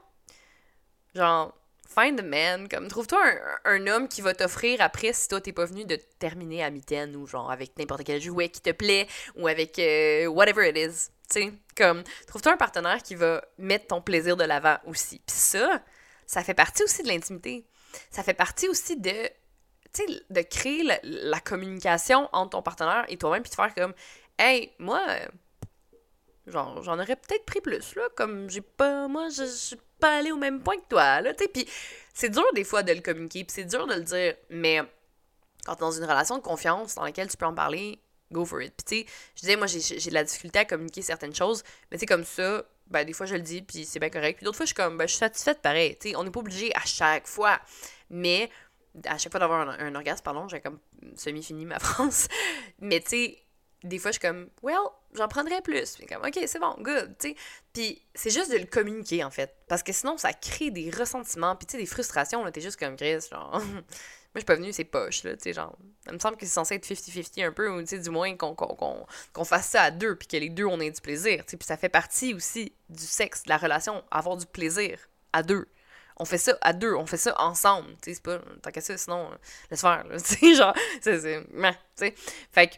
genre, 1.14 1.54
find 1.94 2.20
a 2.20 2.24
man, 2.24 2.68
comme 2.68 2.88
trouve-toi 2.88 3.20
un, 3.66 3.88
homme 3.88 4.08
qui 4.08 4.22
va 4.22 4.34
t'offrir 4.34 4.82
après 4.82 5.14
si 5.14 5.28
toi 5.28 5.42
t'es 5.42 5.52
pas 5.52 5.66
venu 5.66 5.86
de 5.86 5.98
terminer 6.20 6.64
à 6.64 6.70
mitaine 6.70 7.16
ou 7.16 7.28
genre 7.28 7.52
avec 7.52 7.78
n'importe 7.78 8.04
quel 8.04 8.22
jouet 8.22 8.50
qui 8.50 8.62
te 8.62 8.72
plaît 8.72 9.08
ou 9.36 9.48
avec 9.48 9.78
euh, 9.80 10.28
whatever 10.28 10.70
it 10.70 10.78
is. 10.78 11.10
Tu 11.30 11.42
sais, 11.42 11.54
comme 11.76 12.04
trouve-toi 12.28 12.54
un 12.54 12.58
partenaire 12.58 13.02
qui 13.04 13.16
va 13.16 13.44
mettre 13.58 13.88
ton 13.88 14.02
plaisir 14.02 14.38
de 14.38 14.44
l'avant 14.44 14.78
aussi. 14.86 15.22
Puis 15.26 15.36
ça, 15.36 15.82
ça 16.26 16.44
fait 16.44 16.54
partie 16.54 16.84
aussi 16.84 17.04
de 17.04 17.08
l'intimité. 17.08 17.66
Ça 18.10 18.24
fait 18.24 18.34
partie 18.34 18.68
aussi 18.70 18.98
de 18.98 19.30
tu 19.94 20.04
de 20.30 20.42
créer 20.42 20.84
la, 21.04 21.40
communication 21.40 22.30
entre 22.32 22.52
ton 22.52 22.62
partenaire 22.62 23.06
et 23.10 23.18
toi-même, 23.18 23.44
puis 23.44 23.50
de 23.50 23.56
faire 23.56 23.74
comme, 23.76 23.94
hey, 24.40 24.72
moi, 24.80 25.02
genre, 26.48 26.82
j'en 26.82 27.00
aurais 27.00 27.16
peut-être 27.16 27.46
pris 27.46 27.62
plus, 27.62 27.96
là, 27.96 28.04
comme 28.16 28.50
j'ai 28.50 28.62
pas, 28.62 29.08
moi, 29.08 29.30
je, 29.30 29.44
je 29.44 29.76
pas 30.02 30.18
aller 30.18 30.32
au 30.34 30.38
même 30.38 30.62
point 30.62 30.78
que 30.78 30.88
toi, 30.90 31.22
là, 31.22 31.34
tu. 31.34 31.48
Puis 31.48 31.66
c'est 32.14 32.30
dur 32.30 32.44
des 32.54 32.66
fois 32.66 32.84
de 32.84 32.92
le 32.92 33.00
communiquer, 33.00 33.46
puis 33.46 33.54
c'est 33.54 33.66
dur 33.66 33.88
de 33.88 33.94
le 33.94 34.02
dire, 34.02 34.36
mais 34.50 34.82
quand 35.66 35.76
t'es 35.76 35.82
dans 35.82 35.92
une 35.92 36.04
relation 36.04 36.38
de 36.38 36.42
confiance 36.42 36.96
dans 36.96 37.04
laquelle 37.04 37.30
tu 37.30 37.38
peux 37.38 37.46
en 37.46 37.54
parler, 37.54 38.00
go 38.32 38.44
for 38.44 38.62
it. 38.62 38.74
Puis 38.76 39.06
tu 39.06 39.12
je 39.36 39.42
disais, 39.42 39.56
moi, 39.56 39.68
j'ai 39.68 40.10
de 40.10 40.14
la 40.14 40.24
difficulté 40.26 40.60
à 40.60 40.66
communiquer 40.66 41.02
certaines 41.02 41.36
choses, 41.36 41.64
mais 41.90 41.98
sais, 41.98 42.06
comme 42.06 42.26
ça, 42.26 42.64
ben 42.88 43.06
des 43.06 43.14
fois, 43.14 43.26
je 43.26 43.36
le 43.36 43.42
dis, 43.42 43.62
puis 43.62 43.86
c'est 43.86 44.00
bien 44.00 44.10
correct. 44.10 44.38
Puis 44.38 44.44
d'autres 44.44 44.58
fois, 44.58 44.66
je 44.66 44.74
suis 44.74 44.76
comme, 44.76 44.98
ben 44.98 45.08
je 45.08 45.12
suis 45.12 45.20
satisfaite 45.20 45.62
pareil. 45.62 45.96
Tu 45.98 46.10
sais, 46.10 46.16
on 46.18 46.24
n'est 46.26 46.32
pas 46.32 46.42
obligé 46.42 46.76
à 46.76 46.86
chaque 46.86 47.28
fois, 47.28 47.62
mais 48.10 48.50
à 49.06 49.18
chaque 49.18 49.32
fois 49.32 49.40
d'avoir 49.40 49.68
un, 49.68 49.80
un, 49.80 49.96
orgasme, 49.96 50.24
pardon, 50.24 50.48
j'ai 50.48 50.62
comme 50.62 50.80
semi-fini 51.16 51.66
ma 51.66 51.80
France. 51.80 52.28
mais 52.80 53.00
tu 53.00 53.10
sais, 53.10 53.44
des 53.84 53.98
fois, 53.98 54.12
je 54.12 54.20
suis 54.20 54.28
comme, 54.28 54.50
well, 54.62 54.78
j'en 55.14 55.28
prendrais 55.28 55.62
plus. 55.62 55.96
Puis 55.96 56.06
comme, 56.06 56.24
ok, 56.24 56.40
c'est 56.46 56.60
bon, 56.60 56.76
good, 56.80 57.16
tu 57.20 57.30
sais. 57.30 57.36
Puis 57.74 58.02
c'est 58.14 58.30
juste 58.30 58.52
de 58.52 58.58
le 58.58 58.66
communiquer, 58.66 59.24
en 59.24 59.32
fait. 59.32 59.56
Parce 59.68 59.84
que 59.84 59.92
sinon, 59.92 60.18
ça 60.18 60.34
crée 60.34 60.72
des 60.72 60.90
ressentiments, 60.92 61.56
puis 61.56 61.66
tu 61.66 61.72
sais, 61.74 61.78
des 61.78 61.86
frustrations, 61.86 62.50
t'es 62.52 62.62
juste 62.62 62.78
comme, 62.78 62.96
Chris, 62.96 63.20
genre, 63.32 63.60
moi, 63.60 63.82
je 64.36 64.40
suis 64.40 64.46
pas 64.46 64.56
venue, 64.56 64.72
c'est 64.72 64.84
poche, 64.84 65.24
là, 65.24 65.36
tu 65.36 65.44
sais, 65.44 65.54
genre. 65.54 65.76
Il 66.08 66.14
me 66.14 66.20
semble 66.20 66.38
que 66.38 66.46
c'est 66.46 66.54
censé 66.54 66.76
être 66.76 66.86
50-50 66.86 67.46
un 67.46 67.52
peu, 67.52 67.70
ou 67.70 67.82
tu 67.82 67.88
sais, 67.88 68.00
du 68.00 68.10
moins 68.10 68.36
qu'on 68.36 68.56
qu'on 68.56 69.46
fasse 69.46 69.70
ça 69.70 69.84
à 69.84 69.92
deux, 69.92 70.16
puis 70.16 70.28
que 70.28 70.38
les 70.38 70.50
deux, 70.50 70.66
on 70.66 70.80
ait 70.80 70.92
du 70.92 71.02
plaisir, 71.02 71.44
tu 71.46 71.52
sais. 71.52 71.58
Puis 71.58 71.66
ça 71.66 71.78
fait 71.78 71.90
partie 71.90 72.34
aussi 72.34 72.74
du 72.90 73.04
sexe, 73.04 73.44
de 73.44 73.50
la 73.50 73.58
relation, 73.58 74.04
avoir 74.12 74.38
du 74.38 74.46
plaisir 74.46 75.00
à 75.34 75.44
deux 75.44 75.68
on 76.22 76.26
fait 76.26 76.38
ça 76.38 76.56
à 76.62 76.72
deux, 76.72 76.94
on 76.94 77.08
fait 77.08 77.18
ça 77.18 77.34
ensemble, 77.42 77.90
tu 77.94 78.12
sais, 78.12 78.14
c'est 78.14 78.24
pas, 78.24 78.40
tant 78.62 78.70
qu'à 78.70 78.80
ça, 78.80 78.96
sinon, 78.96 79.32
euh, 79.32 79.36
laisse 79.72 79.82
faire, 79.82 80.06
tu 80.12 80.20
sais, 80.20 80.54
genre, 80.54 80.76
c'est, 81.02 81.44
tu. 81.98 82.14
Fait 82.52 82.68
que, 82.68 82.76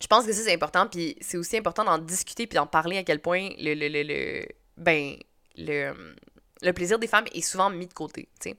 je 0.00 0.06
pense 0.06 0.24
que 0.24 0.32
ça, 0.32 0.44
c'est 0.44 0.54
important, 0.54 0.86
puis 0.86 1.16
c'est 1.20 1.36
aussi 1.36 1.56
important 1.56 1.84
d'en 1.84 1.98
discuter, 1.98 2.46
puis 2.46 2.54
d'en 2.54 2.68
parler 2.68 2.98
à 2.98 3.02
quel 3.02 3.18
point 3.18 3.50
le, 3.58 3.74
le, 3.74 3.88
le, 3.88 4.02
le 4.04 4.46
ben, 4.76 5.16
le, 5.56 6.14
le 6.62 6.72
plaisir 6.72 7.00
des 7.00 7.08
femmes 7.08 7.26
est 7.34 7.40
souvent 7.40 7.70
mis 7.70 7.88
de 7.88 7.92
côté, 7.92 8.28
tu 8.40 8.50
sais. 8.50 8.56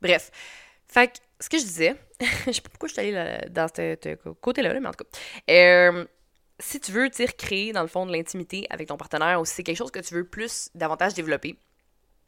Bref. 0.00 0.32
Fait 0.88 1.06
que, 1.06 1.18
ce 1.38 1.48
que 1.48 1.58
je 1.58 1.62
disais, 1.62 1.94
je 2.46 2.52
sais 2.52 2.60
pas 2.62 2.68
pourquoi 2.68 2.88
je 2.88 2.94
suis 2.94 3.00
allée 3.00 3.48
dans 3.48 3.68
ce 3.68 4.16
côté-là, 4.40 4.78
mais 4.80 4.88
en 4.88 4.92
tout 4.92 5.04
cas. 5.04 5.52
Euh, 5.52 6.04
si 6.58 6.80
tu 6.80 6.90
veux, 6.90 7.08
tu 7.10 7.24
créer, 7.26 7.72
dans 7.72 7.82
le 7.82 7.88
fond, 7.88 8.06
de 8.06 8.12
l'intimité 8.12 8.66
avec 8.70 8.88
ton 8.88 8.96
partenaire, 8.96 9.40
ou 9.40 9.44
si 9.44 9.54
c'est 9.54 9.62
quelque 9.62 9.76
chose 9.76 9.90
que 9.92 10.00
tu 10.00 10.14
veux 10.14 10.24
plus, 10.24 10.68
davantage 10.74 11.14
développer, 11.14 11.56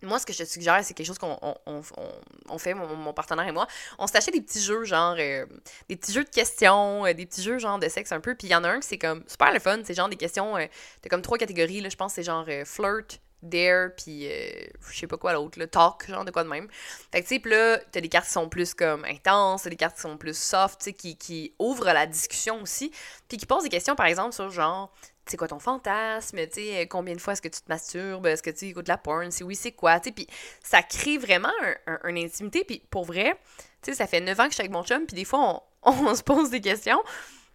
moi, 0.05 0.19
ce 0.19 0.27
que 0.27 0.33
je 0.33 0.39
te 0.39 0.49
suggère, 0.49 0.81
c'est 0.83 0.95
quelque 0.95 1.07
chose 1.07 1.19
qu'on 1.19 1.39
on, 1.67 2.59
fait, 2.59 2.75
mon, 2.75 3.13
partenaire 3.13 3.47
et 3.47 3.53
moi. 3.53 3.67
On 3.99 4.07
s'est 4.07 4.19
des 4.31 4.41
petits 4.41 4.63
jeux, 4.63 4.85
genre, 4.85 5.17
euh, 5.19 5.47
des 5.89 5.97
petits 5.97 6.13
jeux 6.13 6.25
de 6.25 6.31
questions, 6.31 7.05
euh, 7.07 7.13
des 7.13 7.27
petits 7.27 7.43
jeux, 7.43 7.59
genre, 7.59 7.79
de 7.79 7.89
sexe 7.89 8.13
un 8.13 8.21
peu. 8.21 8.35
Puis 8.35 8.49
il 8.49 8.51
y 8.51 8.55
en 8.55 8.65
a 8.65 8.69
un 8.69 8.81
qui 8.81 8.89
c'est 8.89 8.99
comme 8.99 9.25
super 9.27 9.53
le 9.53 9.59
fun. 9.59 9.81
C'est 9.85 9.95
genre 9.95 10.09
des 10.09 10.17
questions, 10.17 10.57
euh, 10.57 10.67
t'as 11.03 11.09
comme 11.09 11.23
trois 11.23 11.39
catégories, 11.39 11.81
là. 11.81 11.89
Je 11.89 11.97
pense 11.97 12.13
que 12.13 12.17
c'est 12.17 12.23
genre 12.23 12.47
flirt, 12.65 13.21
dare, 13.45 13.91
puis 13.97 14.29
je 14.29 14.99
sais 14.99 15.07
pas 15.07 15.17
quoi 15.17 15.33
l'autre, 15.33 15.59
le 15.59 15.67
talk, 15.67 16.07
genre 16.09 16.25
de 16.25 16.31
quoi 16.31 16.45
de 16.45 16.49
même. 16.49 16.69
Fait 17.13 17.23
que, 17.23 17.29
tu 17.29 17.41
sais, 17.41 17.49
là, 17.49 17.79
t'as 17.93 18.01
des 18.01 18.09
cartes 18.09 18.27
qui 18.27 18.33
sont 18.33 18.49
plus 18.49 18.75
comme 18.75 19.05
intenses, 19.05 19.63
t'as 19.63 19.71
des 19.71 19.77
cartes 19.77 19.97
qui 19.97 20.03
sont 20.03 20.17
plus 20.17 20.37
soft, 20.37 20.81
tu 20.81 20.85
sais, 20.85 20.93
qui, 20.93 21.17
qui 21.17 21.55
ouvrent 21.59 21.93
la 21.93 22.07
discussion 22.07 22.61
aussi. 22.63 22.91
Puis 23.29 23.39
qui 23.39 23.47
posent 23.47 23.63
des 23.63 23.69
questions, 23.69 23.97
par 23.97 24.07
exemple, 24.07 24.35
sur 24.35 24.51
genre, 24.51 24.93
c'est 25.27 25.37
quoi 25.37 25.49
ton 25.49 25.59
fantasme, 25.59 26.39
tu 26.47 26.53
sais, 26.53 26.83
euh, 26.83 26.87
combien 26.89 27.15
de 27.15 27.21
fois 27.21 27.33
est-ce 27.33 27.43
que 27.43 27.49
tu 27.49 27.61
te 27.61 27.69
masturbes, 27.69 28.27
est-ce 28.27 28.43
que 28.43 28.51
tu 28.51 28.67
écoutes 28.67 28.89
la 28.89 28.99
porn, 28.99 29.31
si 29.31 29.43
oui, 29.43 29.57
c'est 29.57 29.73
quoi, 29.73 29.99
tu 30.01 30.09
sais, 30.09 30.13
puis 30.13 30.27
ça 30.63 30.83
crée 30.83 31.19
vraiment 31.19 31.53
un, 31.87 31.99
une 32.05 32.19
intimité, 32.19 32.65
puis 32.65 32.83
pour 32.91 33.05
vrai, 33.05 33.35
tu 33.83 33.91
sais, 33.91 33.95
ça 33.95 34.07
fait 34.07 34.21
9 34.21 34.39
ans 34.39 34.45
que 34.45 34.51
je 34.51 34.55
suis 34.55 34.63
avec 34.63 34.73
mon 34.73 34.85
chum, 34.85 35.07
puis 35.07 35.17
des 35.17 35.25
fois, 35.25 35.63
on, 35.83 35.91
on, 36.09 36.15
se 36.15 36.23
pose 36.23 36.51
des 36.51 36.61
questions, 36.61 37.03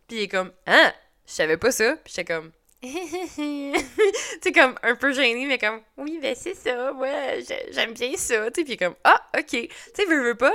puis 0.08 0.17
il 0.17 0.23
est 0.23 0.28
comme, 0.28 0.52
ah, 0.65 0.93
je 1.28 1.34
savais 1.34 1.58
pas 1.58 1.71
ça, 1.71 1.95
puis 2.04 2.13
j'étais 2.15 2.34
comme, 2.34 2.52
tu 4.41 4.51
comme 4.53 4.75
un 4.83 4.95
peu 4.95 5.11
gêné, 5.11 5.45
mais 5.45 5.57
comme, 5.57 5.81
oui, 5.97 6.19
ben 6.21 6.33
c'est 6.33 6.55
ça, 6.55 6.93
ouais, 6.93 7.43
j'aime 7.71 7.93
bien 7.93 8.15
ça, 8.15 8.49
tu 8.51 8.63
puis 8.63 8.77
comme, 8.77 8.95
ah, 9.03 9.21
ok, 9.37 9.47
tu 9.47 9.69
sais, 9.93 10.05
veux, 10.05 10.23
veux 10.23 10.35
pas, 10.35 10.53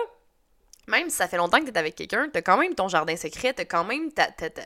même 0.87 1.11
si 1.11 1.17
ça 1.17 1.29
fait 1.29 1.37
longtemps 1.37 1.61
que 1.61 1.67
t'es 1.67 1.79
avec 1.79 1.95
quelqu'un, 1.95 2.29
t'as 2.33 2.41
quand 2.41 2.57
même 2.57 2.75
ton 2.75 2.89
jardin 2.89 3.17
secret, 3.17 3.53
t'as 3.53 3.67
quand 3.67 3.85
même 3.85 4.11
ta, 4.11 4.27
ta, 4.29 4.49
ta, 4.49 4.63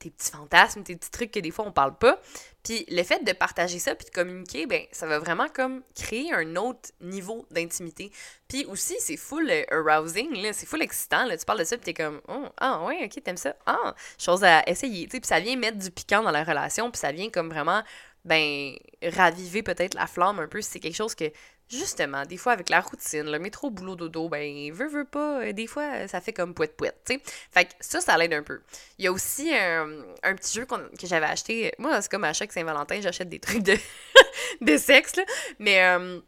tes 0.00 0.10
petits 0.10 0.30
fantasmes, 0.30 0.82
tes 0.82 0.96
petits 0.96 1.10
trucs 1.10 1.30
que 1.30 1.38
des 1.38 1.52
fois 1.52 1.64
on 1.66 1.72
parle 1.72 1.96
pas. 1.96 2.18
Puis 2.64 2.84
le 2.88 3.02
fait 3.04 3.22
de 3.24 3.32
partager 3.32 3.78
ça 3.78 3.94
puis 3.94 4.06
de 4.06 4.10
communiquer, 4.10 4.66
ben 4.66 4.82
ça 4.90 5.06
va 5.06 5.18
vraiment 5.18 5.48
comme 5.48 5.82
créer 5.94 6.32
un 6.32 6.56
autre 6.56 6.90
niveau 7.00 7.46
d'intimité. 7.50 8.10
Puis 8.48 8.64
aussi, 8.66 8.96
c'est 8.98 9.16
full 9.16 9.48
euh, 9.48 9.64
arousing, 9.70 10.34
là, 10.42 10.52
c'est 10.52 10.66
full 10.66 10.82
excitant, 10.82 11.24
là. 11.26 11.36
Tu 11.36 11.44
parles 11.44 11.60
de 11.60 11.64
ça 11.64 11.76
puis 11.76 11.84
t'es 11.84 11.94
comme, 11.94 12.20
oh, 12.28 12.46
ah 12.58 12.84
ouais, 12.84 13.04
ok, 13.04 13.22
t'aimes 13.22 13.36
ça? 13.36 13.54
Ah, 13.66 13.94
chose 14.18 14.42
à 14.42 14.68
essayer, 14.68 15.06
tu 15.06 15.12
sais. 15.12 15.20
Puis 15.20 15.28
ça 15.28 15.38
vient 15.38 15.56
mettre 15.56 15.78
du 15.78 15.90
piquant 15.90 16.22
dans 16.22 16.32
la 16.32 16.44
relation 16.44 16.90
puis 16.90 16.98
ça 16.98 17.12
vient 17.12 17.30
comme 17.30 17.48
vraiment, 17.48 17.82
ben, 18.24 18.74
raviver 19.02 19.62
peut-être 19.62 19.94
la 19.94 20.06
flamme 20.06 20.40
un 20.40 20.48
peu 20.48 20.60
si 20.60 20.70
c'est 20.70 20.80
quelque 20.80 20.96
chose 20.96 21.14
que 21.14 21.30
justement, 21.70 22.24
des 22.26 22.36
fois 22.36 22.52
avec 22.52 22.68
la 22.68 22.80
routine, 22.80 23.30
le 23.30 23.38
métro, 23.38 23.70
boulot, 23.70 23.94
dodo, 23.94 24.28
ben, 24.28 24.72
veut, 24.72 24.88
veut 24.88 25.04
pas, 25.04 25.40
euh, 25.40 25.52
des 25.52 25.66
fois, 25.66 26.08
ça 26.08 26.20
fait 26.20 26.32
comme 26.32 26.52
pouet 26.52 26.68
pouet, 26.68 26.92
tu 27.06 27.14
sais. 27.14 27.20
Fait 27.50 27.66
que 27.66 27.70
ça, 27.80 28.00
ça 28.00 28.18
l'aide 28.18 28.32
un 28.32 28.42
peu. 28.42 28.60
Il 28.98 29.04
y 29.04 29.08
a 29.08 29.12
aussi 29.12 29.52
un, 29.54 30.34
petit 30.34 30.54
jeu 30.54 30.66
que 30.66 31.06
j'avais 31.06 31.26
acheté. 31.26 31.72
Moi, 31.78 32.02
c'est 32.02 32.10
comme 32.10 32.24
à 32.24 32.32
chaque 32.32 32.52
Saint-Valentin, 32.52 33.00
j'achète 33.00 33.28
des 33.28 33.38
trucs 33.38 33.62
de, 33.62 33.76
de 34.60 34.76
sexe, 34.76 35.16
là. 35.16 35.22
Mais 35.58 35.84
euh, 35.84 36.20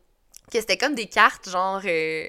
que 0.51 0.61
c'était 0.61 0.79
comme 0.79 0.95
des 0.95 1.07
cartes, 1.07 1.49
genre. 1.49 1.83
Euh, 1.85 2.29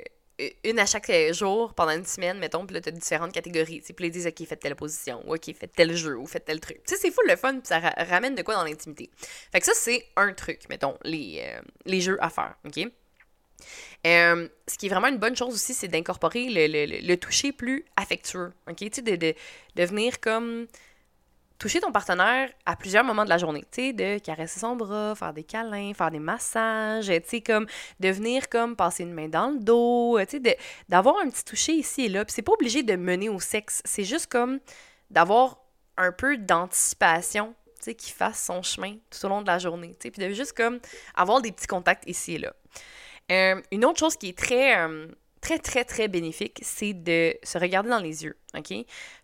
une 0.63 0.80
à 0.80 0.88
chaque 0.88 1.12
jour 1.32 1.76
pendant 1.76 1.91
une 1.91 2.06
semaine, 2.06 2.39
mettons, 2.39 2.65
puis 2.65 2.73
là, 2.73 2.82
t'as 2.82 2.89
différentes 2.89 3.32
catégories. 3.32 3.82
Puis 3.82 3.95
là, 3.99 4.06
ils 4.08 4.12
disent, 4.12 4.26
OK, 4.26 4.45
faites 4.47 4.60
telle 4.60 4.76
position, 4.76 5.21
ou 5.28 5.36
OK, 5.36 5.54
faites 5.54 5.71
tel 5.73 5.95
jeu, 5.95 6.17
ou 6.17 6.26
faites 6.26 6.45
tel 6.45 6.60
truc. 6.60 6.82
Tu 6.88 6.95
sais, 6.95 6.99
c'est 6.99 7.12
fou 7.12 7.21
le 7.28 7.36
fun, 7.36 7.54
puis 7.54 7.67
ça 7.67 7.80
ramène 7.80 8.34
de 8.34 8.41
quoi 8.41 8.56
dans 8.56 8.63
l'intimité. 8.63 9.12
Fait 9.52 9.60
que 9.60 9.65
ça, 9.65 9.73
c'est 9.76 10.04
un 10.15 10.34
truc, 10.34 10.67
mettons, 10.69 10.97
les, 11.04 11.47
les 11.86 12.02
jeux 12.02 12.17
à 12.19 12.32
faire, 12.32 12.56
OK? 12.65 12.91
Euh, 14.06 14.47
ce 14.67 14.78
qui 14.78 14.88
est 14.88 14.89
vraiment 14.89 15.08
une 15.08 15.17
bonne 15.17 15.36
chose 15.36 15.54
aussi, 15.54 15.73
c'est 15.73 15.88
d'incorporer 15.88 16.47
le, 16.49 17.15
toucher 17.15 17.52
plus 17.52 17.86
affectueux. 17.95 18.52
OK? 18.69 18.78
Tu 18.78 18.89
sais, 18.93 19.02
de, 19.02 19.15
de, 19.15 19.84
venir 19.84 20.19
comme 20.19 20.67
toucher 21.58 21.80
ton 21.80 21.91
partenaire 21.91 22.49
à 22.65 22.76
plusieurs 22.76 23.04
moments 23.04 23.23
de 23.23 23.30
la 23.30 23.38
journée. 23.38 23.63
Tu 23.71 23.82
sais, 23.82 23.93
de 23.93 24.17
caresser 24.17 24.60
son 24.60 24.76
bras, 24.76 25.15
faire 25.15 25.34
des 25.34 25.43
câlins, 25.43 25.93
faire 25.93 26.12
des 26.12 26.19
massages, 26.19 27.08
tu 27.08 27.21
sais, 27.26 27.41
comme 27.41 27.67
de 27.99 28.10
venir 28.10 28.49
comme 28.49 28.76
passer 28.76 29.04
une 29.04 29.13
main 29.13 29.30
dans 29.30 29.52
le 29.52 29.60
dos, 29.60 30.19
tu 30.28 30.41
sais, 30.43 30.58
d'avoir 30.89 31.19
un 31.19 31.30
petit 31.30 31.45
toucher 31.45 31.73
ici 31.73 32.06
et 32.06 32.10
là. 32.10 32.26
Puis 32.26 32.34
c'est 32.34 32.41
pas 32.41 32.54
obligé 32.54 32.84
de 32.84 32.95
mener 32.95 33.30
au 33.30 33.39
sexe. 33.39 33.82
C'est 33.86 34.04
juste 34.04 34.28
comme 34.28 34.60
d'avoir 35.10 35.60
un 35.97 36.12
peu 36.12 36.38
d'anticipation 36.38 37.56
qui 37.91 38.12
fasse 38.12 38.45
son 38.45 38.62
chemin 38.62 38.95
tout 39.10 39.26
au 39.26 39.30
long 39.30 39.41
de 39.41 39.47
la 39.47 39.60
journée, 39.60 39.95
puis 39.99 40.12
de 40.12 40.30
juste 40.34 40.54
comme 40.54 40.80
avoir 41.15 41.41
des 41.41 41.52
petits 41.52 41.67
contacts 41.67 42.08
ici 42.08 42.36
et 42.36 42.38
là. 42.38 42.54
Euh, 43.31 43.62
une 43.71 43.86
autre 43.86 43.99
chose 43.99 44.15
qui 44.15 44.29
est 44.29 44.38
très, 44.38 44.77
euh, 44.77 45.07
très, 45.41 45.59
très, 45.59 45.86
très 45.86 46.07
bénéfique, 46.07 46.59
c'est 46.62 46.93
de 46.93 47.36
se 47.43 47.57
regarder 47.57 47.89
dans 47.89 47.99
les 47.99 48.23
yeux, 48.23 48.38
OK? 48.57 48.73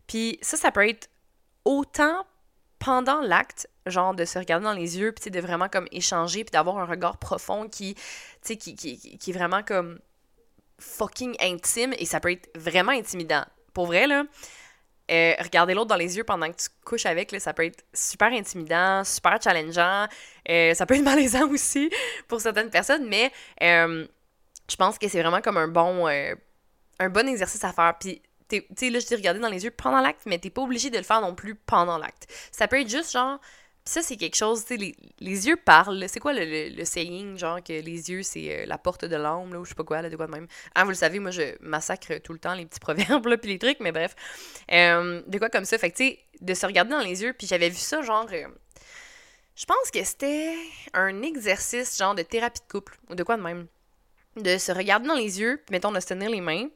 Puis 0.07 0.39
ça, 0.41 0.57
ça 0.57 0.71
peut 0.71 0.87
être 0.87 1.09
autant 1.65 2.25
pendant 2.79 3.19
l'acte, 3.19 3.69
genre 3.85 4.13
de 4.13 4.23
se 4.25 4.39
regarder 4.39 4.63
dans 4.63 4.73
les 4.73 4.97
yeux, 4.97 5.11
puis 5.11 5.29
de 5.29 5.39
vraiment 5.39 5.67
comme 5.67 5.87
échanger, 5.91 6.43
puis 6.45 6.51
d'avoir 6.51 6.77
un 6.77 6.85
regard 6.85 7.17
profond 7.17 7.67
qui, 7.67 7.95
qui, 8.41 8.57
qui, 8.57 8.75
qui 8.75 9.29
est 9.29 9.33
vraiment 9.33 9.63
comme 9.63 9.99
fucking 10.79 11.35
intime, 11.41 11.93
et 11.97 12.05
ça 12.05 12.19
peut 12.19 12.31
être 12.31 12.49
vraiment 12.55 12.93
intimidant. 12.93 13.43
Pour 13.73 13.87
vrai, 13.87 14.07
là, 14.07 14.23
euh, 15.09 15.33
regarder 15.39 15.73
l'autre 15.73 15.87
dans 15.87 15.95
les 15.95 16.17
yeux 16.17 16.23
pendant 16.23 16.49
que 16.51 16.57
tu 16.57 16.67
couches 16.85 17.05
avec, 17.05 17.31
là, 17.31 17.39
ça 17.39 17.53
peut 17.53 17.65
être 17.65 17.83
super 17.93 18.31
intimidant, 18.31 19.03
super 19.03 19.41
challengeant. 19.41 20.07
Euh, 20.49 20.73
ça 20.73 20.85
peut 20.85 20.95
être 20.95 21.03
malaisant 21.03 21.49
aussi 21.49 21.91
pour 22.27 22.41
certaines 22.41 22.69
personnes, 22.69 23.07
mais 23.07 23.31
euh, 23.63 24.05
je 24.69 24.75
pense 24.75 24.97
que 24.97 25.07
c'est 25.07 25.21
vraiment 25.21 25.41
comme 25.41 25.57
un 25.57 25.67
bon, 25.67 26.07
un 26.07 27.09
bon 27.09 27.27
exercice 27.27 27.63
à 27.63 27.73
faire. 27.73 27.95
Puis, 27.99 28.21
tu 28.49 28.63
sais, 28.75 28.89
là, 28.89 28.99
je 28.99 29.05
dis 29.05 29.15
regarder 29.15 29.39
dans 29.39 29.49
les 29.49 29.63
yeux 29.63 29.71
pendant 29.71 29.99
l'acte, 29.99 30.21
mais 30.25 30.37
t'es 30.37 30.49
pas 30.49 30.61
obligé 30.61 30.89
de 30.89 30.97
le 30.97 31.03
faire 31.03 31.21
non 31.21 31.35
plus 31.35 31.55
pendant 31.55 31.97
l'acte. 31.97 32.27
Ça 32.51 32.67
peut 32.67 32.79
être 32.79 32.89
juste 32.89 33.11
genre 33.11 33.39
ça, 33.89 34.03
c'est 34.03 34.17
quelque 34.17 34.35
chose, 34.35 34.61
tu 34.61 34.67
sais, 34.67 34.77
les, 34.77 34.95
les, 35.19 35.47
yeux 35.47 35.55
parlent. 35.55 36.05
C'est 36.07 36.19
quoi 36.19 36.31
le, 36.31 36.69
le, 36.69 36.85
saying, 36.85 37.39
genre, 37.39 37.61
que 37.63 37.73
les 37.73 38.11
yeux, 38.11 38.21
c'est 38.21 38.61
euh, 38.61 38.65
la 38.67 38.77
porte 38.77 39.03
de 39.03 39.15
l'âme, 39.15 39.51
là, 39.51 39.59
ou 39.59 39.65
je 39.65 39.69
sais 39.69 39.75
pas 39.75 39.83
quoi, 39.83 40.03
là, 40.03 40.11
de 40.11 40.15
quoi 40.15 40.27
de 40.27 40.31
même. 40.31 40.47
Ah, 40.75 40.83
vous 40.83 40.91
le 40.91 40.95
savez, 40.95 41.19
moi, 41.19 41.31
je 41.31 41.55
massacre 41.59 42.19
tout 42.19 42.33
le 42.33 42.37
temps 42.39 42.53
les 42.53 42.67
petits 42.67 42.79
proverbes, 42.79 43.25
là, 43.25 43.37
puis 43.37 43.49
les 43.49 43.57
trucs, 43.57 43.79
mais 43.79 43.91
bref. 43.91 44.15
Euh, 44.71 45.23
de 45.25 45.37
quoi 45.39 45.49
comme 45.49 45.65
ça. 45.65 45.77
Fait 45.79 45.89
que, 45.89 45.97
tu 45.97 46.07
sais, 46.07 46.19
de 46.39 46.53
se 46.53 46.67
regarder 46.67 46.91
dans 46.91 47.01
les 47.01 47.23
yeux, 47.23 47.33
puis 47.33 47.47
j'avais 47.47 47.69
vu 47.69 47.77
ça, 47.77 48.03
genre... 48.03 48.27
Euh, 48.31 48.47
je 49.55 49.65
pense 49.65 49.91
que 49.91 50.03
c'était 50.03 50.55
un 50.93 51.23
exercice, 51.23 51.97
genre, 51.97 52.13
de 52.13 52.21
thérapie 52.21 52.61
de 52.61 52.71
couple, 52.71 52.97
ou 53.09 53.15
de 53.15 53.23
quoi 53.23 53.37
de 53.37 53.41
même. 53.41 53.65
De 54.35 54.59
se 54.59 54.71
regarder 54.71 55.07
dans 55.07 55.15
les 55.15 55.39
yeux, 55.39 55.63
puis 55.65 55.73
mettons, 55.73 55.91
de 55.91 55.99
se 55.99 56.07
tenir 56.07 56.29
les 56.29 56.41
mains, 56.41 56.67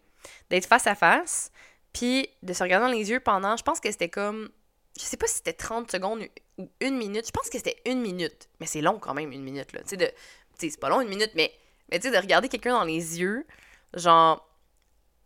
d'être 0.49 0.65
face 0.65 0.87
à 0.87 0.95
face, 0.95 1.51
puis 1.93 2.27
de 2.41 2.53
se 2.53 2.63
regarder 2.63 2.87
dans 2.87 2.97
les 2.97 3.11
yeux 3.11 3.19
pendant... 3.19 3.55
Je 3.55 3.63
pense 3.63 3.79
que 3.79 3.91
c'était 3.91 4.09
comme 4.09 4.49
je 4.97 5.03
sais 5.03 5.17
pas 5.17 5.27
si 5.27 5.35
c'était 5.35 5.53
30 5.53 5.91
secondes 5.91 6.21
ou 6.57 6.69
une 6.79 6.97
minute. 6.97 7.25
Je 7.27 7.31
pense 7.31 7.49
que 7.49 7.57
c'était 7.57 7.81
une 7.85 8.01
minute. 8.01 8.49
Mais 8.59 8.65
c'est 8.65 8.81
long 8.81 8.99
quand 8.99 9.13
même, 9.13 9.31
une 9.31 9.43
minute, 9.43 9.73
là. 9.73 9.81
Tu 9.87 9.97
sais, 9.97 10.15
c'est 10.57 10.79
pas 10.79 10.89
long, 10.89 11.01
une 11.01 11.09
minute, 11.09 11.31
mais, 11.35 11.51
mais 11.91 11.99
tu 11.99 12.07
sais, 12.07 12.13
de 12.13 12.21
regarder 12.21 12.49
quelqu'un 12.49 12.73
dans 12.73 12.83
les 12.83 13.19
yeux, 13.19 13.45
genre, 13.93 14.47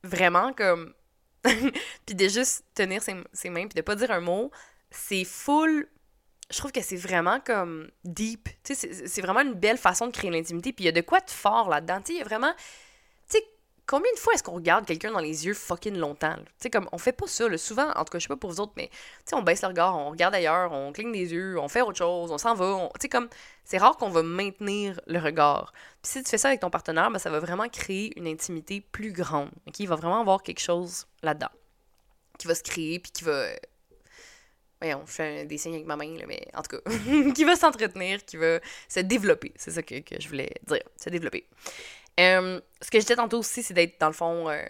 vraiment 0.04 0.54
comme... 0.54 0.94
puis 2.06 2.16
de 2.16 2.28
juste 2.28 2.66
tenir 2.74 3.02
ses, 3.02 3.14
mains, 3.50 3.68
puis 3.68 3.76
de 3.76 3.82
pas 3.82 3.96
dire 3.96 4.12
un 4.12 4.20
mot, 4.20 4.52
c'est 4.90 5.24
full... 5.24 5.88
Je 6.50 6.58
trouve 6.60 6.72
que 6.72 6.82
c'est 6.82 6.96
vraiment 6.96 7.42
comme 7.42 7.92
deep. 8.06 8.48
Tu 8.64 8.74
sais, 8.74 9.08
c'est 9.08 9.22
vraiment 9.22 9.42
une 9.42 9.54
belle 9.54 9.78
façon 9.78 10.08
de 10.08 10.14
créer 10.14 10.32
l'intimité. 10.32 10.72
Puis 10.72 10.84
il 10.84 10.86
y 10.86 10.90
a 10.90 10.94
de 10.94 11.02
quoi 11.02 11.20
de 11.20 11.30
fort 11.30 11.68
là-dedans. 11.68 12.02
Il 12.08 12.16
y 12.16 12.22
a 12.22 12.24
vraiment... 12.24 12.54
Combien 13.88 14.12
de 14.14 14.20
fois 14.20 14.34
est-ce 14.34 14.44
qu'on 14.44 14.54
regarde 14.54 14.86
quelqu'un 14.86 15.12
dans 15.12 15.20
les 15.20 15.46
yeux 15.46 15.54
fucking 15.54 15.96
longtemps? 15.98 16.36
Tu 16.36 16.44
sais, 16.60 16.70
comme, 16.70 16.90
on 16.92 16.98
fait 16.98 17.14
pas 17.14 17.26
ça. 17.26 17.46
Souvent, 17.58 17.90
en 17.92 18.04
tout 18.04 18.12
cas, 18.12 18.20
je 18.20 18.24
sais 18.24 18.28
pas 18.28 18.36
pour 18.36 18.52
vous 18.52 18.60
autres, 18.60 18.74
mais, 18.76 18.90
tu 18.90 18.98
sais, 19.26 19.36
on 19.36 19.42
baisse 19.42 19.62
le 19.62 19.70
regard, 19.70 19.98
on 19.98 20.10
regarde 20.10 20.36
ailleurs, 20.36 20.74
on 20.74 20.92
cligne 20.92 21.14
des 21.14 21.32
yeux, 21.32 21.58
on 21.58 21.70
fait 21.70 21.82
autre 21.82 21.98
chose, 21.98 22.30
on 22.30 22.38
s'en 22.38 22.54
va. 22.54 22.90
Tu 22.96 23.04
sais, 23.04 23.10
comme, 23.10 23.30
c'est 23.64 23.78
rare 23.78 23.96
qu'on 23.96 24.10
va 24.10 24.24
maintenir 24.24 25.00
le 25.08 25.20
regard. 25.20 25.72
Puis 26.04 26.12
si 26.12 26.24
tu 26.24 26.30
fais 26.30 26.38
ça 26.38 26.50
avec 26.50 26.60
ton 26.60 26.70
partenaire, 26.70 27.10
ben, 27.10 27.18
ça 27.18 27.30
va 27.30 27.40
vraiment 27.40 27.70
créer 27.70 28.12
une 28.20 28.28
intimité 28.28 28.82
plus 28.82 29.14
grande. 29.14 29.50
OK? 29.68 29.80
Il 29.80 29.88
va 29.88 29.96
vraiment 29.96 30.20
avoir 30.20 30.44
quelque 30.44 30.62
chose 30.62 31.08
là-dedans 31.24 31.50
qui 32.38 32.48
va 32.48 32.56
se 32.56 32.64
créer, 32.64 33.00
puis 33.00 33.12
qui 33.12 33.24
va. 33.24 33.48
Voyons, 34.80 35.02
je 35.08 35.12
fais 35.12 35.46
des 35.46 35.58
signes 35.58 35.74
avec 35.74 35.88
ma 35.88 35.96
main, 35.96 36.16
mais 36.28 36.48
en 36.54 36.62
tout 36.62 36.78
cas, 36.78 36.92
qui 37.34 37.44
va 37.44 37.56
s'entretenir, 37.56 38.24
qui 38.26 38.38
va 38.38 38.60
se 38.88 39.00
développer. 39.00 39.52
C'est 39.56 39.72
ça 39.72 39.82
que 39.82 39.96
je 40.20 40.28
voulais 40.28 40.54
dire, 40.68 40.84
se 41.02 41.10
développer. 41.10 41.48
Euh, 42.20 42.60
ce 42.82 42.90
que 42.90 43.00
je 43.00 43.04
disais 43.04 43.16
tantôt 43.16 43.40
aussi, 43.40 43.64
c'est 43.64 43.74
d'être, 43.74 44.00
dans 44.00 44.08
le 44.08 44.14
fond, 44.14 44.50
euh, 44.50 44.64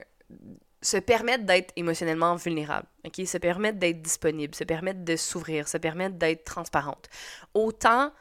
se 0.82 0.98
permettre 0.98 1.46
d'être 1.46 1.74
émotionnellement 1.76 2.36
vulnérable, 2.36 2.88
ok? 3.06 3.26
Se 3.26 3.38
permettre 3.38 3.80
d'être 3.80 4.02
disponible, 4.02 4.54
se 4.54 4.64
permettre 4.64 5.04
de 5.04 5.16
s'ouvrir, 5.16 5.68
se 5.68 5.78
permettre 5.78 6.16
d'être 6.16 6.44
transparente. 6.44 7.10
Autant 7.54 8.12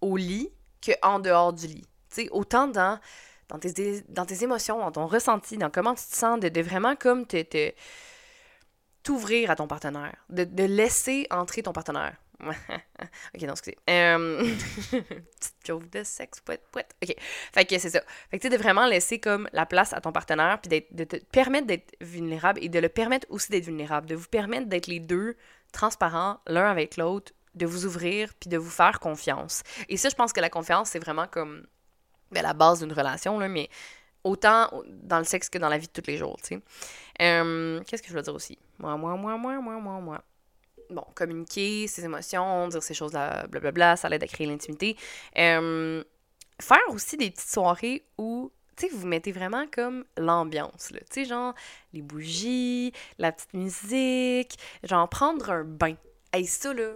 au 0.00 0.16
lit 0.16 0.50
qu'en 0.84 1.20
dehors 1.20 1.52
du 1.52 1.66
lit. 1.68 1.86
sais 2.08 2.28
autant 2.30 2.66
dans, 2.66 2.98
dans 3.48 3.58
tes, 3.58 4.02
dans 4.08 4.26
tes 4.26 4.42
émotions, 4.42 4.78
dans 4.80 4.90
ton 4.90 5.06
ressenti, 5.06 5.58
dans 5.58 5.70
comment 5.70 5.94
tu 5.94 6.04
te 6.04 6.16
sens, 6.16 6.40
de, 6.40 6.60
vraiment 6.60 6.96
comme 6.96 7.26
te, 7.26 7.72
t'ouvrir 9.02 9.50
à 9.50 9.56
ton 9.56 9.68
partenaire, 9.68 10.16
de 10.30 10.64
laisser 10.64 11.26
entrer 11.30 11.62
ton 11.62 11.72
partenaire. 11.72 12.16
ok, 13.34 13.42
non, 13.42 13.52
excusez. 13.52 13.78
Petite 13.86 15.54
joke 15.64 15.88
de 15.90 16.02
sexe, 16.02 16.40
poète, 16.40 16.62
poète. 16.72 16.94
Ok. 17.02 17.14
Fait 17.52 17.64
que 17.64 17.78
c'est 17.78 17.90
ça. 17.90 18.02
Fait 18.30 18.38
que 18.38 18.46
tu 18.46 18.48
de 18.48 18.56
vraiment 18.56 18.86
laisser 18.86 19.18
comme 19.18 19.48
la 19.52 19.66
place 19.66 19.92
à 19.92 20.00
ton 20.00 20.12
partenaire, 20.12 20.60
puis 20.60 20.84
de 20.90 21.04
te 21.04 21.16
permettre 21.16 21.66
d'être 21.66 21.94
vulnérable 22.00 22.58
et 22.62 22.68
de 22.68 22.78
le 22.78 22.88
permettre 22.88 23.26
aussi 23.30 23.50
d'être 23.50 23.64
vulnérable, 23.64 24.08
de 24.08 24.16
vous 24.16 24.28
permettre 24.28 24.66
d'être 24.66 24.88
les 24.88 25.00
deux 25.00 25.36
transparents 25.72 26.40
l'un 26.46 26.70
avec 26.70 26.96
l'autre, 26.96 27.32
de 27.54 27.66
vous 27.66 27.86
ouvrir, 27.86 28.32
puis 28.40 28.50
de 28.50 28.58
vous 28.58 28.70
faire 28.70 28.98
confiance. 28.98 29.62
Et 29.88 29.96
ça, 29.96 30.08
je 30.08 30.14
pense 30.14 30.32
que 30.32 30.40
la 30.40 30.50
confiance, 30.50 30.90
c'est 30.90 30.98
vraiment 30.98 31.26
comme 31.26 31.66
ben, 32.32 32.42
la 32.42 32.54
base 32.54 32.80
d'une 32.80 32.92
relation, 32.92 33.38
là, 33.38 33.48
mais 33.48 33.68
autant 34.24 34.70
dans 34.86 35.18
le 35.18 35.24
sexe 35.24 35.48
que 35.48 35.58
dans 35.58 35.68
la 35.68 35.78
vie 35.78 35.86
de 35.86 35.92
tous 35.92 36.08
les 36.08 36.16
jours, 36.16 36.36
tu 36.42 36.56
sais. 36.56 36.62
Qu'est-ce 37.18 38.02
que 38.02 38.08
je 38.08 38.14
veux 38.14 38.22
dire 38.22 38.34
aussi? 38.34 38.58
Moi, 38.78 38.96
moi, 38.96 39.16
moi, 39.16 39.36
moi, 39.36 39.60
moi, 39.60 39.78
moi, 39.78 40.00
moi 40.00 40.24
bon, 40.92 41.04
communiquer 41.14 41.86
ses 41.86 42.04
émotions, 42.04 42.68
dire 42.68 42.82
ces 42.82 42.94
choses-là, 42.94 43.46
blablabla, 43.48 43.96
ça 43.96 44.08
l'aide 44.08 44.22
à 44.22 44.26
créer 44.26 44.46
l'intimité. 44.46 44.96
Faire 45.34 46.88
aussi 46.90 47.16
des 47.16 47.30
petites 47.30 47.50
soirées 47.50 48.04
où, 48.18 48.52
tu 48.76 48.86
sais, 48.86 48.94
vous 48.94 49.06
mettez 49.06 49.32
vraiment 49.32 49.66
comme 49.66 50.04
l'ambiance, 50.16 50.90
là. 50.92 51.00
Tu 51.00 51.22
sais, 51.22 51.24
genre, 51.24 51.54
les 51.92 52.02
bougies, 52.02 52.92
la 53.18 53.32
petite 53.32 53.54
musique, 53.54 54.56
genre, 54.84 55.08
prendre 55.08 55.50
un 55.50 55.64
bain. 55.64 55.96
Et 56.36 56.44
ça, 56.44 56.72
là, 56.72 56.92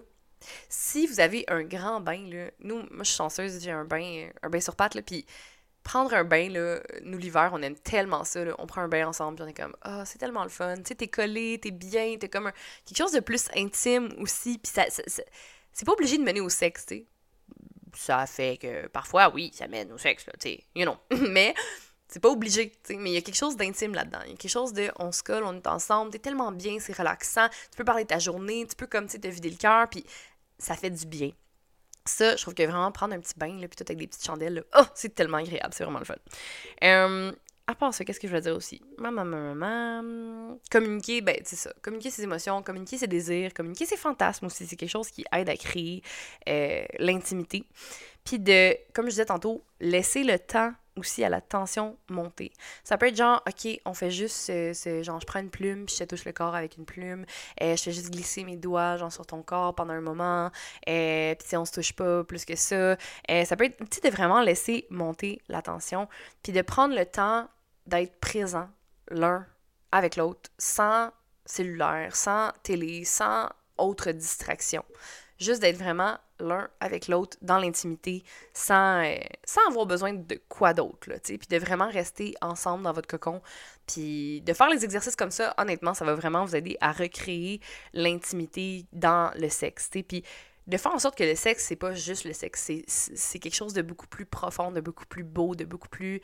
si 0.69 1.07
vous 1.09 1.19
avez 1.19 1.45
un 1.49 1.65
grand 1.65 2.01
bain, 2.01 2.25
là, 2.31 2.51
nous, 2.61 2.77
moi, 2.77 3.01
je 3.01 3.05
suis 3.05 3.17
chanceuse, 3.17 3.61
j'ai 3.61 3.73
un 3.73 3.85
bain, 3.85 4.29
un 4.43 4.49
bain 4.49 4.61
sur 4.61 4.77
pattes, 4.77 4.95
là, 4.95 5.03
puis 5.03 5.27
prendre 5.87 6.13
un 6.15 6.25
bain, 6.25 6.51
là, 6.51 6.81
nous 7.03 7.17
l'hiver, 7.17 7.51
on 7.53 7.63
aime 7.63 7.77
tellement 7.77 8.25
ça, 8.25 8.41
on 8.59 8.67
prend 8.67 8.81
un 8.81 8.89
bain 8.89 9.07
ensemble, 9.07 9.37
puis 9.37 9.45
on 9.45 9.49
est 9.49 9.57
comme, 9.57 9.77
ah, 9.83 10.05
c'est 10.05 10.19
tellement 10.19 10.43
le 10.43 10.49
fun, 10.49 10.75
tu 10.79 10.83
sais, 10.89 10.95
t'es 10.97 11.07
collé, 11.07 11.61
t'es 11.63 11.71
bien, 11.71 12.17
t'es 12.19 12.29
comme 12.29 12.51
quelque 12.85 12.99
chose 12.99 13.13
de 13.13 13.21
plus 13.21 13.47
intime 13.55 14.13
aussi, 14.19 14.59
puis 14.59 14.73
ça, 14.73 14.85
c'est 14.91 15.85
pas 15.85 15.93
obligé 15.93 16.19
de 16.19 16.25
mener 16.25 16.41
au 16.41 16.49
sexe, 16.49 16.87
tu 16.87 16.97
sais. 16.97 17.07
Ça 17.95 18.27
fait 18.27 18.59
que 18.61 18.89
parfois, 18.89 19.33
oui, 19.33 19.53
ça 19.55 19.69
mène 19.69 19.93
au 19.93 19.97
sexe, 19.97 20.25
tu 20.25 20.51
sais, 20.51 20.65
you 20.75 20.85
know. 20.85 20.97
mais 21.31 21.55
c'est 22.09 22.21
pas 22.21 22.31
obligé, 22.31 22.71
tu 22.71 22.95
sais, 22.95 22.97
mais 22.97 23.11
il 23.11 23.15
y 23.15 23.19
a 23.19 23.23
quelque 23.23 23.37
chose 23.37 23.57
d'intime 23.57 23.95
là-dedans. 23.95 24.21
Il 24.25 24.33
y 24.33 24.35
a 24.35 24.37
quelque 24.37 24.51
chose 24.51 24.73
de, 24.73 24.91
on 24.99 25.13
se 25.13 25.23
colle, 25.23 25.45
on 25.45 25.55
est 25.55 25.69
ensemble, 25.69 26.11
t'es 26.11 26.19
tellement 26.19 26.51
bien, 26.51 26.79
c'est 26.81 26.97
relaxant, 26.97 27.49
tu 27.49 27.77
peux 27.77 27.85
parler 27.85 28.03
de 28.03 28.09
ta 28.09 28.19
journée, 28.19 28.67
tu 28.69 28.75
peux 28.75 28.89
comme, 28.89 29.07
tu 29.07 29.13
sais, 29.13 29.19
te 29.21 29.29
vider 29.29 29.51
le 29.51 29.57
cœur, 29.57 29.89
puis 29.89 30.05
ça 30.59 30.75
fait 30.75 30.91
du 30.91 31.07
bien. 31.07 31.31
Ça, 32.07 32.37
je 32.37 32.43
trouve 32.43 32.55
que 32.55 32.63
vraiment 32.63 32.91
prendre 32.93 33.15
un 33.15 33.21
petit 33.21 33.35
bain, 33.37 33.59
là, 33.61 33.69
puis 33.69 33.77
tout 33.77 33.85
avec 33.87 33.99
des 33.99 34.07
petites 34.07 34.25
chandelles, 34.25 34.55
là, 34.55 34.63
oh, 34.79 34.85
c'est 34.95 35.15
tellement 35.15 35.39
agréable, 35.39 35.73
c'est 35.73 35.85
vraiment 35.85 35.99
le 35.99 36.05
fun. 36.05 36.15
Euh, 36.85 37.33
à 37.69 37.75
part 37.75 37.93
ça, 37.93 38.05
qu'est-ce 38.05 38.21
que 38.21 38.29
je 38.29 38.33
veux 38.33 38.41
dire 38.41 38.55
aussi? 38.55 38.81
Maman, 38.99 39.25
maman, 39.25 40.57
communiquer, 40.71 41.21
ben, 41.21 41.37
c'est 41.45 41.57
ça. 41.57 41.73
Communiquer 41.83 42.11
ses 42.11 42.23
émotions, 42.23 42.63
communiquer 42.63 42.97
ses 42.97 43.09
désirs, 43.09 43.53
communiquer 43.53 43.87
ses 43.87 43.97
fantasmes 43.97 44.47
aussi. 44.47 44.67
C'est 44.67 44.77
quelque 44.77 44.91
chose 44.91 45.11
qui 45.11 45.25
aide 45.33 45.49
à 45.49 45.57
créer 45.57 46.03
euh, 46.49 46.85
l'intimité. 47.01 47.65
Puis 48.27 48.39
de, 48.41 48.77
comme 48.93 49.07
je 49.07 49.11
disais 49.11 49.25
tantôt, 49.25 49.65
laisser 49.81 50.25
le 50.25 50.39
temps 50.39 50.73
aussi 50.97 51.23
à 51.23 51.29
la 51.29 51.41
tension 51.41 51.97
monter. 52.09 52.53
Ça 52.83 52.99
peut 52.99 53.07
être 53.07 53.17
genre, 53.17 53.43
OK, 53.47 53.81
on 53.85 53.95
fait 53.95 54.11
juste 54.11 54.37
ce, 54.37 55.03
genre, 55.03 55.21
je 55.21 55.27
prends 55.27 55.41
une 55.41 55.51
plume, 55.51 55.87
puis 55.87 55.95
je 55.95 56.05
te 56.05 56.09
touche 56.09 56.25
le 56.25 56.33
corps 56.33 56.55
avec 56.55 56.77
une 56.77 56.87
plume, 56.87 57.25
et 57.61 57.73
euh, 57.73 57.77
je 57.77 57.83
fais 57.83 57.93
juste 57.93 58.11
glisser 58.11 58.45
mes 58.45 58.57
doigts, 58.57 58.97
genre, 58.97 59.13
sur 59.13 59.27
ton 59.27 59.43
corps 59.43 59.75
pendant 59.75 59.93
un 59.93 60.01
moment, 60.01 60.51
et 60.87 61.33
euh, 61.33 61.35
puis 61.35 61.57
on 61.57 61.65
se 61.65 61.73
touche 61.73 61.93
pas 61.93 62.25
plus 62.25 62.45
que 62.45 62.57
ça. 62.57 62.97
Et 63.29 63.43
euh, 63.43 63.45
ça 63.45 63.57
peut 63.57 63.65
être, 63.65 63.79
tu 63.91 64.01
de 64.01 64.11
vraiment 64.11 64.41
laisser 64.41 64.87
monter 64.91 65.41
la 65.49 65.63
tension, 65.63 66.09
puis 66.43 66.53
de 66.53 66.63
prendre 66.63 66.95
le 66.95 67.05
temps 67.05 67.49
d'être 67.87 68.19
présent 68.19 68.69
l'un 69.11 69.47
avec 69.93 70.17
l'autre, 70.17 70.51
sans 70.59 71.11
cellulaire, 71.45 72.17
sans 72.17 72.53
télé, 72.63 73.05
sans 73.05 73.49
autre 73.79 74.11
distraction. 74.11 74.85
Juste 75.39 75.61
d'être 75.61 75.77
vraiment 75.77 76.19
l'un 76.39 76.69
avec 76.81 77.09
l'autre 77.09 77.37
dans 77.43 77.59
l'intimité 77.59 78.25
sans, 78.53 79.05
euh, 79.05 79.17
avoir 79.69 79.87
besoin 79.87 80.13
de 80.13 80.41
quoi 80.49 80.75
d'autre, 80.75 81.09
là, 81.09 81.17
puis 81.19 81.39
de 81.39 81.59
vraiment 81.59 81.91
rester 81.91 82.35
ensemble 82.41 82.85
dans 82.85 82.93
votre 82.93 83.09
cocon. 83.09 83.43
Puis 83.87 84.41
de 84.43 84.53
faire 84.53 84.69
les 84.69 84.85
exercices 84.85 85.17
comme 85.17 85.31
ça, 85.31 85.55
honnêtement, 85.59 85.95
ça 85.95 86.05
va 86.05 86.15
vraiment 86.15 86.45
vous 86.45 86.57
aider 86.57 86.77
à 86.81 86.93
recréer 86.93 87.61
l'intimité 87.93 88.87
dans 88.93 89.31
le 89.37 89.49
sexe, 89.49 89.91
puis 89.91 90.25
de 90.67 90.77
faire 90.77 90.93
en 90.93 90.99
sorte 90.99 91.17
que 91.17 91.25
le 91.25 91.37
sexe, 91.37 91.65
c'est 91.67 91.77
pas 91.77 91.93
juste 91.93 92.25
le 92.25 92.33
sexe, 92.33 92.71
c'est 92.87 93.39
quelque 93.39 93.55
chose 93.55 93.73
de 93.73 93.83
beaucoup 93.83 94.09
plus 94.09 94.27
profond, 94.27 94.73
de 94.73 94.81
beaucoup 94.81 95.07
plus 95.07 95.23
beau, 95.23 95.55
de 95.55 95.65
beaucoup 95.65 95.89
plus 95.89 96.21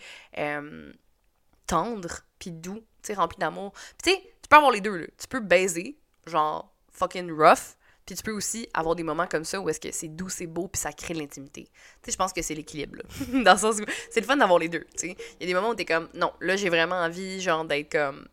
tendre, 1.66 2.20
puis 2.38 2.50
doux, 2.50 2.82
rempli 3.14 3.38
d'amour. 3.38 3.72
Puis 4.02 4.14
tu 4.14 4.28
tu 4.42 4.48
peux 4.48 4.56
avoir 4.56 4.72
les 4.72 4.80
deux, 4.80 4.96
là. 4.96 5.06
Tu 5.18 5.28
peux 5.28 5.40
baiser, 5.40 5.98
genre 6.26 6.74
fucking 6.90 7.30
rough, 7.30 7.76
puis 8.12 8.18
tu 8.18 8.22
peux 8.24 8.36
aussi 8.36 8.68
avoir 8.74 8.94
des 8.94 9.02
moments 9.02 9.26
comme 9.26 9.44
ça 9.44 9.58
où 9.58 9.70
est-ce 9.70 9.80
que 9.80 9.90
c'est 9.90 10.08
doux, 10.08 10.28
c'est 10.28 10.46
beau, 10.46 10.68
puis 10.68 10.78
ça 10.78 10.92
crée 10.92 11.14
l'intimité. 11.14 11.64
Tu 11.64 11.70
sais, 12.02 12.12
je 12.12 12.16
pense 12.18 12.32
que 12.34 12.42
c'est 12.42 12.54
l'équilibre, 12.54 12.96
là. 12.96 13.42
Dans 13.42 13.52
le 13.54 13.58
sens 13.58 13.80
où 13.80 13.84
c'est 14.10 14.20
le 14.20 14.26
fun 14.26 14.36
d'avoir 14.36 14.58
les 14.58 14.68
deux, 14.68 14.84
tu 14.98 15.08
sais. 15.08 15.16
Il 15.40 15.42
y 15.42 15.44
a 15.44 15.46
des 15.46 15.54
moments 15.54 15.70
où 15.70 15.74
t'es 15.74 15.86
comme, 15.86 16.10
non, 16.12 16.30
là, 16.40 16.56
j'ai 16.56 16.68
vraiment 16.68 16.96
envie, 16.96 17.40
genre, 17.40 17.64
d'être 17.64 17.90
comme 17.92 18.26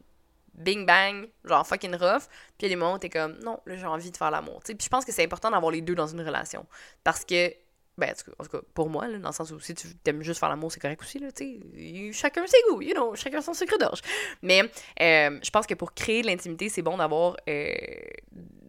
bing 0.53 0.85
bang, 0.85 1.29
genre 1.45 1.65
fucking 1.65 1.95
rough. 1.95 2.27
Puis 2.57 2.59
il 2.59 2.63
y 2.63 2.65
a 2.65 2.69
des 2.69 2.75
moments 2.75 2.95
où 2.95 2.97
t'es 2.97 3.09
comme, 3.09 3.39
non, 3.39 3.57
là, 3.65 3.77
j'ai 3.77 3.85
envie 3.85 4.11
de 4.11 4.17
faire 4.17 4.31
l'amour, 4.31 4.59
tu 4.65 4.71
sais. 4.71 4.75
Puis 4.75 4.83
je 4.83 4.89
pense 4.89 5.05
que 5.05 5.13
c'est 5.13 5.23
important 5.23 5.49
d'avoir 5.49 5.71
les 5.71 5.81
deux 5.81 5.95
dans 5.95 6.07
une 6.07 6.19
relation. 6.19 6.65
Parce 7.05 7.23
que 7.23 7.53
ben, 7.99 8.13
en 8.39 8.43
tout 8.43 8.49
cas, 8.49 8.59
pour 8.73 8.89
moi, 8.89 9.07
là, 9.07 9.17
dans 9.19 9.29
le 9.29 9.33
sens 9.33 9.51
où 9.51 9.59
si 9.59 9.75
tu 9.75 9.87
aimes 10.05 10.23
juste 10.23 10.39
faire 10.39 10.49
l'amour, 10.49 10.71
c'est 10.71 10.79
correct 10.79 11.01
aussi, 11.01 11.19
là, 11.19 11.31
tu. 11.31 12.11
Chacun 12.13 12.45
ses 12.47 12.57
goûts, 12.69 12.81
you 12.81 12.93
know, 12.93 13.15
chacun 13.15 13.41
son 13.41 13.53
secret 13.53 13.77
d'orge. 13.77 14.01
Mais 14.41 14.61
euh, 15.01 15.39
je 15.43 15.49
pense 15.49 15.67
que 15.67 15.75
pour 15.75 15.93
créer 15.93 16.21
de 16.21 16.27
l'intimité, 16.27 16.69
c'est 16.69 16.81
bon 16.81 16.97
d'avoir 16.97 17.37
euh, 17.47 17.73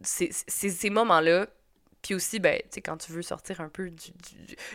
ces, 0.02 0.90
moments-là. 0.90 1.46
Puis 2.02 2.14
aussi, 2.14 2.40
ben, 2.40 2.60
quand 2.84 2.96
tu 2.96 3.12
veux 3.12 3.22
sortir 3.22 3.60
un 3.60 3.68
peu 3.68 3.90
du, 3.90 4.10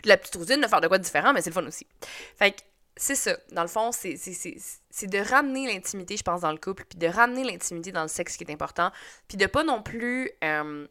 de 0.04 0.08
la 0.08 0.18
petite 0.18 0.36
routine, 0.36 0.62
de 0.62 0.68
faire 0.68 0.82
de 0.82 0.88
quoi 0.88 1.00
de 1.00 1.04
différent, 1.04 1.34
mais 1.34 1.42
c'est 1.42 1.50
le 1.50 1.56
fun 1.56 1.66
aussi. 1.66 1.88
Fait 2.38 2.52
que 2.52 2.62
c'est 2.98 3.16
ça. 3.16 3.36
Dans 3.52 3.64
le 3.64 3.68
fond, 3.68 3.92
c'est 3.92 4.14
de 4.14 5.30
ramener 5.30 5.68
l'intimité, 5.68 6.18
je 6.18 6.24
pense, 6.24 6.42
dans 6.42 6.52
le 6.52 6.58
couple, 6.58 6.86
puis 6.86 6.98
de 6.98 7.08
ramener 7.08 7.44
l'intimité 7.44 7.92
dans 7.92 8.04
le 8.04 8.08
sexe 8.08 8.38
qui 8.38 8.44
est 8.44 8.52
important, 8.52 8.92
puis 9.28 9.38
de 9.38 9.46
pas 9.48 9.64
non 9.64 9.82
plus 9.82 10.32
euh, 10.44 10.88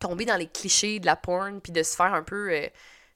tomber 0.00 0.24
dans 0.24 0.36
les 0.36 0.46
clichés 0.46 1.00
de 1.00 1.06
la 1.06 1.16
porn, 1.16 1.60
puis 1.60 1.72
de 1.72 1.82
se 1.82 1.96
faire 1.96 2.14
un 2.14 2.22
peu 2.22 2.52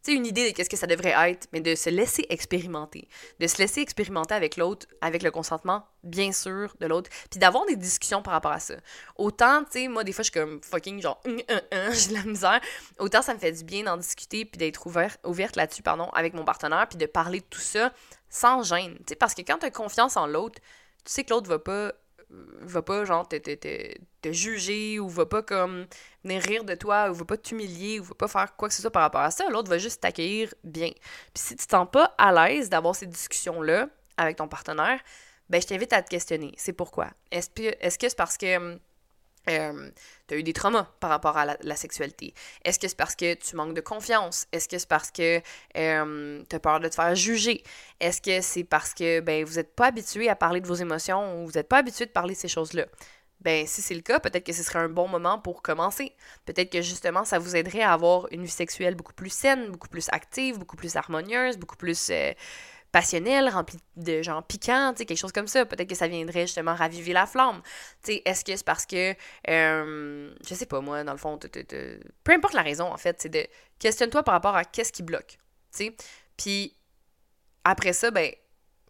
tu 0.04 0.12
une 0.12 0.26
idée 0.26 0.50
de 0.50 0.56
qu'est-ce 0.56 0.70
que 0.70 0.76
ça 0.76 0.86
devrait 0.86 1.14
être, 1.30 1.48
mais 1.52 1.60
de 1.60 1.74
se 1.74 1.90
laisser 1.90 2.26
expérimenter. 2.28 3.08
De 3.40 3.46
se 3.46 3.58
laisser 3.58 3.80
expérimenter 3.80 4.34
avec 4.34 4.56
l'autre, 4.56 4.86
avec 5.00 5.22
le 5.22 5.30
consentement, 5.30 5.84
bien 6.04 6.32
sûr, 6.32 6.74
de 6.80 6.86
l'autre, 6.86 7.10
puis 7.30 7.38
d'avoir 7.38 7.66
des 7.66 7.76
discussions 7.76 8.22
par 8.22 8.32
rapport 8.32 8.52
à 8.52 8.60
ça. 8.60 8.74
Autant, 9.16 9.64
tu 9.64 9.72
sais, 9.72 9.88
moi, 9.88 10.04
des 10.04 10.12
fois, 10.12 10.22
je 10.22 10.30
suis 10.30 10.40
comme 10.40 10.60
fucking 10.62 11.02
genre, 11.02 11.20
j'ai 11.26 12.08
de 12.08 12.14
la 12.14 12.22
misère. 12.24 12.60
Autant, 12.98 13.22
ça 13.22 13.34
me 13.34 13.38
fait 13.38 13.52
du 13.52 13.64
bien 13.64 13.84
d'en 13.84 13.96
discuter, 13.96 14.44
puis 14.44 14.58
d'être 14.58 14.86
ouvert, 14.86 15.16
ouverte 15.24 15.56
là-dessus, 15.56 15.82
pardon, 15.82 16.08
avec 16.10 16.34
mon 16.34 16.44
partenaire, 16.44 16.86
puis 16.88 16.98
de 16.98 17.06
parler 17.06 17.40
de 17.40 17.46
tout 17.50 17.60
ça 17.60 17.92
sans 18.30 18.62
gêne. 18.62 18.96
Tu 18.98 19.04
sais, 19.10 19.16
parce 19.16 19.34
que 19.34 19.42
quand 19.42 19.58
tu 19.58 19.66
as 19.66 19.70
confiance 19.70 20.16
en 20.16 20.26
l'autre, 20.26 20.60
tu 21.04 21.12
sais 21.12 21.24
que 21.24 21.30
l'autre 21.30 21.48
va 21.48 21.58
pas 21.58 21.92
va 22.30 22.82
pas 22.82 23.04
genre 23.04 23.26
te, 23.26 24.32
juger 24.32 24.98
ou 25.00 25.08
va 25.08 25.26
pas 25.26 25.42
comme 25.42 25.86
venir 26.24 26.42
rire 26.42 26.64
de 26.64 26.74
toi 26.74 27.10
ou 27.10 27.14
va 27.14 27.24
pas 27.24 27.36
t'humilier 27.36 28.00
ou 28.00 28.04
va 28.04 28.14
pas 28.14 28.28
faire 28.28 28.56
quoi 28.56 28.68
que 28.68 28.74
ce 28.74 28.82
soit 28.82 28.90
par 28.90 29.02
rapport 29.02 29.22
à 29.22 29.30
ça, 29.30 29.48
l'autre 29.48 29.70
va 29.70 29.78
juste 29.78 30.02
t'accueillir 30.02 30.52
bien. 30.64 30.90
Puis 30.90 31.42
si 31.42 31.56
tu 31.56 31.66
te 31.66 31.70
sens 31.70 31.88
pas 31.90 32.14
à 32.18 32.32
l'aise 32.32 32.68
d'avoir 32.68 32.94
ces 32.94 33.06
discussions-là 33.06 33.88
avec 34.16 34.36
ton 34.36 34.48
partenaire, 34.48 35.00
ben 35.48 35.60
je 35.62 35.66
t'invite 35.66 35.92
à 35.92 36.02
te 36.02 36.10
questionner. 36.10 36.52
C'est 36.56 36.74
pourquoi? 36.74 37.08
Est-ce 37.30 37.48
que 37.98 38.08
c'est 38.08 38.16
parce 38.16 38.36
que 38.36 38.78
euh, 39.48 39.90
tu 40.26 40.34
as 40.34 40.36
eu 40.36 40.42
des 40.42 40.52
traumas 40.52 40.88
par 41.00 41.10
rapport 41.10 41.36
à 41.36 41.46
la, 41.46 41.76
sexualité? 41.76 42.34
Est-ce 42.64 42.78
que 42.78 42.88
c'est 42.88 42.96
parce 42.96 43.14
que 43.14 43.34
tu 43.34 43.56
manques 43.56 43.74
de 43.74 43.80
confiance? 43.80 44.46
Est-ce 44.52 44.68
que 44.68 44.78
c'est 44.78 44.88
parce 44.88 45.10
que 45.10 45.40
euh, 45.76 46.42
tu 46.48 46.56
as 46.56 46.60
peur 46.60 46.80
de 46.80 46.88
te 46.88 46.94
faire 46.94 47.14
juger? 47.14 47.62
Est-ce 48.00 48.20
que 48.20 48.40
c'est 48.40 48.64
parce 48.64 48.94
que 48.94 49.20
ben, 49.20 49.44
vous 49.44 49.54
n'êtes 49.54 49.74
pas 49.74 49.86
habitué 49.86 50.28
à 50.28 50.36
parler 50.36 50.60
de 50.60 50.66
vos 50.66 50.74
émotions 50.74 51.42
ou 51.42 51.46
vous 51.46 51.52
n'êtes 51.52 51.68
pas 51.68 51.78
habitué 51.78 52.06
de 52.06 52.10
parler 52.10 52.34
de 52.34 52.38
ces 52.38 52.48
choses-là? 52.48 52.86
Ben, 53.40 53.66
si 53.66 53.82
c'est 53.82 53.94
le 53.94 54.00
cas, 54.00 54.18
peut-être 54.18 54.44
que 54.44 54.52
ce 54.52 54.64
serait 54.64 54.80
un 54.80 54.88
bon 54.88 55.06
moment 55.06 55.38
pour 55.38 55.62
commencer. 55.62 56.12
Peut-être 56.44 56.70
que 56.70 56.82
justement, 56.82 57.24
ça 57.24 57.38
vous 57.38 57.54
aiderait 57.54 57.82
à 57.82 57.92
avoir 57.92 58.26
une 58.32 58.42
vie 58.42 58.50
sexuelle 58.50 58.96
beaucoup 58.96 59.12
plus 59.12 59.30
saine, 59.30 59.70
beaucoup 59.70 59.88
plus 59.88 60.08
active, 60.10 60.58
beaucoup 60.58 60.76
plus 60.76 60.96
harmonieuse, 60.96 61.56
beaucoup 61.56 61.76
plus. 61.76 62.10
Euh, 62.10 62.32
passionnel, 62.92 63.48
rempli 63.48 63.78
de 63.96 64.22
genre 64.22 64.42
piquant, 64.42 64.92
tu 64.92 64.98
sais, 64.98 65.06
quelque 65.06 65.18
chose 65.18 65.32
comme 65.32 65.46
ça. 65.46 65.66
Peut-être 65.66 65.88
que 65.88 65.94
ça 65.94 66.08
viendrait 66.08 66.46
justement 66.46 66.74
raviver 66.74 67.12
la 67.12 67.26
flamme. 67.26 67.60
Est-ce 68.06 68.44
que 68.44 68.56
c'est 68.56 68.64
parce 68.64 68.86
que, 68.86 69.14
euh, 69.48 70.34
je 70.46 70.54
sais 70.54 70.66
pas 70.66 70.80
moi, 70.80 71.04
dans 71.04 71.12
le 71.12 71.18
fond, 71.18 71.38
peu 71.38 72.32
importe 72.32 72.54
la 72.54 72.62
raison 72.62 72.90
en 72.92 72.96
fait, 72.96 73.20
c'est 73.20 73.28
de 73.28 73.46
questionne-toi 73.78 74.22
par 74.22 74.34
rapport 74.34 74.56
à 74.56 74.64
qu'est-ce 74.64 74.92
qui 74.92 75.02
bloque, 75.02 75.38
tu 75.72 75.84
sais. 75.84 75.96
Puis 76.36 76.74
après 77.64 77.92
ça, 77.92 78.10
ben, 78.10 78.32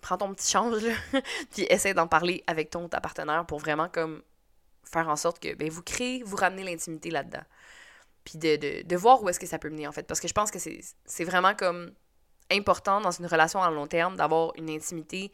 prends 0.01 0.18
ton 0.18 0.32
petit 0.32 0.51
change, 0.51 0.82
là, 0.82 0.94
puis 1.51 1.66
essaie 1.68 1.94
d'en 1.94 2.07
parler 2.07 2.44
avec 2.46 2.70
ton 2.70 2.88
ta 2.88 3.01
partenaire 3.01 3.44
pour 3.46 3.59
vraiment 3.59 3.88
comme 3.88 4.22
faire 4.84 5.09
en 5.09 5.16
sorte 5.16 5.40
que 5.40 5.55
ben, 5.55 5.68
vous 5.68 5.82
créez, 5.82 6.22
vous 6.22 6.36
ramenez 6.36 6.64
l'intimité 6.64 7.11
là-dedans. 7.11 7.42
Puis 8.24 8.38
de, 8.38 8.57
de, 8.57 8.82
de 8.86 8.96
voir 8.96 9.22
où 9.22 9.28
est-ce 9.28 9.40
que 9.40 9.46
ça 9.46 9.59
peut 9.59 9.70
mener 9.70 9.88
en 9.88 9.92
fait. 9.92 10.05
Parce 10.05 10.20
que 10.20 10.28
je 10.28 10.34
pense 10.34 10.51
que 10.51 10.59
c'est 10.59 11.24
vraiment 11.24 11.55
comme 11.55 11.92
important 12.51 13.01
dans 13.01 13.11
une 13.11 13.26
relation 13.26 13.62
à 13.62 13.70
long 13.70 13.86
terme 13.86 14.16
d'avoir 14.16 14.53
une 14.57 14.70
intimité, 14.70 15.32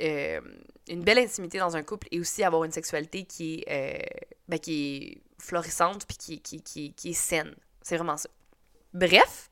euh, 0.00 0.40
une 0.88 1.02
belle 1.02 1.18
intimité 1.18 1.58
dans 1.58 1.76
un 1.76 1.82
couple 1.82 2.08
et 2.10 2.20
aussi 2.20 2.42
avoir 2.42 2.64
une 2.64 2.72
sexualité 2.72 3.24
qui 3.24 3.64
est, 3.66 4.02
euh, 4.02 4.20
ben, 4.48 4.58
florissante 5.38 6.06
puis 6.06 6.40
qui, 6.40 6.94
est 7.04 7.12
saine. 7.12 7.54
C'est 7.82 7.96
vraiment 7.96 8.16
ça. 8.16 8.28
Bref, 8.92 9.50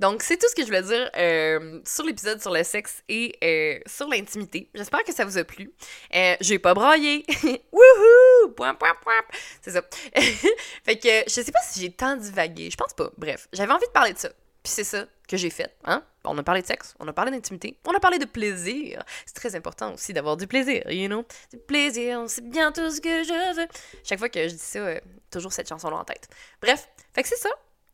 donc, 0.00 0.22
c'est 0.22 0.36
tout 0.36 0.48
ce 0.48 0.54
que 0.54 0.62
je 0.62 0.66
voulais 0.66 0.82
dire 0.82 1.10
euh, 1.16 1.80
sur 1.84 2.04
l'épisode 2.04 2.40
sur 2.40 2.52
le 2.52 2.62
sexe 2.62 3.02
et 3.08 3.82
sur 3.86 4.08
l'intimité. 4.08 4.68
J'espère 4.74 5.02
que 5.04 5.12
ça 5.12 5.24
vous 5.24 5.38
a 5.38 5.44
plu. 5.44 5.72
Euh, 6.14 6.36
j'ai 6.40 6.58
pas 6.58 6.74
braillé. 6.74 7.24
Wouhou! 7.72 8.52
Point, 8.56 8.74
point, 8.74 8.94
point. 9.00 9.14
C'est 9.62 9.72
ça. 9.72 9.82
fait 10.84 10.98
que 10.98 11.08
je 11.26 11.40
sais 11.40 11.52
pas 11.52 11.60
si 11.62 11.80
j'ai 11.80 11.92
tant 11.92 12.16
divagué. 12.16 12.70
Je 12.70 12.76
pense 12.76 12.94
pas. 12.94 13.10
Bref, 13.16 13.48
j'avais 13.52 13.72
envie 13.72 13.86
de 13.86 13.92
parler 13.92 14.12
de 14.12 14.18
ça. 14.18 14.30
Puis 14.64 14.72
c'est 14.72 14.84
ça 14.84 15.06
que 15.28 15.36
j'ai 15.36 15.50
fait. 15.50 15.76
Hein? 15.84 16.02
On 16.24 16.38
a 16.38 16.42
parlé 16.42 16.62
de 16.62 16.66
sexe, 16.66 16.94
on 16.98 17.06
a 17.06 17.12
parlé 17.12 17.30
d'intimité, 17.30 17.78
on 17.86 17.94
a 17.94 18.00
parlé 18.00 18.18
de 18.18 18.24
plaisir. 18.24 19.04
C'est 19.26 19.34
très 19.34 19.54
important 19.54 19.92
aussi 19.92 20.14
d'avoir 20.14 20.38
du 20.38 20.46
plaisir, 20.46 20.90
you 20.90 21.06
know? 21.06 21.24
Du 21.52 21.58
plaisir, 21.58 22.24
c'est 22.28 22.48
bien 22.48 22.72
tout 22.72 22.90
ce 22.90 22.98
que 22.98 23.22
je 23.24 23.56
veux. 23.56 23.68
Chaque 24.04 24.18
fois 24.18 24.30
que 24.30 24.48
je 24.48 24.54
dis 24.54 24.58
ça, 24.58 25.00
toujours 25.30 25.52
cette 25.52 25.68
chanson-là 25.68 25.96
en 25.98 26.04
tête. 26.04 26.28
Bref, 26.62 26.88
fait 27.12 27.22
que 27.22 27.28
c'est 27.28 27.36
ça. 27.36 27.50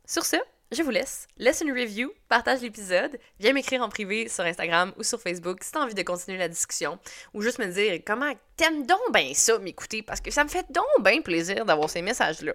Sur 0.06 0.24
ce, 0.24 0.36
je 0.72 0.82
vous 0.82 0.90
laisse. 0.90 1.26
Laisse 1.36 1.60
une 1.60 1.72
review, 1.72 2.12
partage 2.28 2.60
l'épisode, 2.60 3.18
viens 3.38 3.52
m'écrire 3.52 3.82
en 3.82 3.88
privé 3.88 4.28
sur 4.28 4.44
Instagram 4.44 4.92
ou 4.98 5.02
sur 5.02 5.20
Facebook 5.20 5.62
si 5.62 5.72
t'as 5.72 5.80
envie 5.80 5.94
de 5.94 6.02
continuer 6.02 6.38
la 6.38 6.48
discussion 6.48 6.98
ou 7.34 7.42
juste 7.42 7.58
me 7.58 7.66
dire 7.66 8.00
comment 8.06 8.32
t'aimes 8.56 8.86
donc 8.86 9.00
ben 9.12 9.34
ça 9.34 9.58
m'écouter 9.58 10.02
parce 10.02 10.20
que 10.20 10.30
ça 10.30 10.44
me 10.44 10.48
fait 10.48 10.66
donc 10.70 10.86
bien 11.00 11.20
plaisir 11.22 11.64
d'avoir 11.64 11.90
ces 11.90 12.02
messages-là. 12.02 12.52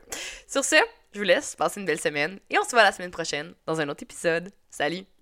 Sur 0.47 0.63
ce, 0.63 0.77
je 1.13 1.19
vous 1.19 1.25
laisse, 1.25 1.55
passez 1.55 1.79
une 1.79 1.85
belle 1.85 1.99
semaine 1.99 2.39
et 2.49 2.57
on 2.57 2.63
se 2.63 2.71
voit 2.71 2.83
la 2.83 2.91
semaine 2.91 3.11
prochaine 3.11 3.53
dans 3.65 3.79
un 3.81 3.89
autre 3.89 4.03
épisode. 4.03 4.51
Salut! 4.69 5.14